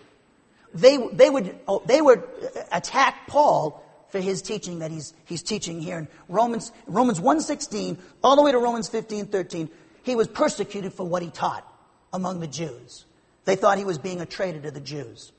they, 0.73 0.97
they, 1.13 1.29
would, 1.29 1.59
oh, 1.67 1.84
they 1.86 2.01
would 2.01 2.23
attack 2.71 3.27
Paul 3.27 3.84
for 4.09 4.19
his 4.19 4.41
teaching 4.41 4.79
that 4.79 4.91
he's, 4.91 5.13
he's 5.25 5.43
teaching 5.43 5.79
here 5.79 5.97
in 5.97 6.07
Romans, 6.27 6.71
Romans 6.88 7.19
1.16 7.19 7.97
all 8.23 8.36
the 8.36 8.41
way 8.41 8.51
to 8.51 8.57
Romans 8.57 8.89
15.13. 8.89 9.69
He 10.03 10.15
was 10.15 10.27
persecuted 10.27 10.93
for 10.93 11.05
what 11.05 11.21
he 11.21 11.29
taught 11.29 11.70
among 12.14 12.39
the 12.39 12.47
Jews. 12.47 13.05
They 13.45 13.55
thought 13.55 13.78
he 13.78 13.86
was 13.86 13.97
being 13.97 14.22
a 14.22 14.26
traitor 14.26 14.62
to 14.62 14.72
the 14.72 14.80
Jews. 14.80 15.32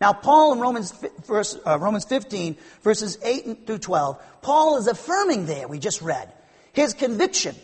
Now, 0.00 0.12
Paul 0.12 0.52
in 0.52 0.60
Romans, 0.60 0.92
verse, 1.26 1.58
uh, 1.66 1.78
Romans 1.78 2.04
15, 2.04 2.56
verses 2.82 3.18
8 3.22 3.66
through 3.66 3.78
12, 3.78 4.22
Paul 4.42 4.76
is 4.76 4.86
affirming 4.86 5.46
there, 5.46 5.68
we 5.68 5.78
just 5.78 6.02
read, 6.02 6.30
his 6.72 6.92
conviction 6.92 7.56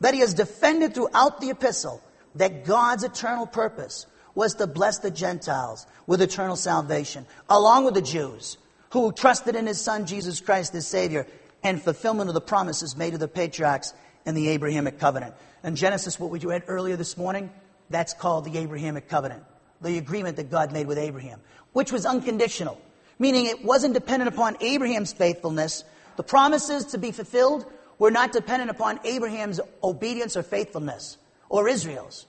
that 0.00 0.14
he 0.14 0.20
has 0.20 0.34
defended 0.34 0.94
throughout 0.94 1.40
the 1.40 1.50
epistle 1.50 2.00
that 2.36 2.64
God's 2.64 3.04
eternal 3.04 3.46
purpose 3.46 4.06
was 4.34 4.54
to 4.54 4.66
bless 4.66 4.98
the 4.98 5.10
Gentiles 5.10 5.86
with 6.06 6.22
eternal 6.22 6.56
salvation, 6.56 7.26
along 7.48 7.84
with 7.84 7.94
the 7.94 8.02
Jews 8.02 8.58
who 8.90 9.12
trusted 9.12 9.56
in 9.56 9.66
his 9.66 9.80
son 9.80 10.06
Jesus 10.06 10.40
Christ 10.40 10.74
as 10.74 10.86
Savior 10.86 11.26
and 11.62 11.82
fulfillment 11.82 12.28
of 12.28 12.34
the 12.34 12.40
promises 12.40 12.96
made 12.96 13.12
to 13.12 13.18
the 13.18 13.28
patriarchs 13.28 13.94
in 14.26 14.34
the 14.34 14.48
Abrahamic 14.48 14.98
covenant. 14.98 15.34
In 15.64 15.76
Genesis, 15.76 16.18
what 16.18 16.30
we 16.30 16.38
read 16.40 16.64
earlier 16.66 16.96
this 16.96 17.16
morning, 17.16 17.50
that's 17.92 18.14
called 18.14 18.44
the 18.44 18.58
Abrahamic 18.58 19.08
covenant, 19.08 19.44
the 19.80 19.98
agreement 19.98 20.36
that 20.36 20.50
God 20.50 20.72
made 20.72 20.86
with 20.86 20.98
Abraham, 20.98 21.40
which 21.72 21.92
was 21.92 22.06
unconditional, 22.06 22.80
meaning 23.18 23.46
it 23.46 23.64
wasn't 23.64 23.94
dependent 23.94 24.32
upon 24.32 24.56
Abraham's 24.60 25.12
faithfulness. 25.12 25.84
The 26.16 26.22
promises 26.22 26.86
to 26.86 26.98
be 26.98 27.12
fulfilled 27.12 27.66
were 27.98 28.10
not 28.10 28.32
dependent 28.32 28.70
upon 28.70 29.00
Abraham's 29.04 29.60
obedience 29.82 30.36
or 30.36 30.42
faithfulness 30.42 31.18
or 31.48 31.68
Israel's, 31.68 32.26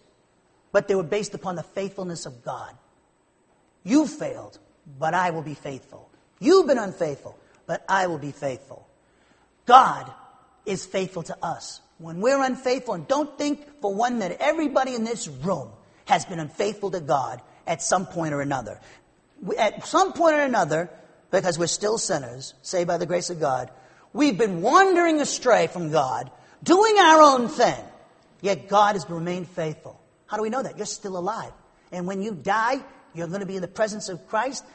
but 0.72 0.88
they 0.88 0.95
were 0.95 1.03
based 1.03 1.34
upon 1.34 1.55
the 1.55 1.64
faithfulness 1.64 2.26
of 2.26 2.43
God. 2.43 2.76
You 3.84 4.07
failed, 4.07 4.59
but 4.99 5.14
I 5.14 5.32
will 5.32 5.41
be 5.41 5.55
faithful. 5.55 6.09
You've 6.39 6.68
been 6.68 6.78
unfaithful, 6.78 7.38
but 7.66 7.84
I 7.88 8.07
will 8.07 8.18
be 8.18 8.32
faithful. 8.32 8.88
God 9.66 10.11
is 10.66 10.86
faithful 10.86 11.24
to 11.24 11.38
us. 11.41 11.82
When 12.04 12.20
we're 12.20 12.43
unfaithful, 12.43 12.95
and 12.95 13.08
don't 13.08 13.38
think 13.38 13.80
for 13.80 13.95
one 13.95 14.20
minute, 14.20 14.36
everybody 14.41 14.93
in 14.93 15.06
this 15.06 15.30
room 15.30 15.70
has 16.04 16.26
been 16.26 16.38
unfaithful 16.38 16.91
to 16.91 16.99
God 16.99 17.41
at 17.66 17.82
some 17.82 18.06
point 18.06 18.34
or 18.34 18.41
another. 18.41 18.82
At 19.58 19.88
some 19.88 20.12
point 20.12 20.36
or 20.36 20.41
another, 20.41 20.89
because 21.32 21.58
we're 21.58 21.68
still 21.68 21.97
sinners, 21.97 22.56
saved 22.62 22.89
by 22.89 22.97
the 22.97 23.06
grace 23.06 23.30
of 23.30 23.39
God, 23.39 23.72
we've 24.12 24.38
been 24.38 24.62
wandering 24.62 25.22
astray 25.22 25.68
from 25.68 25.91
God, 25.91 26.30
doing 26.62 26.99
our 26.99 27.22
own 27.22 27.47
thing. 27.47 27.82
Yet 28.41 28.68
God 28.68 28.95
has 28.95 29.10
remained 29.10 29.47
faithful. 29.47 29.97
How 30.26 30.36
do 30.36 30.43
we 30.43 30.49
know 30.49 30.62
that? 30.62 30.76
You're 30.76 30.86
still 30.86 31.18
alive. 31.18 31.54
And 31.93 32.06
when 32.06 32.22
you 32.22 32.34
die, 32.34 32.84
you're 33.14 33.28
going 33.28 33.39
to 33.39 33.45
be 33.45 33.56
in 33.56 33.62
the 33.62 33.70
presence 33.70 34.10
of 34.10 34.28
Christ, 34.28 34.66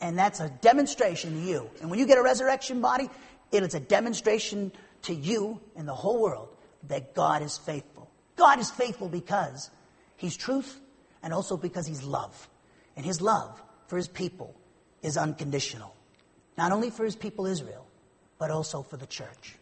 and 0.00 0.18
that's 0.18 0.40
a 0.40 0.48
demonstration 0.48 1.32
to 1.32 1.40
you. 1.46 1.70
And 1.82 1.90
when 1.90 1.98
you 1.98 2.06
get 2.06 2.16
a 2.16 2.22
resurrection 2.22 2.80
body, 2.80 3.10
it 3.52 3.62
is 3.62 3.74
a 3.74 3.80
demonstration 3.80 4.72
to 5.02 5.14
you 5.14 5.60
and 5.76 5.86
the 5.86 5.94
whole 5.94 6.22
world 6.22 6.48
that 6.88 7.14
God 7.14 7.42
is 7.42 7.58
faithful. 7.58 8.10
God 8.36 8.58
is 8.58 8.70
faithful 8.70 9.08
because 9.08 9.70
He's 10.16 10.36
truth 10.36 10.80
and 11.22 11.32
also 11.32 11.56
because 11.56 11.86
He's 11.86 12.02
love. 12.02 12.48
And 12.96 13.04
His 13.04 13.20
love 13.20 13.62
for 13.86 13.96
His 13.96 14.08
people 14.08 14.54
is 15.02 15.16
unconditional. 15.16 15.94
Not 16.56 16.72
only 16.72 16.90
for 16.90 17.04
His 17.04 17.16
people 17.16 17.46
Israel, 17.46 17.86
but 18.38 18.50
also 18.50 18.82
for 18.82 18.96
the 18.96 19.06
church. 19.06 19.56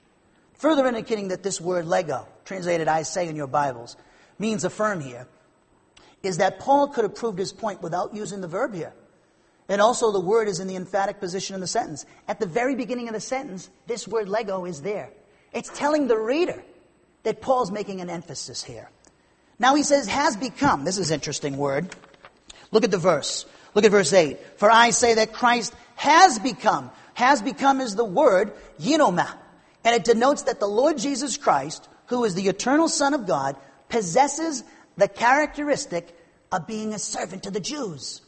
Further 0.54 0.86
indicating 0.86 1.28
that 1.28 1.42
this 1.42 1.60
word 1.60 1.86
lego, 1.86 2.26
translated 2.44 2.88
I 2.88 3.02
say 3.02 3.28
in 3.28 3.36
your 3.36 3.46
Bibles, 3.46 3.96
means 4.38 4.64
affirm 4.64 5.00
here, 5.00 5.28
is 6.22 6.38
that 6.38 6.58
Paul 6.58 6.88
could 6.88 7.04
have 7.04 7.14
proved 7.14 7.38
his 7.38 7.52
point 7.52 7.82
without 7.82 8.14
using 8.14 8.40
the 8.40 8.48
verb 8.48 8.74
here. 8.74 8.92
And 9.68 9.80
also, 9.80 10.10
the 10.10 10.20
word 10.20 10.48
is 10.48 10.60
in 10.60 10.66
the 10.66 10.76
emphatic 10.76 11.20
position 11.20 11.54
in 11.54 11.60
the 11.60 11.66
sentence. 11.66 12.06
At 12.26 12.40
the 12.40 12.46
very 12.46 12.74
beginning 12.74 13.08
of 13.08 13.14
the 13.14 13.20
sentence, 13.20 13.68
this 13.86 14.08
word 14.08 14.28
lego 14.28 14.64
is 14.64 14.80
there. 14.80 15.10
It's 15.52 15.70
telling 15.74 16.08
the 16.08 16.16
reader 16.16 16.62
that 17.28 17.42
Paul's 17.42 17.70
making 17.70 18.00
an 18.00 18.08
emphasis 18.08 18.64
here. 18.64 18.88
Now 19.58 19.74
he 19.74 19.82
says, 19.82 20.08
has 20.08 20.34
become. 20.34 20.84
This 20.84 20.96
is 20.96 21.10
an 21.10 21.16
interesting 21.16 21.58
word. 21.58 21.94
Look 22.70 22.84
at 22.84 22.90
the 22.90 22.96
verse. 22.96 23.44
Look 23.74 23.84
at 23.84 23.90
verse 23.90 24.14
8. 24.14 24.38
For 24.56 24.70
I 24.70 24.90
say 24.90 25.14
that 25.14 25.34
Christ 25.34 25.74
has 25.96 26.38
become. 26.38 26.90
Has 27.12 27.42
become 27.42 27.82
is 27.82 27.96
the 27.96 28.04
word 28.04 28.54
yinoma. 28.80 29.28
And 29.84 29.94
it 29.94 30.04
denotes 30.04 30.44
that 30.44 30.58
the 30.58 30.66
Lord 30.66 30.96
Jesus 30.96 31.36
Christ, 31.36 31.86
who 32.06 32.24
is 32.24 32.34
the 32.34 32.48
eternal 32.48 32.88
Son 32.88 33.12
of 33.12 33.26
God, 33.26 33.56
possesses 33.90 34.64
the 34.96 35.08
characteristic 35.08 36.16
of 36.50 36.66
being 36.66 36.94
a 36.94 36.98
servant 36.98 37.42
to 37.42 37.50
the 37.50 37.60
Jews, 37.60 38.22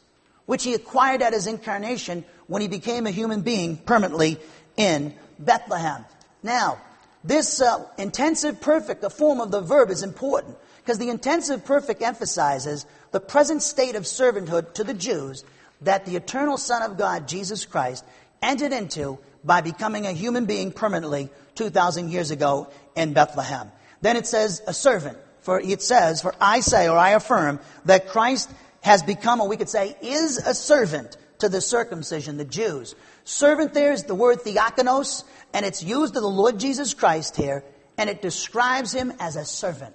which 0.44 0.64
he 0.64 0.74
acquired 0.74 1.22
at 1.22 1.32
his 1.32 1.46
incarnation 1.46 2.22
when 2.48 2.60
he 2.60 2.68
became 2.68 3.06
a 3.06 3.10
human 3.10 3.40
being 3.40 3.78
permanently 3.78 4.38
in 4.76 5.14
Bethlehem. 5.38 6.04
Now, 6.42 6.82
this 7.22 7.60
uh, 7.60 7.86
intensive 7.98 8.60
perfect, 8.60 9.02
the 9.02 9.10
form 9.10 9.40
of 9.40 9.50
the 9.50 9.60
verb, 9.60 9.90
is 9.90 10.02
important 10.02 10.56
because 10.78 10.98
the 10.98 11.10
intensive 11.10 11.64
perfect 11.64 12.02
emphasizes 12.02 12.86
the 13.10 13.20
present 13.20 13.62
state 13.62 13.94
of 13.94 14.04
servanthood 14.04 14.74
to 14.74 14.84
the 14.84 14.94
Jews 14.94 15.44
that 15.82 16.06
the 16.06 16.16
eternal 16.16 16.56
Son 16.56 16.82
of 16.82 16.96
God, 16.96 17.28
Jesus 17.28 17.64
Christ, 17.66 18.04
entered 18.42 18.72
into 18.72 19.18
by 19.44 19.60
becoming 19.60 20.06
a 20.06 20.12
human 20.12 20.46
being 20.46 20.72
permanently 20.72 21.30
2,000 21.54 22.10
years 22.10 22.30
ago 22.30 22.68
in 22.94 23.12
Bethlehem. 23.12 23.70
Then 24.00 24.16
it 24.16 24.26
says 24.26 24.62
a 24.66 24.74
servant. 24.74 25.18
For 25.40 25.60
it 25.60 25.82
says, 25.82 26.20
for 26.20 26.34
I 26.40 26.60
say 26.60 26.88
or 26.88 26.98
I 26.98 27.10
affirm 27.10 27.60
that 27.86 28.08
Christ 28.08 28.50
has 28.82 29.02
become, 29.02 29.40
or 29.40 29.48
we 29.48 29.56
could 29.56 29.68
say, 29.68 29.96
is 30.02 30.38
a 30.38 30.54
servant 30.54 31.16
to 31.38 31.48
the 31.48 31.60
circumcision, 31.60 32.36
the 32.36 32.44
Jews. 32.44 32.94
Servant 33.24 33.74
there 33.74 33.92
is 33.92 34.04
the 34.04 34.14
word 34.14 34.40
theokonos, 34.40 35.24
and 35.52 35.66
it's 35.66 35.82
used 35.82 36.16
of 36.16 36.22
the 36.22 36.28
Lord 36.28 36.58
Jesus 36.58 36.94
Christ 36.94 37.36
here, 37.36 37.64
and 37.96 38.08
it 38.08 38.22
describes 38.22 38.92
him 38.92 39.12
as 39.18 39.36
a 39.36 39.44
servant, 39.44 39.94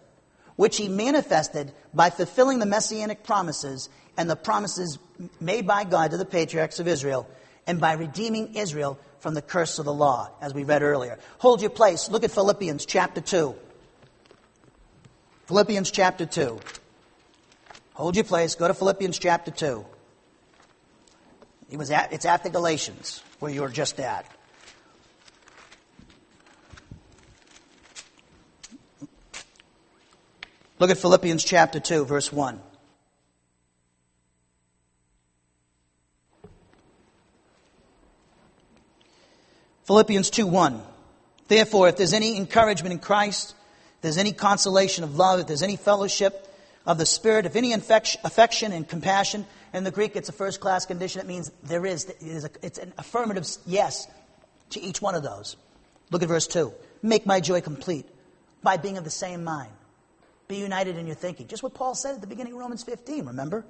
which 0.55 0.77
he 0.77 0.87
manifested 0.87 1.71
by 1.93 2.09
fulfilling 2.09 2.59
the 2.59 2.65
messianic 2.65 3.23
promises 3.23 3.89
and 4.17 4.29
the 4.29 4.35
promises 4.35 4.97
made 5.39 5.67
by 5.67 5.83
God 5.83 6.11
to 6.11 6.17
the 6.17 6.25
patriarchs 6.25 6.79
of 6.79 6.87
Israel, 6.87 7.27
and 7.67 7.79
by 7.79 7.93
redeeming 7.93 8.55
Israel 8.55 8.99
from 9.19 9.33
the 9.33 9.41
curse 9.41 9.79
of 9.79 9.85
the 9.85 9.93
law, 9.93 10.29
as 10.39 10.53
we 10.53 10.63
read 10.63 10.83
earlier. 10.83 11.17
Hold 11.39 11.61
your 11.61 11.71
place. 11.71 12.09
Look 12.09 12.23
at 12.23 12.31
Philippians 12.31 12.85
chapter 12.85 13.21
2. 13.21 13.55
Philippians 15.47 15.91
chapter 15.91 16.25
2. 16.25 16.59
Hold 17.93 18.15
your 18.15 18.25
place. 18.25 18.55
Go 18.55 18.67
to 18.67 18.73
Philippians 18.73 19.17
chapter 19.17 19.51
2. 19.51 19.85
It 21.71 21.77
was 21.77 21.89
at, 21.91 22.13
it's 22.13 22.25
after 22.25 22.49
Galatians, 22.49 23.23
where 23.39 23.51
you 23.51 23.61
were 23.61 23.69
just 23.69 23.99
at. 23.99 24.25
Look 30.77 30.89
at 30.89 30.97
Philippians 30.97 31.43
chapter 31.43 31.79
2, 31.79 32.05
verse 32.05 32.31
1. 32.33 32.59
Philippians 39.85 40.29
2 40.31 40.47
1. 40.47 40.81
Therefore, 41.47 41.87
if 41.87 41.95
there's 41.95 42.13
any 42.13 42.35
encouragement 42.37 42.91
in 42.91 42.99
Christ, 42.99 43.51
if 43.97 44.01
there's 44.01 44.17
any 44.17 44.33
consolation 44.33 45.03
of 45.03 45.15
love, 45.15 45.41
if 45.41 45.47
there's 45.47 45.61
any 45.61 45.75
fellowship 45.75 46.51
of 46.85 46.97
the 46.97 47.05
Spirit, 47.05 47.45
if 47.45 47.55
any 47.55 47.71
affection 47.71 48.73
and 48.73 48.87
compassion, 48.87 49.45
in 49.73 49.83
the 49.83 49.91
Greek 49.91 50.15
it's 50.15 50.29
a 50.29 50.33
first 50.33 50.59
class 50.59 50.85
condition. 50.85 51.21
It 51.21 51.27
means 51.27 51.51
there 51.63 51.85
is, 51.85 52.05
it 52.05 52.17
is 52.21 52.49
it's 52.63 52.79
an 52.79 52.93
affirmative 52.97 53.47
yes 53.65 54.07
to 54.71 54.81
each 54.81 55.01
one 55.01 55.15
of 55.15 55.23
those. 55.23 55.55
Look 56.11 56.23
at 56.23 56.29
verse 56.29 56.47
2. 56.47 56.73
Make 57.03 57.25
my 57.25 57.39
joy 57.39 57.61
complete 57.61 58.05
by 58.63 58.77
being 58.77 58.97
of 58.97 59.03
the 59.03 59.09
same 59.09 59.43
mind. 59.43 59.71
Be 60.47 60.57
united 60.57 60.97
in 60.97 61.07
your 61.07 61.15
thinking. 61.15 61.47
Just 61.47 61.63
what 61.63 61.73
Paul 61.73 61.95
said 61.95 62.15
at 62.15 62.21
the 62.21 62.27
beginning 62.27 62.53
of 62.53 62.59
Romans 62.59 62.83
15, 62.83 63.27
remember? 63.27 63.65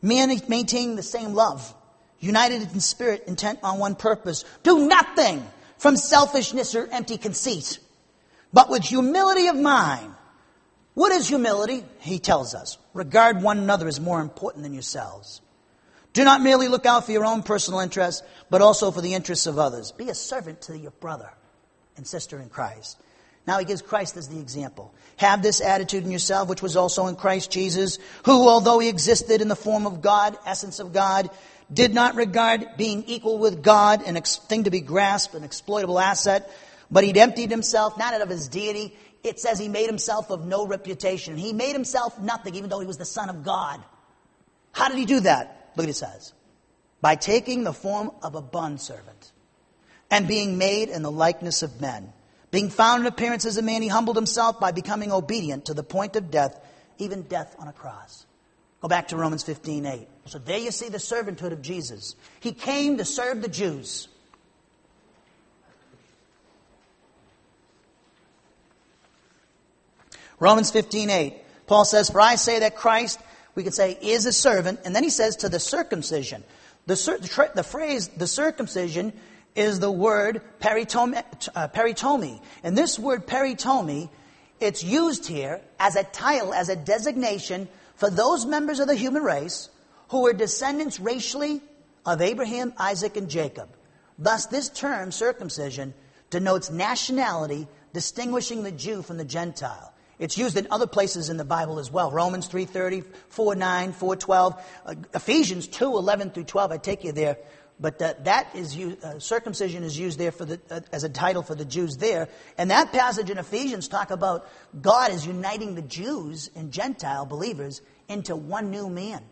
man, 0.00 0.30
Maintaining 0.48 0.96
the 0.96 1.02
same 1.02 1.34
love 1.34 1.74
united 2.22 2.62
in 2.72 2.80
spirit, 2.80 3.24
intent 3.26 3.58
on 3.62 3.78
one 3.78 3.96
purpose. 3.96 4.44
Do 4.62 4.86
nothing 4.86 5.44
from 5.76 5.96
selfishness 5.96 6.74
or 6.74 6.86
empty 6.90 7.18
conceit, 7.18 7.80
but 8.52 8.70
with 8.70 8.84
humility 8.84 9.48
of 9.48 9.56
mind. 9.56 10.14
What 10.94 11.10
is 11.12 11.28
humility? 11.28 11.84
He 12.00 12.18
tells 12.18 12.54
us. 12.54 12.78
Regard 12.94 13.42
one 13.42 13.58
another 13.58 13.88
as 13.88 14.00
more 14.00 14.20
important 14.20 14.62
than 14.62 14.72
yourselves. 14.72 15.40
Do 16.12 16.24
not 16.24 16.42
merely 16.42 16.68
look 16.68 16.86
out 16.86 17.06
for 17.06 17.12
your 17.12 17.24
own 17.24 17.42
personal 17.42 17.80
interests, 17.80 18.22
but 18.50 18.62
also 18.62 18.90
for 18.90 19.00
the 19.00 19.14
interests 19.14 19.46
of 19.46 19.58
others. 19.58 19.90
Be 19.92 20.10
a 20.10 20.14
servant 20.14 20.60
to 20.62 20.78
your 20.78 20.90
brother 20.92 21.30
and 21.96 22.06
sister 22.06 22.38
in 22.38 22.50
Christ. 22.50 23.00
Now 23.46 23.58
he 23.58 23.64
gives 23.64 23.82
Christ 23.82 24.16
as 24.16 24.28
the 24.28 24.38
example. 24.38 24.94
Have 25.16 25.42
this 25.42 25.60
attitude 25.60 26.04
in 26.04 26.10
yourself, 26.10 26.48
which 26.48 26.62
was 26.62 26.76
also 26.76 27.06
in 27.06 27.16
Christ 27.16 27.50
Jesus, 27.50 27.98
who, 28.24 28.48
although 28.48 28.78
he 28.78 28.88
existed 28.88 29.40
in 29.40 29.48
the 29.48 29.56
form 29.56 29.86
of 29.86 30.00
God, 30.00 30.36
essence 30.46 30.78
of 30.78 30.92
God, 30.92 31.30
did 31.72 31.94
not 31.94 32.14
regard 32.14 32.76
being 32.76 33.04
equal 33.04 33.38
with 33.38 33.62
God 33.62 34.02
an 34.02 34.16
ex- 34.16 34.36
thing 34.36 34.64
to 34.64 34.70
be 34.70 34.80
grasped, 34.80 35.34
an 35.34 35.44
exploitable 35.44 35.98
asset, 35.98 36.50
but 36.90 37.04
he'd 37.04 37.16
emptied 37.16 37.50
himself, 37.50 37.98
not 37.98 38.14
out 38.14 38.20
of 38.20 38.28
his 38.28 38.48
deity. 38.48 38.96
It 39.24 39.40
says 39.40 39.58
he 39.58 39.68
made 39.68 39.86
himself 39.86 40.30
of 40.30 40.46
no 40.46 40.66
reputation. 40.66 41.36
He 41.36 41.52
made 41.52 41.72
himself 41.72 42.18
nothing, 42.20 42.54
even 42.54 42.68
though 42.68 42.80
he 42.80 42.86
was 42.86 42.98
the 42.98 43.04
Son 43.04 43.30
of 43.30 43.44
God. 43.44 43.80
How 44.72 44.88
did 44.88 44.98
he 44.98 45.06
do 45.06 45.20
that? 45.20 45.70
Look 45.76 45.84
what 45.84 45.88
it 45.88 45.94
says. 45.94 46.32
By 47.00 47.16
taking 47.16 47.64
the 47.64 47.72
form 47.72 48.10
of 48.22 48.34
a 48.34 48.42
bondservant 48.42 49.32
and 50.10 50.28
being 50.28 50.58
made 50.58 50.88
in 50.88 51.02
the 51.02 51.10
likeness 51.10 51.62
of 51.62 51.80
men. 51.80 52.12
Being 52.52 52.68
found 52.68 53.00
in 53.00 53.06
appearance 53.06 53.46
as 53.46 53.56
a 53.56 53.62
man, 53.62 53.80
he 53.80 53.88
humbled 53.88 54.14
himself 54.14 54.60
by 54.60 54.72
becoming 54.72 55.10
obedient 55.10 55.64
to 55.64 55.74
the 55.74 55.82
point 55.82 56.16
of 56.16 56.30
death, 56.30 56.60
even 56.98 57.22
death 57.22 57.56
on 57.58 57.66
a 57.66 57.72
cross. 57.72 58.26
Go 58.82 58.88
back 58.88 59.08
to 59.08 59.16
Romans 59.16 59.42
15 59.42 59.86
8. 59.86 60.08
So 60.26 60.38
there 60.38 60.58
you 60.58 60.70
see 60.70 60.90
the 60.90 60.98
servanthood 60.98 61.52
of 61.52 61.62
Jesus. 61.62 62.14
He 62.40 62.52
came 62.52 62.98
to 62.98 63.06
serve 63.06 63.40
the 63.40 63.48
Jews. 63.48 64.06
Romans 70.38 70.70
15 70.70 71.08
8. 71.08 71.34
Paul 71.66 71.86
says, 71.86 72.10
For 72.10 72.20
I 72.20 72.34
say 72.34 72.58
that 72.58 72.76
Christ, 72.76 73.18
we 73.54 73.62
could 73.62 73.74
say, 73.74 73.96
is 74.02 74.26
a 74.26 74.32
servant. 74.32 74.80
And 74.84 74.94
then 74.94 75.04
he 75.04 75.10
says, 75.10 75.36
to 75.36 75.48
the 75.48 75.60
circumcision. 75.60 76.44
The, 76.86 76.96
the, 76.96 77.50
the 77.54 77.62
phrase, 77.62 78.08
the 78.08 78.26
circumcision, 78.26 79.14
is 79.54 79.80
the 79.80 79.90
word 79.90 80.42
peritomi, 80.60 81.22
uh. 81.54 82.38
And 82.62 82.76
this 82.76 82.98
word 82.98 83.26
peritomi, 83.26 84.08
it's 84.60 84.82
used 84.82 85.26
here 85.26 85.60
as 85.78 85.96
a 85.96 86.04
title, 86.04 86.54
as 86.54 86.68
a 86.68 86.76
designation 86.76 87.68
for 87.96 88.10
those 88.10 88.46
members 88.46 88.80
of 88.80 88.88
the 88.88 88.94
human 88.94 89.22
race 89.22 89.68
who 90.08 90.22
were 90.22 90.32
descendants 90.32 91.00
racially 91.00 91.60
of 92.04 92.20
Abraham, 92.20 92.72
Isaac, 92.78 93.16
and 93.16 93.28
Jacob. 93.28 93.68
Thus, 94.18 94.46
this 94.46 94.68
term, 94.68 95.10
circumcision, 95.10 95.94
denotes 96.30 96.70
nationality, 96.70 97.66
distinguishing 97.92 98.62
the 98.62 98.72
Jew 98.72 99.02
from 99.02 99.18
the 99.18 99.24
Gentile. 99.24 99.92
It's 100.18 100.38
used 100.38 100.56
in 100.56 100.68
other 100.70 100.86
places 100.86 101.30
in 101.30 101.36
the 101.36 101.44
Bible 101.44 101.78
as 101.78 101.90
well. 101.90 102.10
Romans 102.10 102.48
3.30, 102.48 103.04
4.9, 103.34 103.92
4.12, 103.92 104.60
uh, 104.86 104.94
Ephesians 105.14 105.66
2.11 105.66 106.32
through 106.32 106.44
12. 106.44 106.72
I 106.72 106.78
take 106.78 107.02
you 107.02 107.12
there 107.12 107.38
but 107.82 108.00
uh, 108.00 108.14
that 108.22 108.54
is 108.54 108.78
uh, 108.78 109.18
circumcision 109.18 109.82
is 109.82 109.98
used 109.98 110.18
there 110.18 110.30
for 110.30 110.44
the, 110.44 110.60
uh, 110.70 110.80
as 110.92 111.02
a 111.02 111.08
title 111.08 111.42
for 111.42 111.56
the 111.56 111.64
Jews 111.64 111.96
there. 111.96 112.28
And 112.56 112.70
that 112.70 112.92
passage 112.92 113.28
in 113.28 113.38
Ephesians 113.38 113.88
talk 113.88 114.12
about 114.12 114.48
God 114.80 115.10
is 115.10 115.26
uniting 115.26 115.74
the 115.74 115.82
Jews 115.82 116.48
and 116.54 116.72
Gentile 116.72 117.26
believers 117.26 117.82
into 118.08 118.36
one 118.36 118.70
new 118.70 118.88
man, 118.88 119.22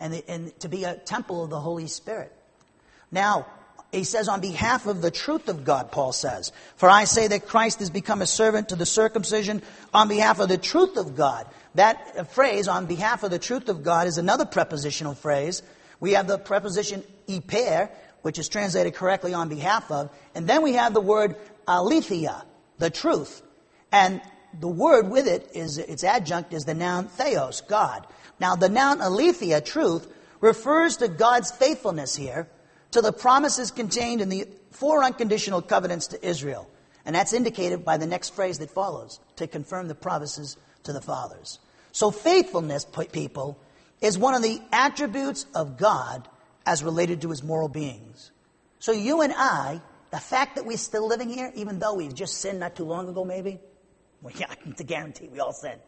and, 0.00 0.14
the, 0.14 0.24
and 0.28 0.58
to 0.60 0.68
be 0.68 0.84
a 0.84 0.94
temple 0.94 1.44
of 1.44 1.50
the 1.50 1.60
Holy 1.60 1.86
Spirit. 1.86 2.32
Now, 3.12 3.46
he 3.92 4.04
says, 4.04 4.26
on 4.26 4.40
behalf 4.40 4.86
of 4.86 5.02
the 5.02 5.10
truth 5.10 5.48
of 5.48 5.64
God, 5.64 5.92
Paul 5.92 6.12
says, 6.12 6.50
For 6.76 6.88
I 6.88 7.04
say 7.04 7.28
that 7.28 7.46
Christ 7.46 7.78
has 7.78 7.90
become 7.90 8.22
a 8.22 8.26
servant 8.26 8.70
to 8.70 8.76
the 8.76 8.86
circumcision 8.86 9.62
on 9.92 10.08
behalf 10.08 10.40
of 10.40 10.48
the 10.48 10.58
truth 10.58 10.96
of 10.96 11.14
God. 11.14 11.46
That 11.74 12.32
phrase, 12.32 12.68
on 12.68 12.86
behalf 12.86 13.22
of 13.22 13.30
the 13.30 13.38
truth 13.38 13.68
of 13.68 13.84
God, 13.84 14.06
is 14.06 14.18
another 14.18 14.46
prepositional 14.46 15.14
phrase 15.14 15.62
we 16.00 16.12
have 16.12 16.26
the 16.26 16.38
preposition 16.38 17.02
iper, 17.28 17.90
which 18.22 18.38
is 18.38 18.48
translated 18.48 18.94
correctly 18.94 19.34
on 19.34 19.48
behalf 19.48 19.90
of, 19.90 20.10
and 20.34 20.46
then 20.46 20.62
we 20.62 20.74
have 20.74 20.94
the 20.94 21.00
word 21.00 21.36
aletheia, 21.68 22.44
the 22.78 22.90
truth. 22.90 23.42
And 23.92 24.20
the 24.58 24.68
word 24.68 25.10
with 25.10 25.26
it 25.26 25.50
is, 25.54 25.78
its 25.78 26.04
adjunct 26.04 26.52
is 26.52 26.64
the 26.64 26.74
noun 26.74 27.08
theos, 27.08 27.60
God. 27.62 28.06
Now 28.40 28.56
the 28.56 28.68
noun 28.68 29.00
aletheia, 29.00 29.60
truth, 29.60 30.06
refers 30.40 30.98
to 30.98 31.08
God's 31.08 31.50
faithfulness 31.50 32.16
here 32.16 32.48
to 32.92 33.02
the 33.02 33.12
promises 33.12 33.70
contained 33.70 34.20
in 34.20 34.28
the 34.28 34.46
four 34.70 35.02
unconditional 35.02 35.62
covenants 35.62 36.08
to 36.08 36.26
Israel. 36.26 36.70
And 37.04 37.16
that's 37.16 37.32
indicated 37.32 37.84
by 37.84 37.96
the 37.96 38.06
next 38.06 38.34
phrase 38.34 38.58
that 38.58 38.70
follows, 38.70 39.20
to 39.36 39.46
confirm 39.46 39.88
the 39.88 39.94
promises 39.94 40.56
to 40.84 40.92
the 40.92 41.00
fathers. 41.00 41.58
So 41.92 42.10
faithfulness, 42.10 42.86
people, 43.12 43.58
is 44.00 44.18
one 44.18 44.34
of 44.34 44.42
the 44.42 44.60
attributes 44.72 45.46
of 45.54 45.76
God 45.76 46.28
as 46.66 46.82
related 46.82 47.22
to 47.22 47.30
his 47.30 47.42
moral 47.42 47.68
beings. 47.68 48.30
So 48.78 48.92
you 48.92 49.22
and 49.22 49.32
I, 49.36 49.80
the 50.10 50.18
fact 50.18 50.56
that 50.56 50.66
we're 50.66 50.76
still 50.76 51.06
living 51.06 51.28
here, 51.28 51.52
even 51.54 51.78
though 51.78 51.94
we've 51.94 52.14
just 52.14 52.38
sinned 52.38 52.60
not 52.60 52.76
too 52.76 52.84
long 52.84 53.08
ago, 53.08 53.24
maybe, 53.24 53.60
well, 54.22 54.32
yeah, 54.38 54.54
guarantee 54.86 55.28
we 55.28 55.40
all 55.40 55.52
sin. 55.52 55.78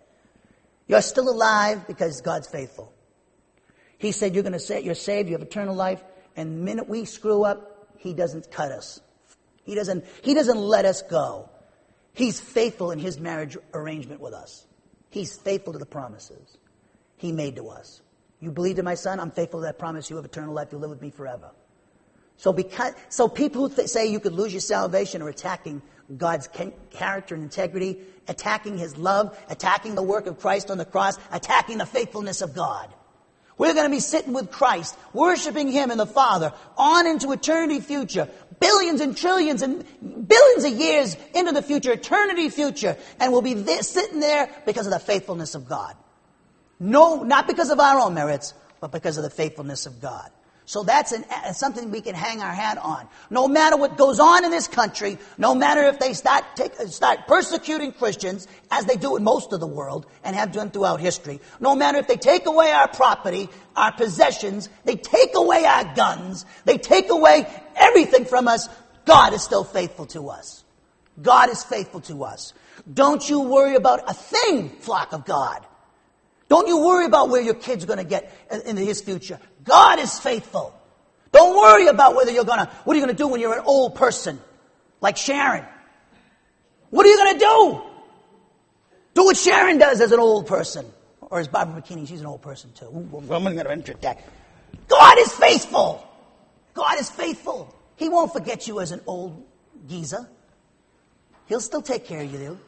You're 0.86 1.02
still 1.02 1.28
alive 1.28 1.86
because 1.86 2.20
God's 2.20 2.48
faithful. 2.48 2.92
He 3.98 4.12
said 4.12 4.34
you're 4.34 4.42
going 4.42 4.52
to 4.52 4.60
say 4.60 4.82
you're 4.82 4.94
saved, 4.94 5.28
you 5.28 5.34
have 5.34 5.42
eternal 5.42 5.74
life, 5.74 6.02
and 6.36 6.52
the 6.52 6.62
minute 6.62 6.88
we 6.88 7.04
screw 7.06 7.44
up, 7.44 7.88
He 7.98 8.14
doesn't 8.14 8.50
cut 8.50 8.70
us. 8.70 9.00
He 9.64 9.74
doesn't, 9.74 10.04
he 10.22 10.34
doesn't 10.34 10.58
let 10.58 10.84
us 10.84 11.02
go. 11.02 11.50
He's 12.12 12.38
faithful 12.38 12.92
in 12.92 12.98
His 12.98 13.18
marriage 13.18 13.56
arrangement 13.74 14.20
with 14.20 14.32
us. 14.32 14.66
He's 15.10 15.36
faithful 15.36 15.72
to 15.72 15.78
the 15.78 15.86
promises 15.86 16.56
He 17.16 17.32
made 17.32 17.56
to 17.56 17.68
us. 17.68 18.00
You 18.40 18.50
believed 18.50 18.78
in 18.78 18.84
my 18.84 18.94
son, 18.94 19.18
I'm 19.18 19.30
faithful 19.30 19.60
to 19.60 19.66
that 19.66 19.78
promise. 19.78 20.10
You 20.10 20.16
have 20.16 20.24
eternal 20.24 20.54
life. 20.54 20.68
You'll 20.70 20.80
live 20.80 20.90
with 20.90 21.02
me 21.02 21.10
forever. 21.10 21.50
So 22.36 22.52
because, 22.52 22.92
so 23.08 23.28
people 23.28 23.68
who 23.68 23.74
th- 23.74 23.88
say 23.88 24.06
you 24.06 24.20
could 24.20 24.34
lose 24.34 24.52
your 24.52 24.60
salvation 24.60 25.22
are 25.22 25.28
attacking 25.28 25.80
God's 26.16 26.48
character 26.90 27.34
and 27.34 27.42
integrity, 27.42 27.98
attacking 28.28 28.76
his 28.76 28.96
love, 28.96 29.38
attacking 29.48 29.94
the 29.94 30.02
work 30.02 30.26
of 30.26 30.38
Christ 30.38 30.70
on 30.70 30.78
the 30.78 30.84
cross, 30.84 31.18
attacking 31.32 31.78
the 31.78 31.86
faithfulness 31.86 32.42
of 32.42 32.54
God. 32.54 32.92
We're 33.58 33.72
going 33.72 33.86
to 33.86 33.96
be 33.96 34.00
sitting 34.00 34.34
with 34.34 34.50
Christ, 34.50 34.98
worshiping 35.14 35.68
him 35.72 35.90
and 35.90 35.98
the 35.98 36.06
Father 36.06 36.52
on 36.76 37.06
into 37.06 37.32
eternity 37.32 37.80
future, 37.80 38.28
billions 38.60 39.00
and 39.00 39.16
trillions 39.16 39.62
and 39.62 39.82
billions 40.28 40.64
of 40.64 40.72
years 40.72 41.16
into 41.34 41.52
the 41.52 41.62
future, 41.62 41.92
eternity 41.92 42.50
future, 42.50 42.98
and 43.18 43.32
we'll 43.32 43.40
be 43.40 43.56
sitting 43.80 44.20
there 44.20 44.50
because 44.66 44.86
of 44.86 44.92
the 44.92 44.98
faithfulness 44.98 45.54
of 45.54 45.66
God. 45.66 45.96
No, 46.78 47.22
not 47.22 47.46
because 47.46 47.70
of 47.70 47.80
our 47.80 48.00
own 48.00 48.14
merits, 48.14 48.54
but 48.80 48.92
because 48.92 49.16
of 49.16 49.24
the 49.24 49.30
faithfulness 49.30 49.86
of 49.86 50.00
God. 50.00 50.30
So 50.68 50.82
that's 50.82 51.12
an, 51.12 51.24
something 51.54 51.92
we 51.92 52.00
can 52.00 52.16
hang 52.16 52.42
our 52.42 52.52
hat 52.52 52.76
on. 52.78 53.06
No 53.30 53.46
matter 53.46 53.76
what 53.76 53.96
goes 53.96 54.18
on 54.18 54.44
in 54.44 54.50
this 54.50 54.66
country, 54.66 55.16
no 55.38 55.54
matter 55.54 55.84
if 55.84 56.00
they 56.00 56.12
start, 56.12 56.44
take, 56.56 56.74
start 56.88 57.20
persecuting 57.28 57.92
Christians, 57.92 58.48
as 58.72 58.84
they 58.84 58.96
do 58.96 59.16
in 59.16 59.22
most 59.22 59.52
of 59.52 59.60
the 59.60 59.66
world 59.66 60.06
and 60.24 60.34
have 60.34 60.50
done 60.50 60.70
throughout 60.70 61.00
history, 61.00 61.40
no 61.60 61.76
matter 61.76 61.98
if 61.98 62.08
they 62.08 62.16
take 62.16 62.46
away 62.46 62.72
our 62.72 62.88
property, 62.88 63.48
our 63.76 63.92
possessions, 63.92 64.68
they 64.84 64.96
take 64.96 65.36
away 65.36 65.64
our 65.64 65.94
guns, 65.94 66.44
they 66.64 66.78
take 66.78 67.10
away 67.10 67.46
everything 67.76 68.24
from 68.24 68.48
us, 68.48 68.68
God 69.04 69.34
is 69.34 69.44
still 69.44 69.62
faithful 69.62 70.06
to 70.06 70.30
us. 70.30 70.64
God 71.22 71.48
is 71.48 71.62
faithful 71.62 72.00
to 72.02 72.24
us. 72.24 72.54
Don't 72.92 73.30
you 73.30 73.40
worry 73.40 73.76
about 73.76 74.10
a 74.10 74.14
thing, 74.14 74.68
flock 74.80 75.12
of 75.12 75.24
God. 75.24 75.64
Don't 76.48 76.68
you 76.68 76.78
worry 76.78 77.06
about 77.06 77.28
where 77.28 77.42
your 77.42 77.54
kid's 77.54 77.84
going 77.84 77.98
to 77.98 78.04
get 78.04 78.32
in 78.64 78.76
his 78.76 79.00
future. 79.00 79.40
God 79.64 79.98
is 79.98 80.18
faithful. 80.18 80.72
Don't 81.32 81.56
worry 81.56 81.88
about 81.88 82.14
whether 82.14 82.30
you're 82.30 82.44
going 82.44 82.60
to, 82.60 82.66
what 82.84 82.94
are 82.94 82.98
you 82.98 83.04
going 83.04 83.16
to 83.16 83.22
do 83.22 83.28
when 83.28 83.40
you're 83.40 83.58
an 83.58 83.64
old 83.66 83.94
person? 83.96 84.38
Like 85.00 85.16
Sharon. 85.16 85.64
What 86.90 87.04
are 87.04 87.08
you 87.08 87.16
going 87.16 87.34
to 87.34 87.38
do? 87.38 87.82
Do 89.14 89.24
what 89.24 89.36
Sharon 89.36 89.78
does 89.78 90.00
as 90.00 90.12
an 90.12 90.20
old 90.20 90.46
person. 90.46 90.86
Or 91.20 91.40
as 91.40 91.48
Barbara 91.48 91.82
McKinney, 91.82 92.06
she's 92.06 92.20
an 92.20 92.26
old 92.26 92.42
person 92.42 92.70
too. 92.72 92.86
I'm 92.86 93.28
going 93.28 93.56
to 93.56 93.70
enter 93.70 93.94
that. 94.02 94.22
God 94.86 95.18
is 95.18 95.32
faithful. 95.32 96.06
God 96.74 96.98
is 97.00 97.10
faithful. 97.10 97.74
He 97.96 98.08
won't 98.08 98.32
forget 98.32 98.68
you 98.68 98.78
as 98.80 98.92
an 98.92 99.00
old 99.06 99.44
geezer. 99.88 100.28
He'll 101.46 101.60
still 101.60 101.82
take 101.82 102.04
care 102.04 102.22
of 102.22 102.32
you. 102.32 102.60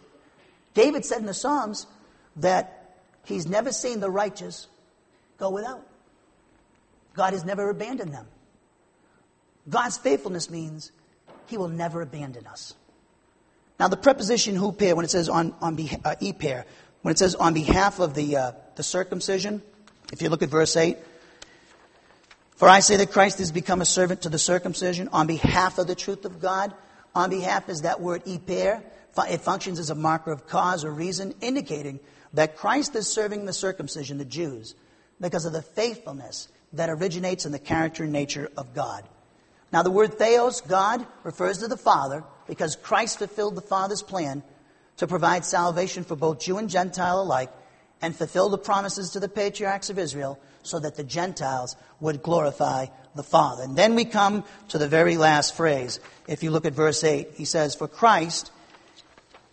David 0.74 1.04
said 1.04 1.18
in 1.18 1.26
the 1.26 1.34
Psalms 1.34 1.86
that 2.36 2.77
He's 3.28 3.46
never 3.46 3.72
seen 3.72 4.00
the 4.00 4.10
righteous 4.10 4.66
go 5.36 5.50
without. 5.50 5.86
God 7.14 7.34
has 7.34 7.44
never 7.44 7.68
abandoned 7.68 8.14
them. 8.14 8.26
God's 9.68 9.98
faithfulness 9.98 10.48
means 10.48 10.90
He 11.46 11.58
will 11.58 11.68
never 11.68 12.00
abandon 12.00 12.46
us. 12.46 12.74
Now, 13.78 13.88
the 13.88 13.98
preposition 13.98 14.56
huper, 14.56 14.94
when 14.94 15.04
it 15.04 15.10
says 15.10 15.28
on, 15.28 15.54
on 15.60 15.76
beha- 15.76 16.00
uh, 16.04 16.14
eper, 16.22 16.64
when 17.02 17.12
it 17.12 17.18
says 17.18 17.34
on 17.34 17.52
behalf 17.52 18.00
of 18.00 18.14
the, 18.14 18.36
uh, 18.36 18.52
the 18.76 18.82
circumcision, 18.82 19.62
if 20.10 20.22
you 20.22 20.30
look 20.30 20.42
at 20.42 20.48
verse 20.48 20.74
8, 20.74 20.96
for 22.56 22.66
I 22.66 22.80
say 22.80 22.96
that 22.96 23.12
Christ 23.12 23.38
has 23.38 23.52
become 23.52 23.82
a 23.82 23.84
servant 23.84 24.22
to 24.22 24.30
the 24.30 24.38
circumcision 24.38 25.08
on 25.12 25.26
behalf 25.26 25.78
of 25.78 25.86
the 25.86 25.94
truth 25.94 26.24
of 26.24 26.40
God. 26.40 26.72
On 27.14 27.30
behalf 27.30 27.68
is 27.68 27.82
that 27.82 28.00
word 28.00 28.24
eper. 28.24 28.82
It 29.30 29.40
functions 29.42 29.78
as 29.78 29.90
a 29.90 29.94
marker 29.94 30.32
of 30.32 30.46
cause 30.46 30.84
or 30.84 30.90
reason, 30.90 31.34
indicating 31.40 32.00
that 32.34 32.56
Christ 32.56 32.94
is 32.94 33.06
serving 33.06 33.44
the 33.44 33.52
circumcision, 33.52 34.18
the 34.18 34.24
Jews, 34.24 34.74
because 35.20 35.44
of 35.44 35.52
the 35.52 35.62
faithfulness 35.62 36.48
that 36.72 36.90
originates 36.90 37.46
in 37.46 37.52
the 37.52 37.58
character 37.58 38.04
and 38.04 38.12
nature 38.12 38.50
of 38.56 38.74
God. 38.74 39.04
Now, 39.72 39.82
the 39.82 39.90
word 39.90 40.14
theos, 40.14 40.60
God, 40.60 41.06
refers 41.24 41.58
to 41.58 41.68
the 41.68 41.76
Father 41.76 42.24
because 42.46 42.76
Christ 42.76 43.18
fulfilled 43.18 43.54
the 43.54 43.60
Father's 43.60 44.02
plan 44.02 44.42
to 44.96 45.06
provide 45.06 45.44
salvation 45.44 46.04
for 46.04 46.16
both 46.16 46.40
Jew 46.40 46.58
and 46.58 46.70
Gentile 46.70 47.20
alike 47.20 47.50
and 48.00 48.14
fulfill 48.14 48.48
the 48.48 48.58
promises 48.58 49.10
to 49.10 49.20
the 49.20 49.28
patriarchs 49.28 49.90
of 49.90 49.98
Israel 49.98 50.38
so 50.62 50.78
that 50.78 50.96
the 50.96 51.04
Gentiles 51.04 51.76
would 52.00 52.22
glorify 52.22 52.86
the 53.14 53.22
Father. 53.22 53.64
And 53.64 53.76
then 53.76 53.94
we 53.94 54.04
come 54.04 54.44
to 54.68 54.78
the 54.78 54.88
very 54.88 55.16
last 55.16 55.56
phrase. 55.56 56.00
If 56.26 56.42
you 56.42 56.50
look 56.50 56.66
at 56.66 56.72
verse 56.72 57.02
8, 57.02 57.30
he 57.34 57.44
says, 57.44 57.74
For 57.74 57.88
Christ, 57.88 58.52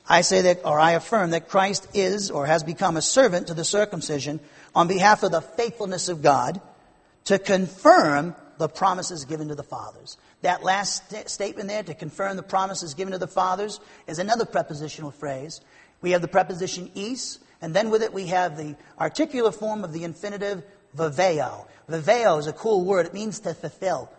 I 0.08 0.22
say 0.22 0.42
that, 0.44 0.62
or 0.66 0.80
I 0.80 0.92
affirm 0.92 1.32
that 1.32 1.50
Christ 1.50 1.88
is 1.94 2.30
or 2.30 2.46
has 2.46 2.64
become 2.64 2.96
a 2.96 3.02
servant 3.02 3.48
to 3.48 3.54
the 3.54 3.64
circumcision 3.64 4.40
on 4.76 4.88
behalf 4.88 5.24
of 5.24 5.32
the 5.32 5.42
faithfulness 5.42 6.10
of 6.10 6.22
God 6.22 6.62
to 7.26 7.40
confirm 7.40 8.36
the 8.58 8.70
promises 8.70 9.26
given 9.26 9.48
to 9.48 9.56
the 9.56 9.64
fathers. 9.64 10.18
That 10.42 10.64
last 10.64 11.10
st- 11.10 11.30
statement 11.30 11.70
there, 11.70 11.84
to 11.84 11.94
confirm 11.96 12.38
the 12.38 12.44
promises 12.44 12.94
given 12.94 13.14
to 13.14 13.18
the 13.18 13.28
fathers, 13.28 13.80
is 14.08 14.20
another 14.20 14.46
prepositional 14.46 15.12
phrase. 15.12 15.60
We 16.02 16.12
have 16.12 16.22
the 16.22 16.28
preposition 16.28 16.92
eis, 16.96 17.40
and 17.62 17.74
then 17.74 17.90
with 17.90 18.04
it 18.04 18.14
we 18.14 18.28
have 18.28 18.58
the 18.58 18.76
articular 19.00 19.52
form 19.52 19.84
of 19.84 19.92
the 19.92 20.04
infinitive 20.04 20.64
viveo. 20.96 21.66
Viveo 21.90 22.40
is 22.40 22.48
a 22.48 22.54
cool 22.54 22.86
word. 22.86 23.08
It 23.08 23.14
means 23.14 23.40
to 23.40 23.56
fulfill. 23.56 24.12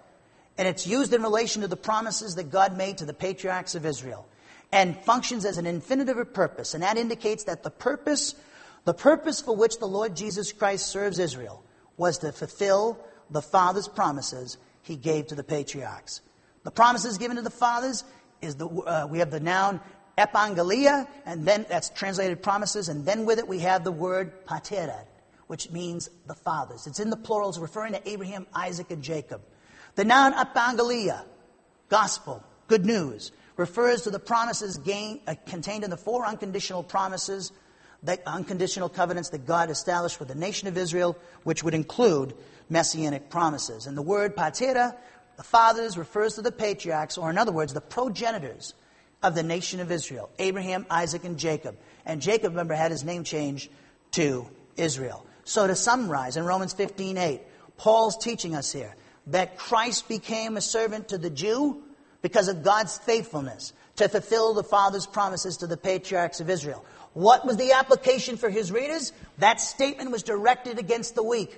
And 0.59 0.67
it's 0.67 0.87
used 0.87 1.15
in 1.15 1.23
relation 1.23 1.63
to 1.63 1.69
the 1.69 1.77
promises 1.77 2.35
that 2.35 2.51
God 2.51 2.77
made 2.77 2.99
to 2.99 3.05
the 3.05 3.15
patriarchs 3.15 3.75
of 3.75 3.87
Israel 3.87 4.27
and 4.73 4.97
functions 4.97 5.45
as 5.45 5.59
an 5.59 5.67
infinitive 5.67 6.19
of 6.19 6.35
purpose. 6.35 6.75
And 6.75 6.83
that 6.83 6.97
indicates 6.97 7.45
that 7.45 7.63
the 7.63 7.71
purpose, 7.71 8.35
the 8.85 8.95
purpose 8.95 9.41
for 9.41 9.55
which 9.57 9.79
the 9.79 9.87
Lord 9.87 10.17
Jesus 10.17 10.53
Christ 10.53 10.87
serves 10.87 11.19
Israel 11.19 11.63
was 11.97 12.19
to 12.19 12.33
fulfill 12.33 12.99
the 13.31 13.43
Father's 13.43 13.89
promises 13.89 14.59
he 14.83 14.97
gave 14.97 15.29
to 15.29 15.35
the 15.35 15.45
patriarchs. 15.45 16.21
The 16.65 16.71
promises 16.71 17.19
given 17.19 17.37
to 17.37 17.43
the 17.43 17.51
fathers 17.51 18.05
is 18.41 18.57
the, 18.57 18.69
uh, 18.69 19.07
we 19.09 19.21
have 19.21 19.31
the 19.31 19.41
noun 19.41 19.81
epangelia, 20.19 21.07
and 21.25 21.45
then 21.45 21.67
that's 21.69 21.91
translated 21.91 22.43
promises, 22.43 22.89
and 22.89 23.05
then 23.05 23.25
with 23.25 23.39
it 23.39 23.47
we 23.47 23.61
have 23.61 23.85
the 23.85 23.93
word 23.93 24.47
patera, 24.47 25.05
which 25.47 25.71
means 25.71 26.09
the 26.27 26.35
fathers. 26.35 26.87
It's 26.87 27.01
in 27.01 27.11
the 27.11 27.17
plurals 27.17 27.59
referring 27.59 27.93
to 27.93 28.09
Abraham, 28.09 28.47
Isaac, 28.55 28.91
and 28.91 29.03
Jacob. 29.03 29.43
The 29.95 30.05
noun 30.05 30.33
epangelia, 30.35 31.25
gospel, 31.89 32.43
good 32.69 32.85
news, 32.85 33.33
refers 33.57 34.03
to 34.03 34.11
the 34.11 34.19
promises 34.19 34.79
uh, 34.79 35.35
contained 35.47 35.85
in 35.85 35.91
the 35.91 35.97
four 35.97 36.27
unconditional 36.27 36.83
promises, 36.83 37.53
the 38.03 38.19
unconditional 38.29 38.89
covenants 38.89 39.31
that 39.31 39.47
God 39.47 39.71
established 39.71 40.19
with 40.19 40.29
the 40.29 40.35
nation 40.35 40.69
of 40.69 40.77
Israel, 40.77 41.17
which 41.45 41.65
would 41.65 41.75
include 41.75 42.35
messianic 42.69 43.31
promises. 43.31 43.87
And 43.87 43.97
the 43.97 44.03
word 44.03 44.37
patera, 44.37 44.97
the 45.37 45.43
fathers, 45.43 45.97
refers 45.97 46.35
to 46.35 46.43
the 46.43 46.53
patriarchs, 46.53 47.19
or 47.19 47.31
in 47.31 47.39
other 47.39 47.53
words, 47.53 47.73
the 47.73 47.81
progenitors 47.81 48.75
of 49.23 49.35
the 49.35 49.43
nation 49.43 49.81
of 49.81 49.91
Israel 49.91 50.31
Abraham, 50.39 50.87
Isaac, 50.91 51.25
and 51.25 51.39
Jacob. 51.39 51.77
And 52.05 52.21
Jacob, 52.21 52.53
remember, 52.53 52.75
had 52.75 52.91
his 52.91 53.05
name 53.05 53.25
changed 53.25 53.71
to 54.13 54.49
Israel. 54.77 55.27
So 55.45 55.67
to 55.67 55.75
summarize, 55.75 56.37
in 56.37 56.45
Romans 56.45 56.73
15 56.73 57.17
8, 57.17 57.41
Paul's 57.77 58.17
teaching 58.17 58.55
us 58.55 58.73
here 58.73 58.95
that 59.29 59.59
Christ 59.59 60.09
became 60.09 60.57
a 60.57 60.61
servant 60.61 61.09
to 61.09 61.19
the 61.19 61.31
Jew 61.31 61.83
because 62.27 62.49
of 62.49 62.65
God's 62.65 62.99
faithfulness 62.99 63.73
to 63.95 64.09
fulfill 64.09 64.53
the 64.53 64.65
Father's 64.65 65.07
promises 65.07 65.59
to 65.59 65.69
the 65.69 65.77
patriarchs 65.77 66.41
of 66.41 66.51
Israel. 66.51 66.85
What 67.13 67.47
was 67.47 67.57
the 67.57 67.71
application 67.71 68.37
for 68.37 68.51
his 68.51 68.73
readers? 68.73 69.13
That 69.39 69.61
statement 69.61 70.11
was 70.11 70.25
directed 70.25 70.81
against 70.81 71.15
the 71.15 71.23
weak. 71.23 71.57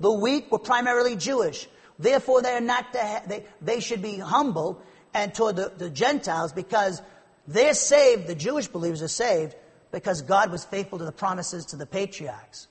The 0.00 0.12
weak 0.12 0.50
were 0.50 0.58
primarily 0.58 1.14
Jewish. 1.14 1.68
Therefore, 2.00 2.42
they 2.42 2.50
are 2.50 2.60
not 2.60 2.92
to 2.94 2.98
ha- 2.98 3.22
they, 3.28 3.44
they 3.62 3.78
should 3.78 4.02
be 4.02 4.18
humble 4.18 4.82
and 5.14 5.32
toward 5.32 5.54
the, 5.54 5.72
the 5.78 5.88
Gentiles 5.88 6.52
because 6.52 7.00
they're 7.46 7.74
saved, 7.74 8.26
the 8.26 8.34
Jewish 8.34 8.66
believers 8.66 9.02
are 9.02 9.06
saved 9.06 9.54
because 9.92 10.22
God 10.22 10.50
was 10.50 10.64
faithful 10.64 10.98
to 10.98 11.04
the 11.04 11.12
promises 11.12 11.66
to 11.66 11.76
the 11.76 11.86
patriarchs. 11.86 12.66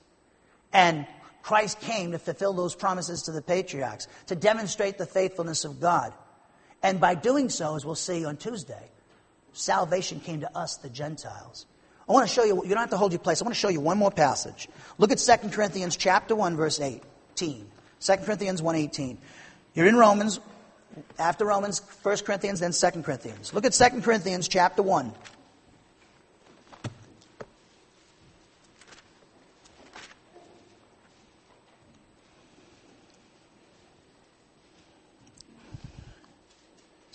And 0.70 1.06
Christ 1.40 1.80
came 1.80 2.12
to 2.12 2.18
fulfill 2.18 2.52
those 2.52 2.74
promises 2.74 3.22
to 3.22 3.32
the 3.32 3.40
patriarchs, 3.40 4.06
to 4.26 4.36
demonstrate 4.36 4.98
the 4.98 5.06
faithfulness 5.06 5.64
of 5.64 5.80
God. 5.80 6.12
And 6.82 7.00
by 7.00 7.14
doing 7.14 7.48
so, 7.48 7.76
as 7.76 7.84
we'll 7.84 7.94
see 7.94 8.24
on 8.24 8.36
Tuesday, 8.36 8.90
salvation 9.52 10.20
came 10.20 10.40
to 10.40 10.56
us, 10.56 10.76
the 10.76 10.88
Gentiles. 10.88 11.66
I 12.08 12.12
want 12.12 12.28
to 12.28 12.34
show 12.34 12.44
you, 12.44 12.62
you 12.62 12.70
don't 12.70 12.78
have 12.78 12.90
to 12.90 12.96
hold 12.96 13.12
your 13.12 13.18
place. 13.18 13.42
I 13.42 13.44
want 13.44 13.54
to 13.54 13.60
show 13.60 13.68
you 13.68 13.80
one 13.80 13.98
more 13.98 14.10
passage. 14.10 14.68
Look 14.96 15.12
at 15.12 15.18
2 15.18 15.50
Corinthians 15.50 15.96
chapter 15.96 16.34
1, 16.34 16.56
verse 16.56 16.80
18. 16.80 17.66
2 18.00 18.16
Corinthians 18.24 18.62
1, 18.62 18.76
18. 18.76 19.18
You're 19.74 19.86
in 19.86 19.96
Romans, 19.96 20.40
after 21.18 21.44
Romans, 21.44 21.82
1 22.02 22.16
Corinthians, 22.18 22.60
then 22.60 22.72
2 22.72 23.02
Corinthians. 23.02 23.52
Look 23.52 23.66
at 23.66 23.72
2 23.72 24.00
Corinthians 24.00 24.48
chapter 24.48 24.82
1. 24.82 25.12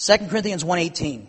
Second 0.04 0.32
Corinthians 0.32 0.66
1.18. 0.66 1.28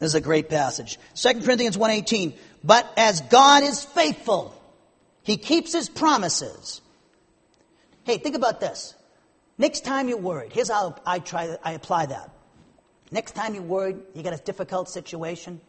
This 0.00 0.08
is 0.08 0.14
a 0.16 0.20
great 0.20 0.48
passage. 0.48 0.98
2 1.14 1.42
Corinthians 1.42 1.76
1.18. 1.76 2.36
But 2.64 2.92
as 2.96 3.20
God 3.20 3.62
is 3.62 3.84
faithful, 3.84 4.60
he 5.22 5.36
keeps 5.36 5.72
his 5.72 5.88
promises. 5.88 6.80
Hey, 8.02 8.18
think 8.18 8.34
about 8.34 8.58
this. 8.58 8.96
Next 9.56 9.84
time 9.84 10.08
you're 10.08 10.18
worried, 10.18 10.52
here's 10.52 10.68
how 10.68 10.96
I 11.06 11.20
try 11.20 11.56
I 11.62 11.74
apply 11.74 12.06
that. 12.06 12.32
Next 13.12 13.36
time 13.36 13.54
you're 13.54 13.62
worried, 13.62 13.98
you 14.16 14.24
got 14.24 14.34
a 14.34 14.42
difficult 14.42 14.88
situation, 14.88 15.60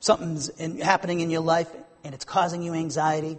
something's 0.00 0.48
in, 0.48 0.80
happening 0.80 1.20
in 1.20 1.30
your 1.30 1.42
life 1.42 1.68
and 2.02 2.14
it's 2.16 2.24
causing 2.24 2.64
you 2.64 2.74
anxiety. 2.74 3.38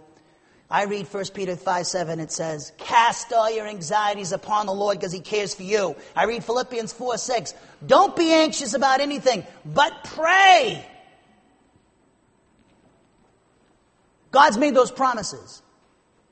I 0.70 0.84
read 0.84 1.06
1 1.06 1.24
Peter 1.34 1.56
5 1.56 1.86
7, 1.86 2.20
it 2.20 2.32
says, 2.32 2.72
Cast 2.78 3.32
all 3.32 3.50
your 3.50 3.66
anxieties 3.66 4.32
upon 4.32 4.66
the 4.66 4.72
Lord 4.72 4.98
because 4.98 5.12
he 5.12 5.20
cares 5.20 5.54
for 5.54 5.62
you. 5.62 5.94
I 6.16 6.24
read 6.24 6.42
Philippians 6.42 6.92
4 6.92 7.18
6, 7.18 7.54
Don't 7.86 8.16
be 8.16 8.32
anxious 8.32 8.74
about 8.74 9.00
anything, 9.00 9.46
but 9.64 10.04
pray. 10.04 10.86
God's 14.30 14.58
made 14.58 14.74
those 14.74 14.90
promises. 14.90 15.62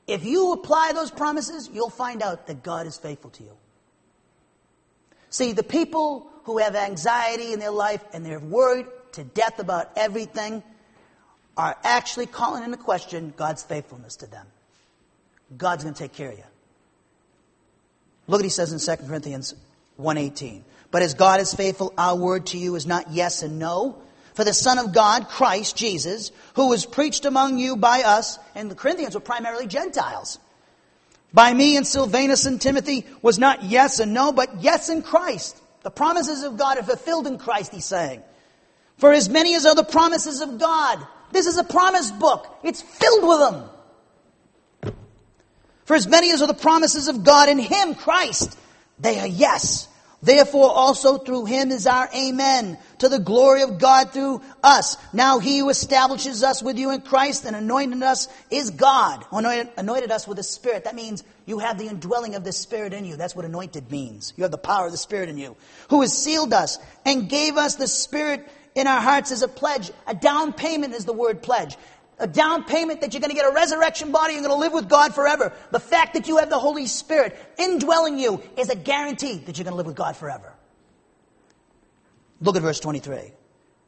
If 0.07 0.25
you 0.25 0.51
apply 0.51 0.91
those 0.93 1.09
promises, 1.09 1.69
you'll 1.71 1.89
find 1.89 2.21
out 2.21 2.47
that 2.47 2.61
God 2.63 2.85
is 2.85 2.97
faithful 2.97 3.29
to 3.31 3.43
you. 3.43 3.57
See, 5.29 5.53
the 5.53 5.63
people 5.63 6.29
who 6.43 6.57
have 6.57 6.75
anxiety 6.75 7.53
in 7.53 7.59
their 7.59 7.71
life 7.71 8.03
and 8.11 8.25
they're 8.25 8.39
worried 8.39 8.87
to 9.13 9.23
death 9.23 9.59
about 9.59 9.91
everything 9.95 10.61
are 11.57 11.77
actually 11.83 12.25
calling 12.25 12.63
into 12.63 12.77
question 12.77 13.33
God's 13.35 13.63
faithfulness 13.63 14.17
to 14.17 14.27
them. 14.27 14.47
God's 15.57 15.83
going 15.83 15.93
to 15.93 15.99
take 15.99 16.13
care 16.13 16.31
of 16.31 16.37
you. 16.37 16.43
Look 18.27 18.39
what 18.39 18.45
he 18.45 18.49
says 18.49 18.71
in 18.71 18.97
2 18.97 19.03
Corinthians 19.05 19.53
1.18. 19.99 20.61
But 20.91 21.01
as 21.01 21.13
God 21.13 21.41
is 21.41 21.53
faithful, 21.53 21.93
our 21.97 22.15
word 22.15 22.47
to 22.47 22.57
you 22.57 22.75
is 22.75 22.85
not 22.85 23.11
yes 23.11 23.43
and 23.43 23.59
no, 23.59 23.97
for 24.33 24.43
the 24.43 24.53
Son 24.53 24.79
of 24.79 24.93
God, 24.93 25.27
Christ 25.27 25.75
Jesus, 25.75 26.31
who 26.55 26.69
was 26.69 26.85
preached 26.85 27.25
among 27.25 27.59
you 27.59 27.75
by 27.75 28.01
us, 28.01 28.39
and 28.55 28.69
the 28.69 28.75
Corinthians 28.75 29.13
were 29.13 29.21
primarily 29.21 29.67
Gentiles. 29.67 30.39
By 31.33 31.53
me 31.53 31.77
and 31.77 31.85
Silvanus 31.85 32.45
and 32.45 32.61
Timothy 32.61 33.05
was 33.21 33.39
not 33.39 33.63
yes 33.63 33.99
and 33.99 34.13
no, 34.13 34.31
but 34.31 34.61
yes 34.61 34.89
in 34.89 35.01
Christ. 35.01 35.59
The 35.81 35.91
promises 35.91 36.43
of 36.43 36.57
God 36.57 36.77
are 36.77 36.83
fulfilled 36.83 37.27
in 37.27 37.37
Christ, 37.37 37.73
he's 37.73 37.85
saying. 37.85 38.23
For 38.97 39.11
as 39.11 39.29
many 39.29 39.55
as 39.55 39.65
are 39.65 39.75
the 39.75 39.83
promises 39.83 40.41
of 40.41 40.59
God, 40.59 41.05
this 41.33 41.47
is 41.47 41.57
a 41.57 41.63
promise 41.63 42.11
book. 42.11 42.59
It's 42.63 42.81
filled 42.81 43.27
with 43.27 43.39
them. 43.39 44.93
For 45.85 45.95
as 45.95 46.07
many 46.07 46.31
as 46.31 46.41
are 46.41 46.47
the 46.47 46.53
promises 46.53 47.07
of 47.07 47.23
God 47.23 47.49
in 47.49 47.59
Him, 47.59 47.95
Christ, 47.95 48.57
they 48.99 49.19
are 49.19 49.27
yes. 49.27 49.89
Therefore 50.23 50.71
also 50.71 51.17
through 51.17 51.45
him 51.45 51.69
is 51.69 51.85
our 51.85 52.09
amen 52.15 52.77
to 52.99 53.09
the 53.09 53.19
glory 53.19 53.61
of 53.61 53.77
God 53.77 54.13
through 54.13 54.41
us. 54.63 54.95
Now 55.11 55.39
he 55.39 55.59
who 55.59 55.69
establishes 55.69 56.43
us 56.43 56.63
with 56.63 56.79
you 56.79 56.91
in 56.91 57.01
Christ 57.01 57.43
and 57.43 57.57
anointed 57.57 58.01
us 58.01 58.29
is 58.49 58.69
God. 58.69 59.25
Anointed, 59.33 59.73
anointed 59.75 60.11
us 60.11 60.25
with 60.25 60.37
the 60.37 60.43
Spirit. 60.43 60.85
That 60.85 60.95
means 60.95 61.25
you 61.45 61.59
have 61.59 61.77
the 61.77 61.89
indwelling 61.89 62.35
of 62.35 62.45
the 62.45 62.53
Spirit 62.53 62.93
in 62.93 63.03
you. 63.03 63.17
That's 63.17 63.35
what 63.35 63.43
anointed 63.43 63.91
means. 63.91 64.33
You 64.37 64.43
have 64.43 64.51
the 64.51 64.57
power 64.57 64.85
of 64.85 64.93
the 64.93 64.97
Spirit 64.97 65.27
in 65.27 65.37
you. 65.37 65.57
Who 65.89 65.99
has 65.99 66.17
sealed 66.17 66.53
us 66.53 66.79
and 67.05 67.27
gave 67.27 67.57
us 67.57 67.75
the 67.75 67.89
Spirit 67.89 68.47
in 68.75 68.87
our 68.87 69.01
hearts 69.01 69.31
as 69.31 69.41
a 69.41 69.47
pledge. 69.47 69.91
A 70.07 70.15
down 70.15 70.53
payment 70.53 70.93
is 70.93 71.05
the 71.05 71.13
word 71.13 71.41
pledge 71.41 71.77
a 72.19 72.27
down 72.27 72.63
payment 72.63 73.01
that 73.01 73.13
you're 73.13 73.21
going 73.21 73.31
to 73.31 73.35
get 73.35 73.49
a 73.49 73.53
resurrection 73.53 74.11
body, 74.11 74.33
you're 74.33 74.43
going 74.43 74.53
to 74.53 74.59
live 74.59 74.73
with 74.73 74.87
God 74.87 75.13
forever. 75.13 75.53
The 75.71 75.79
fact 75.79 76.13
that 76.13 76.27
you 76.27 76.37
have 76.37 76.49
the 76.49 76.59
Holy 76.59 76.87
Spirit 76.87 77.37
indwelling 77.57 78.17
you 78.17 78.41
is 78.57 78.69
a 78.69 78.75
guarantee 78.75 79.37
that 79.39 79.57
you're 79.57 79.65
going 79.65 79.73
to 79.73 79.77
live 79.77 79.85
with 79.85 79.95
God 79.95 80.15
forever. 80.15 80.53
Look 82.39 82.55
at 82.55 82.61
verse 82.61 82.79
23. 82.79 83.33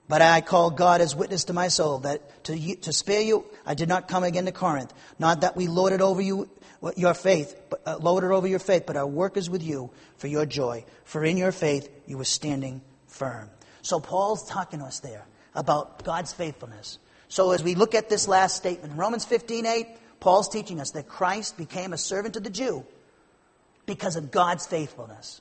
But 0.08 0.22
I 0.22 0.42
call 0.42 0.70
God 0.70 1.02
as 1.02 1.16
witness 1.16 1.46
to 1.46 1.54
my 1.54 1.68
soul 1.68 2.00
that 2.00 2.44
to, 2.46 2.76
to 2.76 2.94
spare 2.94 3.22
you, 3.22 3.46
I 3.66 3.74
did 3.74 3.90
not 3.90 4.08
come 4.08 4.24
again 4.24 4.46
to 4.46 4.52
Corinth. 4.52 4.94
Not 5.18 5.42
that 5.42 5.56
we 5.56 5.68
lorded 5.68 6.02
over 6.02 6.22
you 6.22 6.50
your 6.96 7.16
faith, 7.16 7.60
but, 7.70 7.82
uh, 7.88 7.98
lorded 7.98 8.32
over 8.32 8.46
your 8.46 8.60
faith, 8.60 8.84
but 8.86 8.96
our 8.96 9.08
work 9.08 9.38
is 9.38 9.50
with 9.50 9.64
you 9.64 9.90
for 10.18 10.28
your 10.28 10.46
joy. 10.46 10.86
For 11.04 11.24
in 11.24 11.38
your 11.38 11.52
faith 11.52 11.90
you 12.06 12.18
were 12.18 12.26
standing 12.26 12.82
firm. 13.08 13.50
So 13.86 14.00
Paul's 14.00 14.44
talking 14.50 14.80
to 14.80 14.86
us 14.86 15.00
there 15.00 15.28
about 15.54 16.04
God's 16.04 16.34
faithfulness. 16.34 16.98
So 17.28 17.52
as 17.52 17.64
we 17.64 17.76
look 17.76 17.94
at 17.94 18.10
this 18.10 18.28
last 18.28 18.58
statement, 18.58 18.98
Romans 18.98 19.26
15 19.26 19.64
8, 19.64 19.88
Paul's 20.20 20.50
teaching 20.50 20.82
us 20.82 20.90
that 20.92 21.08
Christ 21.08 21.56
became 21.56 21.94
a 21.94 21.98
servant 21.98 22.34
to 22.34 22.40
the 22.40 22.50
Jew 22.50 22.84
because 23.86 24.16
of 24.16 24.32
God's 24.32 24.66
faithfulness 24.66 25.40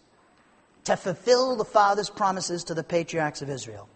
to 0.84 0.95
fulfill 0.95 1.57
the 1.57 1.64
Father's 1.64 2.11
promises 2.11 2.64
to 2.64 2.74
the 2.74 2.84
patriarchs 2.84 3.40
of 3.40 3.49
Israel. 3.49 3.88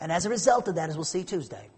And 0.00 0.10
as 0.10 0.24
a 0.24 0.30
result 0.30 0.68
of 0.68 0.76
that, 0.76 0.88
as 0.88 0.96
we'll 0.96 1.04
see 1.04 1.24
Tuesday, 1.24 1.68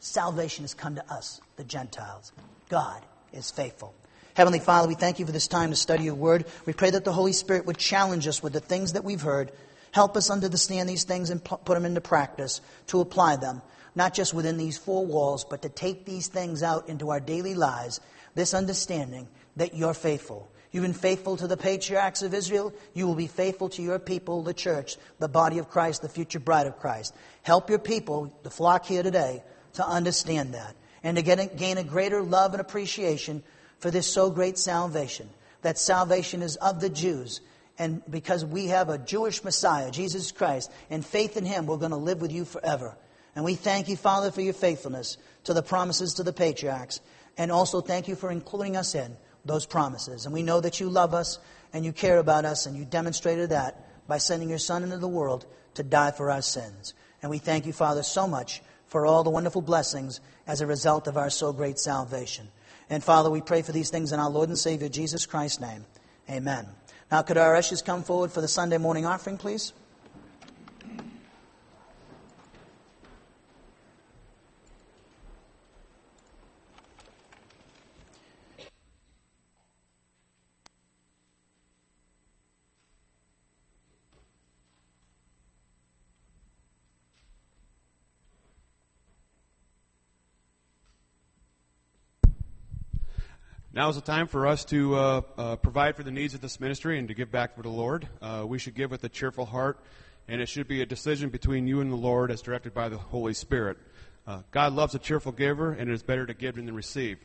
salvation 0.00 0.64
has 0.64 0.74
come 0.74 0.96
to 0.96 1.12
us, 1.12 1.40
the 1.54 1.64
Gentiles. 1.64 2.32
God 2.68 3.04
is 3.32 3.52
faithful. 3.52 3.94
Heavenly 4.34 4.58
Father, 4.58 4.88
we 4.88 4.94
thank 4.94 5.20
you 5.20 5.26
for 5.26 5.32
this 5.32 5.46
time 5.46 5.70
to 5.70 5.76
study 5.76 6.04
your 6.04 6.16
word. 6.16 6.44
We 6.66 6.72
pray 6.72 6.90
that 6.90 7.04
the 7.04 7.12
Holy 7.12 7.32
Spirit 7.32 7.66
would 7.66 7.78
challenge 7.78 8.26
us 8.26 8.42
with 8.42 8.52
the 8.52 8.60
things 8.60 8.94
that 8.94 9.04
we've 9.04 9.22
heard. 9.22 9.52
Help 9.96 10.14
us 10.14 10.28
understand 10.28 10.90
these 10.90 11.04
things 11.04 11.30
and 11.30 11.42
put 11.42 11.64
them 11.64 11.86
into 11.86 12.02
practice 12.02 12.60
to 12.88 13.00
apply 13.00 13.36
them, 13.36 13.62
not 13.94 14.12
just 14.12 14.34
within 14.34 14.58
these 14.58 14.76
four 14.76 15.06
walls, 15.06 15.46
but 15.48 15.62
to 15.62 15.70
take 15.70 16.04
these 16.04 16.28
things 16.28 16.62
out 16.62 16.90
into 16.90 17.08
our 17.08 17.18
daily 17.18 17.54
lives. 17.54 17.98
This 18.34 18.52
understanding 18.52 19.26
that 19.56 19.74
you're 19.74 19.94
faithful. 19.94 20.50
You've 20.70 20.82
been 20.82 20.92
faithful 20.92 21.38
to 21.38 21.46
the 21.46 21.56
patriarchs 21.56 22.20
of 22.20 22.34
Israel. 22.34 22.74
You 22.92 23.06
will 23.06 23.14
be 23.14 23.26
faithful 23.26 23.70
to 23.70 23.80
your 23.80 23.98
people, 23.98 24.42
the 24.42 24.52
church, 24.52 24.98
the 25.18 25.28
body 25.28 25.56
of 25.56 25.70
Christ, 25.70 26.02
the 26.02 26.10
future 26.10 26.40
bride 26.40 26.66
of 26.66 26.78
Christ. 26.78 27.14
Help 27.40 27.70
your 27.70 27.78
people, 27.78 28.38
the 28.42 28.50
flock 28.50 28.84
here 28.84 29.02
today, 29.02 29.42
to 29.76 29.88
understand 29.88 30.52
that 30.52 30.76
and 31.04 31.16
to 31.16 31.22
get, 31.22 31.56
gain 31.56 31.78
a 31.78 31.82
greater 31.82 32.20
love 32.20 32.52
and 32.52 32.60
appreciation 32.60 33.42
for 33.78 33.90
this 33.90 34.12
so 34.12 34.28
great 34.28 34.58
salvation. 34.58 35.30
That 35.62 35.78
salvation 35.78 36.42
is 36.42 36.56
of 36.56 36.82
the 36.82 36.90
Jews. 36.90 37.40
And 37.78 38.02
because 38.10 38.44
we 38.44 38.68
have 38.68 38.88
a 38.88 38.98
Jewish 38.98 39.44
Messiah, 39.44 39.90
Jesus 39.90 40.32
Christ, 40.32 40.70
and 40.88 41.04
faith 41.04 41.36
in 41.36 41.44
Him, 41.44 41.66
we're 41.66 41.76
going 41.76 41.90
to 41.90 41.96
live 41.96 42.20
with 42.20 42.32
you 42.32 42.44
forever. 42.44 42.96
And 43.34 43.44
we 43.44 43.54
thank 43.54 43.88
you, 43.88 43.96
Father, 43.96 44.30
for 44.30 44.40
your 44.40 44.54
faithfulness 44.54 45.18
to 45.44 45.52
the 45.52 45.62
promises 45.62 46.14
to 46.14 46.22
the 46.22 46.32
patriarchs. 46.32 47.00
And 47.36 47.52
also 47.52 47.82
thank 47.82 48.08
you 48.08 48.16
for 48.16 48.30
including 48.30 48.76
us 48.76 48.94
in 48.94 49.16
those 49.44 49.66
promises. 49.66 50.24
And 50.24 50.34
we 50.34 50.42
know 50.42 50.60
that 50.60 50.80
you 50.80 50.88
love 50.88 51.12
us 51.12 51.38
and 51.72 51.84
you 51.84 51.92
care 51.92 52.18
about 52.18 52.46
us, 52.46 52.64
and 52.64 52.76
you 52.76 52.84
demonstrated 52.84 53.50
that 53.50 54.06
by 54.08 54.18
sending 54.18 54.48
your 54.48 54.58
Son 54.58 54.82
into 54.82 54.96
the 54.96 55.08
world 55.08 55.44
to 55.74 55.82
die 55.82 56.12
for 56.12 56.30
our 56.30 56.40
sins. 56.40 56.94
And 57.20 57.30
we 57.30 57.38
thank 57.38 57.66
you, 57.66 57.72
Father, 57.72 58.02
so 58.02 58.26
much 58.26 58.62
for 58.86 59.04
all 59.04 59.24
the 59.24 59.30
wonderful 59.30 59.60
blessings 59.60 60.20
as 60.46 60.60
a 60.60 60.66
result 60.66 61.06
of 61.06 61.16
our 61.16 61.28
so 61.28 61.52
great 61.52 61.78
salvation. 61.78 62.48
And 62.88 63.02
Father, 63.02 63.30
we 63.30 63.40
pray 63.40 63.62
for 63.62 63.72
these 63.72 63.90
things 63.90 64.12
in 64.12 64.20
our 64.20 64.30
Lord 64.30 64.48
and 64.48 64.56
Savior 64.56 64.88
Jesus 64.88 65.26
Christ's 65.26 65.60
name. 65.60 65.84
Amen. 66.30 66.66
Now, 67.10 67.22
could 67.22 67.38
our 67.38 67.54
ushers 67.54 67.82
come 67.82 68.02
forward 68.02 68.32
for 68.32 68.40
the 68.40 68.48
Sunday 68.48 68.78
morning 68.78 69.06
offering, 69.06 69.38
please? 69.38 69.72
Now 93.76 93.90
is 93.90 93.96
the 93.96 94.00
time 94.00 94.26
for 94.26 94.46
us 94.46 94.64
to 94.66 94.94
uh, 94.94 95.20
uh, 95.36 95.56
provide 95.56 95.96
for 95.96 96.02
the 96.02 96.10
needs 96.10 96.32
of 96.32 96.40
this 96.40 96.58
ministry 96.60 96.98
and 96.98 97.08
to 97.08 97.14
give 97.14 97.30
back 97.30 97.56
to 97.56 97.62
the 97.62 97.68
Lord. 97.68 98.08
Uh, 98.22 98.42
we 98.48 98.58
should 98.58 98.74
give 98.74 98.90
with 98.90 99.04
a 99.04 99.10
cheerful 99.10 99.44
heart, 99.44 99.78
and 100.28 100.40
it 100.40 100.48
should 100.48 100.66
be 100.66 100.80
a 100.80 100.86
decision 100.86 101.28
between 101.28 101.66
you 101.66 101.82
and 101.82 101.92
the 101.92 101.96
Lord 101.96 102.30
as 102.30 102.40
directed 102.40 102.72
by 102.72 102.88
the 102.88 102.96
Holy 102.96 103.34
Spirit. 103.34 103.76
Uh, 104.26 104.40
God 104.50 104.72
loves 104.72 104.94
a 104.94 104.98
cheerful 104.98 105.30
giver, 105.30 105.72
and 105.72 105.90
it 105.90 105.92
is 105.92 106.02
better 106.02 106.24
to 106.24 106.32
give 106.32 106.54
than 106.54 106.68
to 106.68 106.72
receive. 106.72 107.18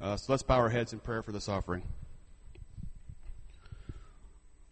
Uh, 0.00 0.16
so 0.16 0.32
let's 0.32 0.42
bow 0.42 0.56
our 0.56 0.70
heads 0.70 0.94
in 0.94 0.98
prayer 0.98 1.22
for 1.22 1.32
this 1.32 1.46
offering. 1.46 1.82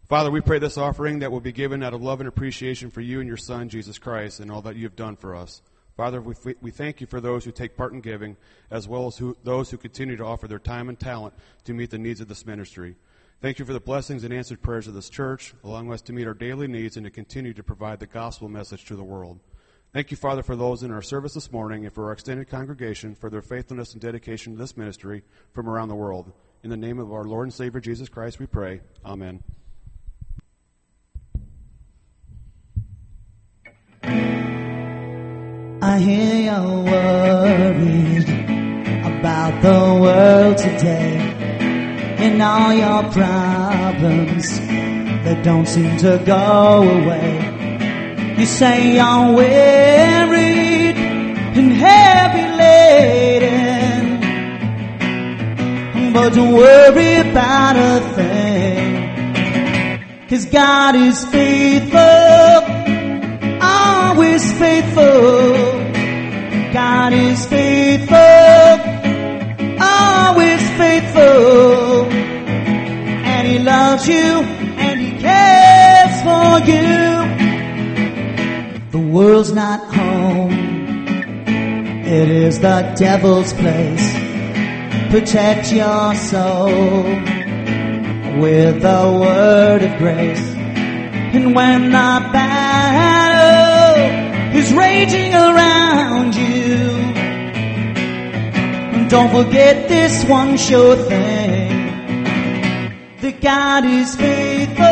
Father, 0.09 0.31
we 0.31 0.41
pray 0.41 0.57
this 0.57 0.75
offering 0.75 1.19
that 1.19 1.31
will 1.31 1.39
be 1.39 1.51
given 1.51 1.83
out 1.83 1.93
of 1.93 2.01
love 2.01 2.19
and 2.19 2.27
appreciation 2.27 2.89
for 2.89 3.01
you 3.01 3.19
and 3.19 3.27
your 3.27 3.37
Son, 3.37 3.69
Jesus 3.69 3.99
Christ, 3.99 4.39
and 4.39 4.51
all 4.51 4.63
that 4.63 4.75
you 4.75 4.85
have 4.85 4.95
done 4.95 5.15
for 5.15 5.35
us. 5.35 5.61
Father, 5.97 6.21
we, 6.21 6.35
we 6.61 6.69
thank 6.69 7.01
you 7.01 7.07
for 7.07 7.19
those 7.19 7.43
who 7.43 7.51
take 7.51 7.75
part 7.75 7.91
in 7.91 8.01
giving, 8.01 8.37
as 8.69 8.87
well 8.87 9.07
as 9.07 9.17
who, 9.17 9.35
those 9.43 9.71
who 9.71 9.77
continue 9.77 10.15
to 10.15 10.23
offer 10.23 10.47
their 10.47 10.59
time 10.59 10.89
and 10.89 10.99
talent 10.99 11.33
to 11.65 11.73
meet 11.73 11.89
the 11.89 11.97
needs 11.97 12.21
of 12.21 12.27
this 12.27 12.45
ministry. 12.45 12.95
Thank 13.41 13.57
you 13.57 13.65
for 13.65 13.73
the 13.73 13.79
blessings 13.79 14.23
and 14.23 14.31
answered 14.31 14.61
prayers 14.61 14.87
of 14.87 14.93
this 14.93 15.09
church, 15.09 15.55
allowing 15.63 15.91
us 15.91 16.03
to 16.03 16.13
meet 16.13 16.27
our 16.27 16.35
daily 16.35 16.67
needs 16.67 16.97
and 16.97 17.05
to 17.05 17.09
continue 17.09 17.53
to 17.53 17.63
provide 17.63 17.99
the 17.99 18.05
gospel 18.05 18.47
message 18.47 18.85
to 18.85 18.95
the 18.95 19.03
world. 19.03 19.39
Thank 19.91 20.11
you, 20.11 20.17
Father, 20.17 20.43
for 20.43 20.55
those 20.55 20.83
in 20.83 20.91
our 20.91 21.01
service 21.01 21.33
this 21.33 21.51
morning 21.51 21.85
and 21.85 21.93
for 21.93 22.05
our 22.05 22.11
extended 22.11 22.47
congregation 22.47 23.15
for 23.15 23.31
their 23.31 23.41
faithfulness 23.41 23.93
and 23.93 24.01
dedication 24.01 24.53
to 24.53 24.59
this 24.59 24.77
ministry 24.77 25.23
from 25.53 25.67
around 25.67 25.87
the 25.87 25.95
world. 25.95 26.31
In 26.63 26.69
the 26.69 26.77
name 26.77 26.99
of 26.99 27.11
our 27.11 27.23
Lord 27.23 27.45
and 27.45 27.53
Savior 27.53 27.79
Jesus 27.79 28.07
Christ, 28.07 28.39
we 28.39 28.45
pray. 28.45 28.81
Amen. 29.03 29.43
I 35.89 35.99
hear 35.99 36.35
you're 36.47 36.79
worried 36.93 38.27
about 39.09 39.61
the 39.61 39.79
world 40.03 40.57
today 40.57 41.15
and 42.23 42.41
all 42.41 42.73
your 42.73 43.03
problems 43.03 44.59
that 45.23 45.43
don't 45.45 45.65
seem 45.65 45.97
to 45.99 46.21
go 46.25 46.83
away. 46.97 48.35
You 48.37 48.45
say 48.45 48.95
you're 48.95 49.35
wearied 49.37 50.97
and 51.57 51.71
heavy 51.71 52.47
laden, 52.63 54.03
but 56.11 56.33
don't 56.33 56.53
worry 56.53 57.15
about 57.29 57.75
a 57.77 58.01
thing. 58.17 58.85
Cause 60.27 60.45
God 60.47 60.95
is 60.95 61.23
faithful 61.27 62.77
always 64.17 64.51
faithful. 64.53 65.76
God 66.77 67.11
is 67.11 67.43
faithful, 67.47 68.17
always 69.81 70.61
faithful. 70.77 72.05
And 73.25 73.47
He 73.47 73.57
loves 73.57 74.07
you 74.07 74.43
and 74.85 74.99
He 75.01 75.09
cares 75.19 76.21
for 76.21 76.59
you. 76.69 77.25
The 78.91 78.99
world's 78.99 79.53
not 79.53 79.79
home. 79.91 80.53
It 82.05 82.29
is 82.29 82.59
the 82.59 82.93
devil's 82.95 83.53
place. 83.53 84.13
Protect 85.09 85.73
your 85.73 86.13
soul 86.13 87.01
with 88.39 88.83
the 88.83 89.19
word 89.19 89.81
of 89.81 89.97
grace. 89.97 90.47
And 91.33 91.55
when 91.55 91.85
the 91.85 92.29
battle 92.31 93.17
is 94.55 94.73
raging 94.73 95.33
around 95.33 96.35
you. 96.35 96.66
Don't 99.09 99.31
forget 99.31 99.87
this 99.87 100.25
one 100.25 100.57
sure 100.57 100.97
thing. 100.97 101.69
That 103.21 103.39
God 103.39 103.85
is 103.85 104.13
faithful, 104.17 104.83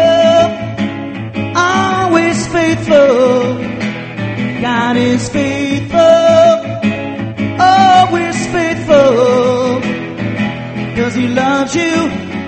always 1.53 2.47
faithful. 2.47 3.59
God 4.61 4.95
is 4.95 5.27
faithful, 5.27 5.99
always 7.59 8.47
faithful. 8.55 9.81
Cause 10.95 11.13
He 11.15 11.27
loves 11.27 11.75
you 11.75 11.95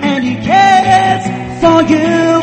and 0.08 0.24
He 0.24 0.36
cares 0.36 1.24
for 1.60 1.82
you. 1.82 2.40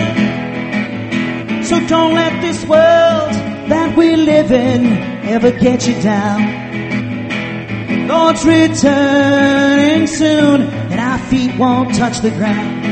So 1.64 1.80
don't 1.88 2.14
let 2.14 2.42
this 2.44 2.64
world 2.66 3.34
that 3.72 3.98
we 3.98 4.16
live 4.16 4.52
in 4.52 4.86
ever 5.26 5.50
get 5.50 5.88
you 5.88 6.00
down. 6.04 6.65
Lord's 8.08 8.46
returning 8.46 10.08
soon, 10.08 10.62
and 10.62 11.00
our 11.00 11.18
feet 11.30 11.58
won't 11.58 11.96
touch 11.96 12.20
the 12.20 12.32
ground. 12.32 12.86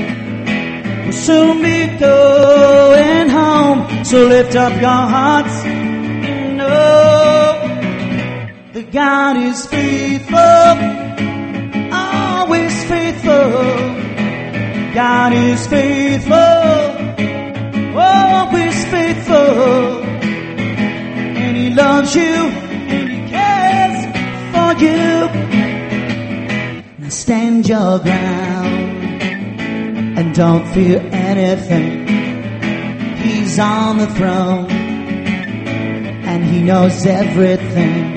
We'll 1.03 1.14
soon 1.14 1.61
be 1.61 1.88
going 1.99 3.30
home, 3.30 4.05
so 4.05 4.26
lift 4.28 4.55
up 4.55 4.74
your 4.74 4.89
hearts 4.89 5.64
and 5.66 6.57
know 6.57 7.59
that 8.74 8.91
God 8.91 9.38
is 9.38 9.66
faithful, 9.68 10.78
always 11.93 12.84
faithful. 12.86 14.03
God 14.93 15.34
is 15.34 15.68
faithful, 15.68 16.38
always 17.97 18.86
faithful 18.86 20.03
and 21.53 21.57
He 21.57 21.76
cares 21.76 22.62
you. 24.82 25.30
Stand 27.09 27.67
your 27.69 27.99
ground 27.99 29.21
and 30.17 30.34
don't 30.36 30.65
fear 30.74 30.99
anything. 31.11 32.07
He's 33.17 33.59
on 33.59 33.97
the 33.99 34.07
throne 34.07 34.71
and 36.26 36.43
He 36.45 36.61
knows 36.63 37.05
everything. 37.05 38.15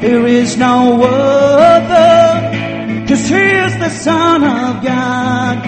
There 0.00 0.26
is 0.26 0.56
no 0.56 1.02
other, 1.02 3.06
cause 3.06 3.28
He 3.28 3.36
is 3.36 3.76
the 3.78 3.90
Son 3.90 4.42
of 4.44 4.82
God. 4.84 5.62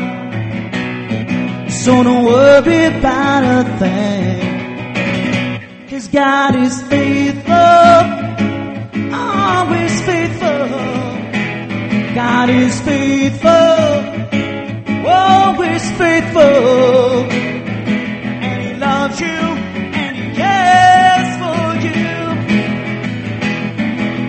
So 1.70 2.02
don't 2.02 2.24
worry 2.24 2.84
about 2.86 3.44
a 3.44 3.64
thing. 3.78 4.56
Cause 5.88 6.08
God 6.08 6.56
is 6.56 6.82
faithful, 6.82 7.45
God 12.16 12.48
is 12.48 12.80
faithful, 12.80 13.50
oh, 13.50 15.06
always 15.06 15.82
faithful. 15.98 17.28
And 18.40 18.62
He 18.62 18.72
loves 18.80 19.20
you, 19.20 19.26
and 19.26 20.16
He 20.16 20.34
cares 20.34 21.30
for 21.42 21.76
you. 21.86 22.08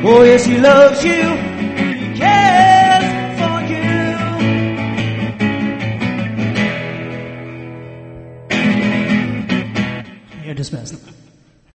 Oh 0.06 0.22
yes, 0.24 0.44
He 0.46 0.58
loves 0.58 1.02
you, 1.06 1.24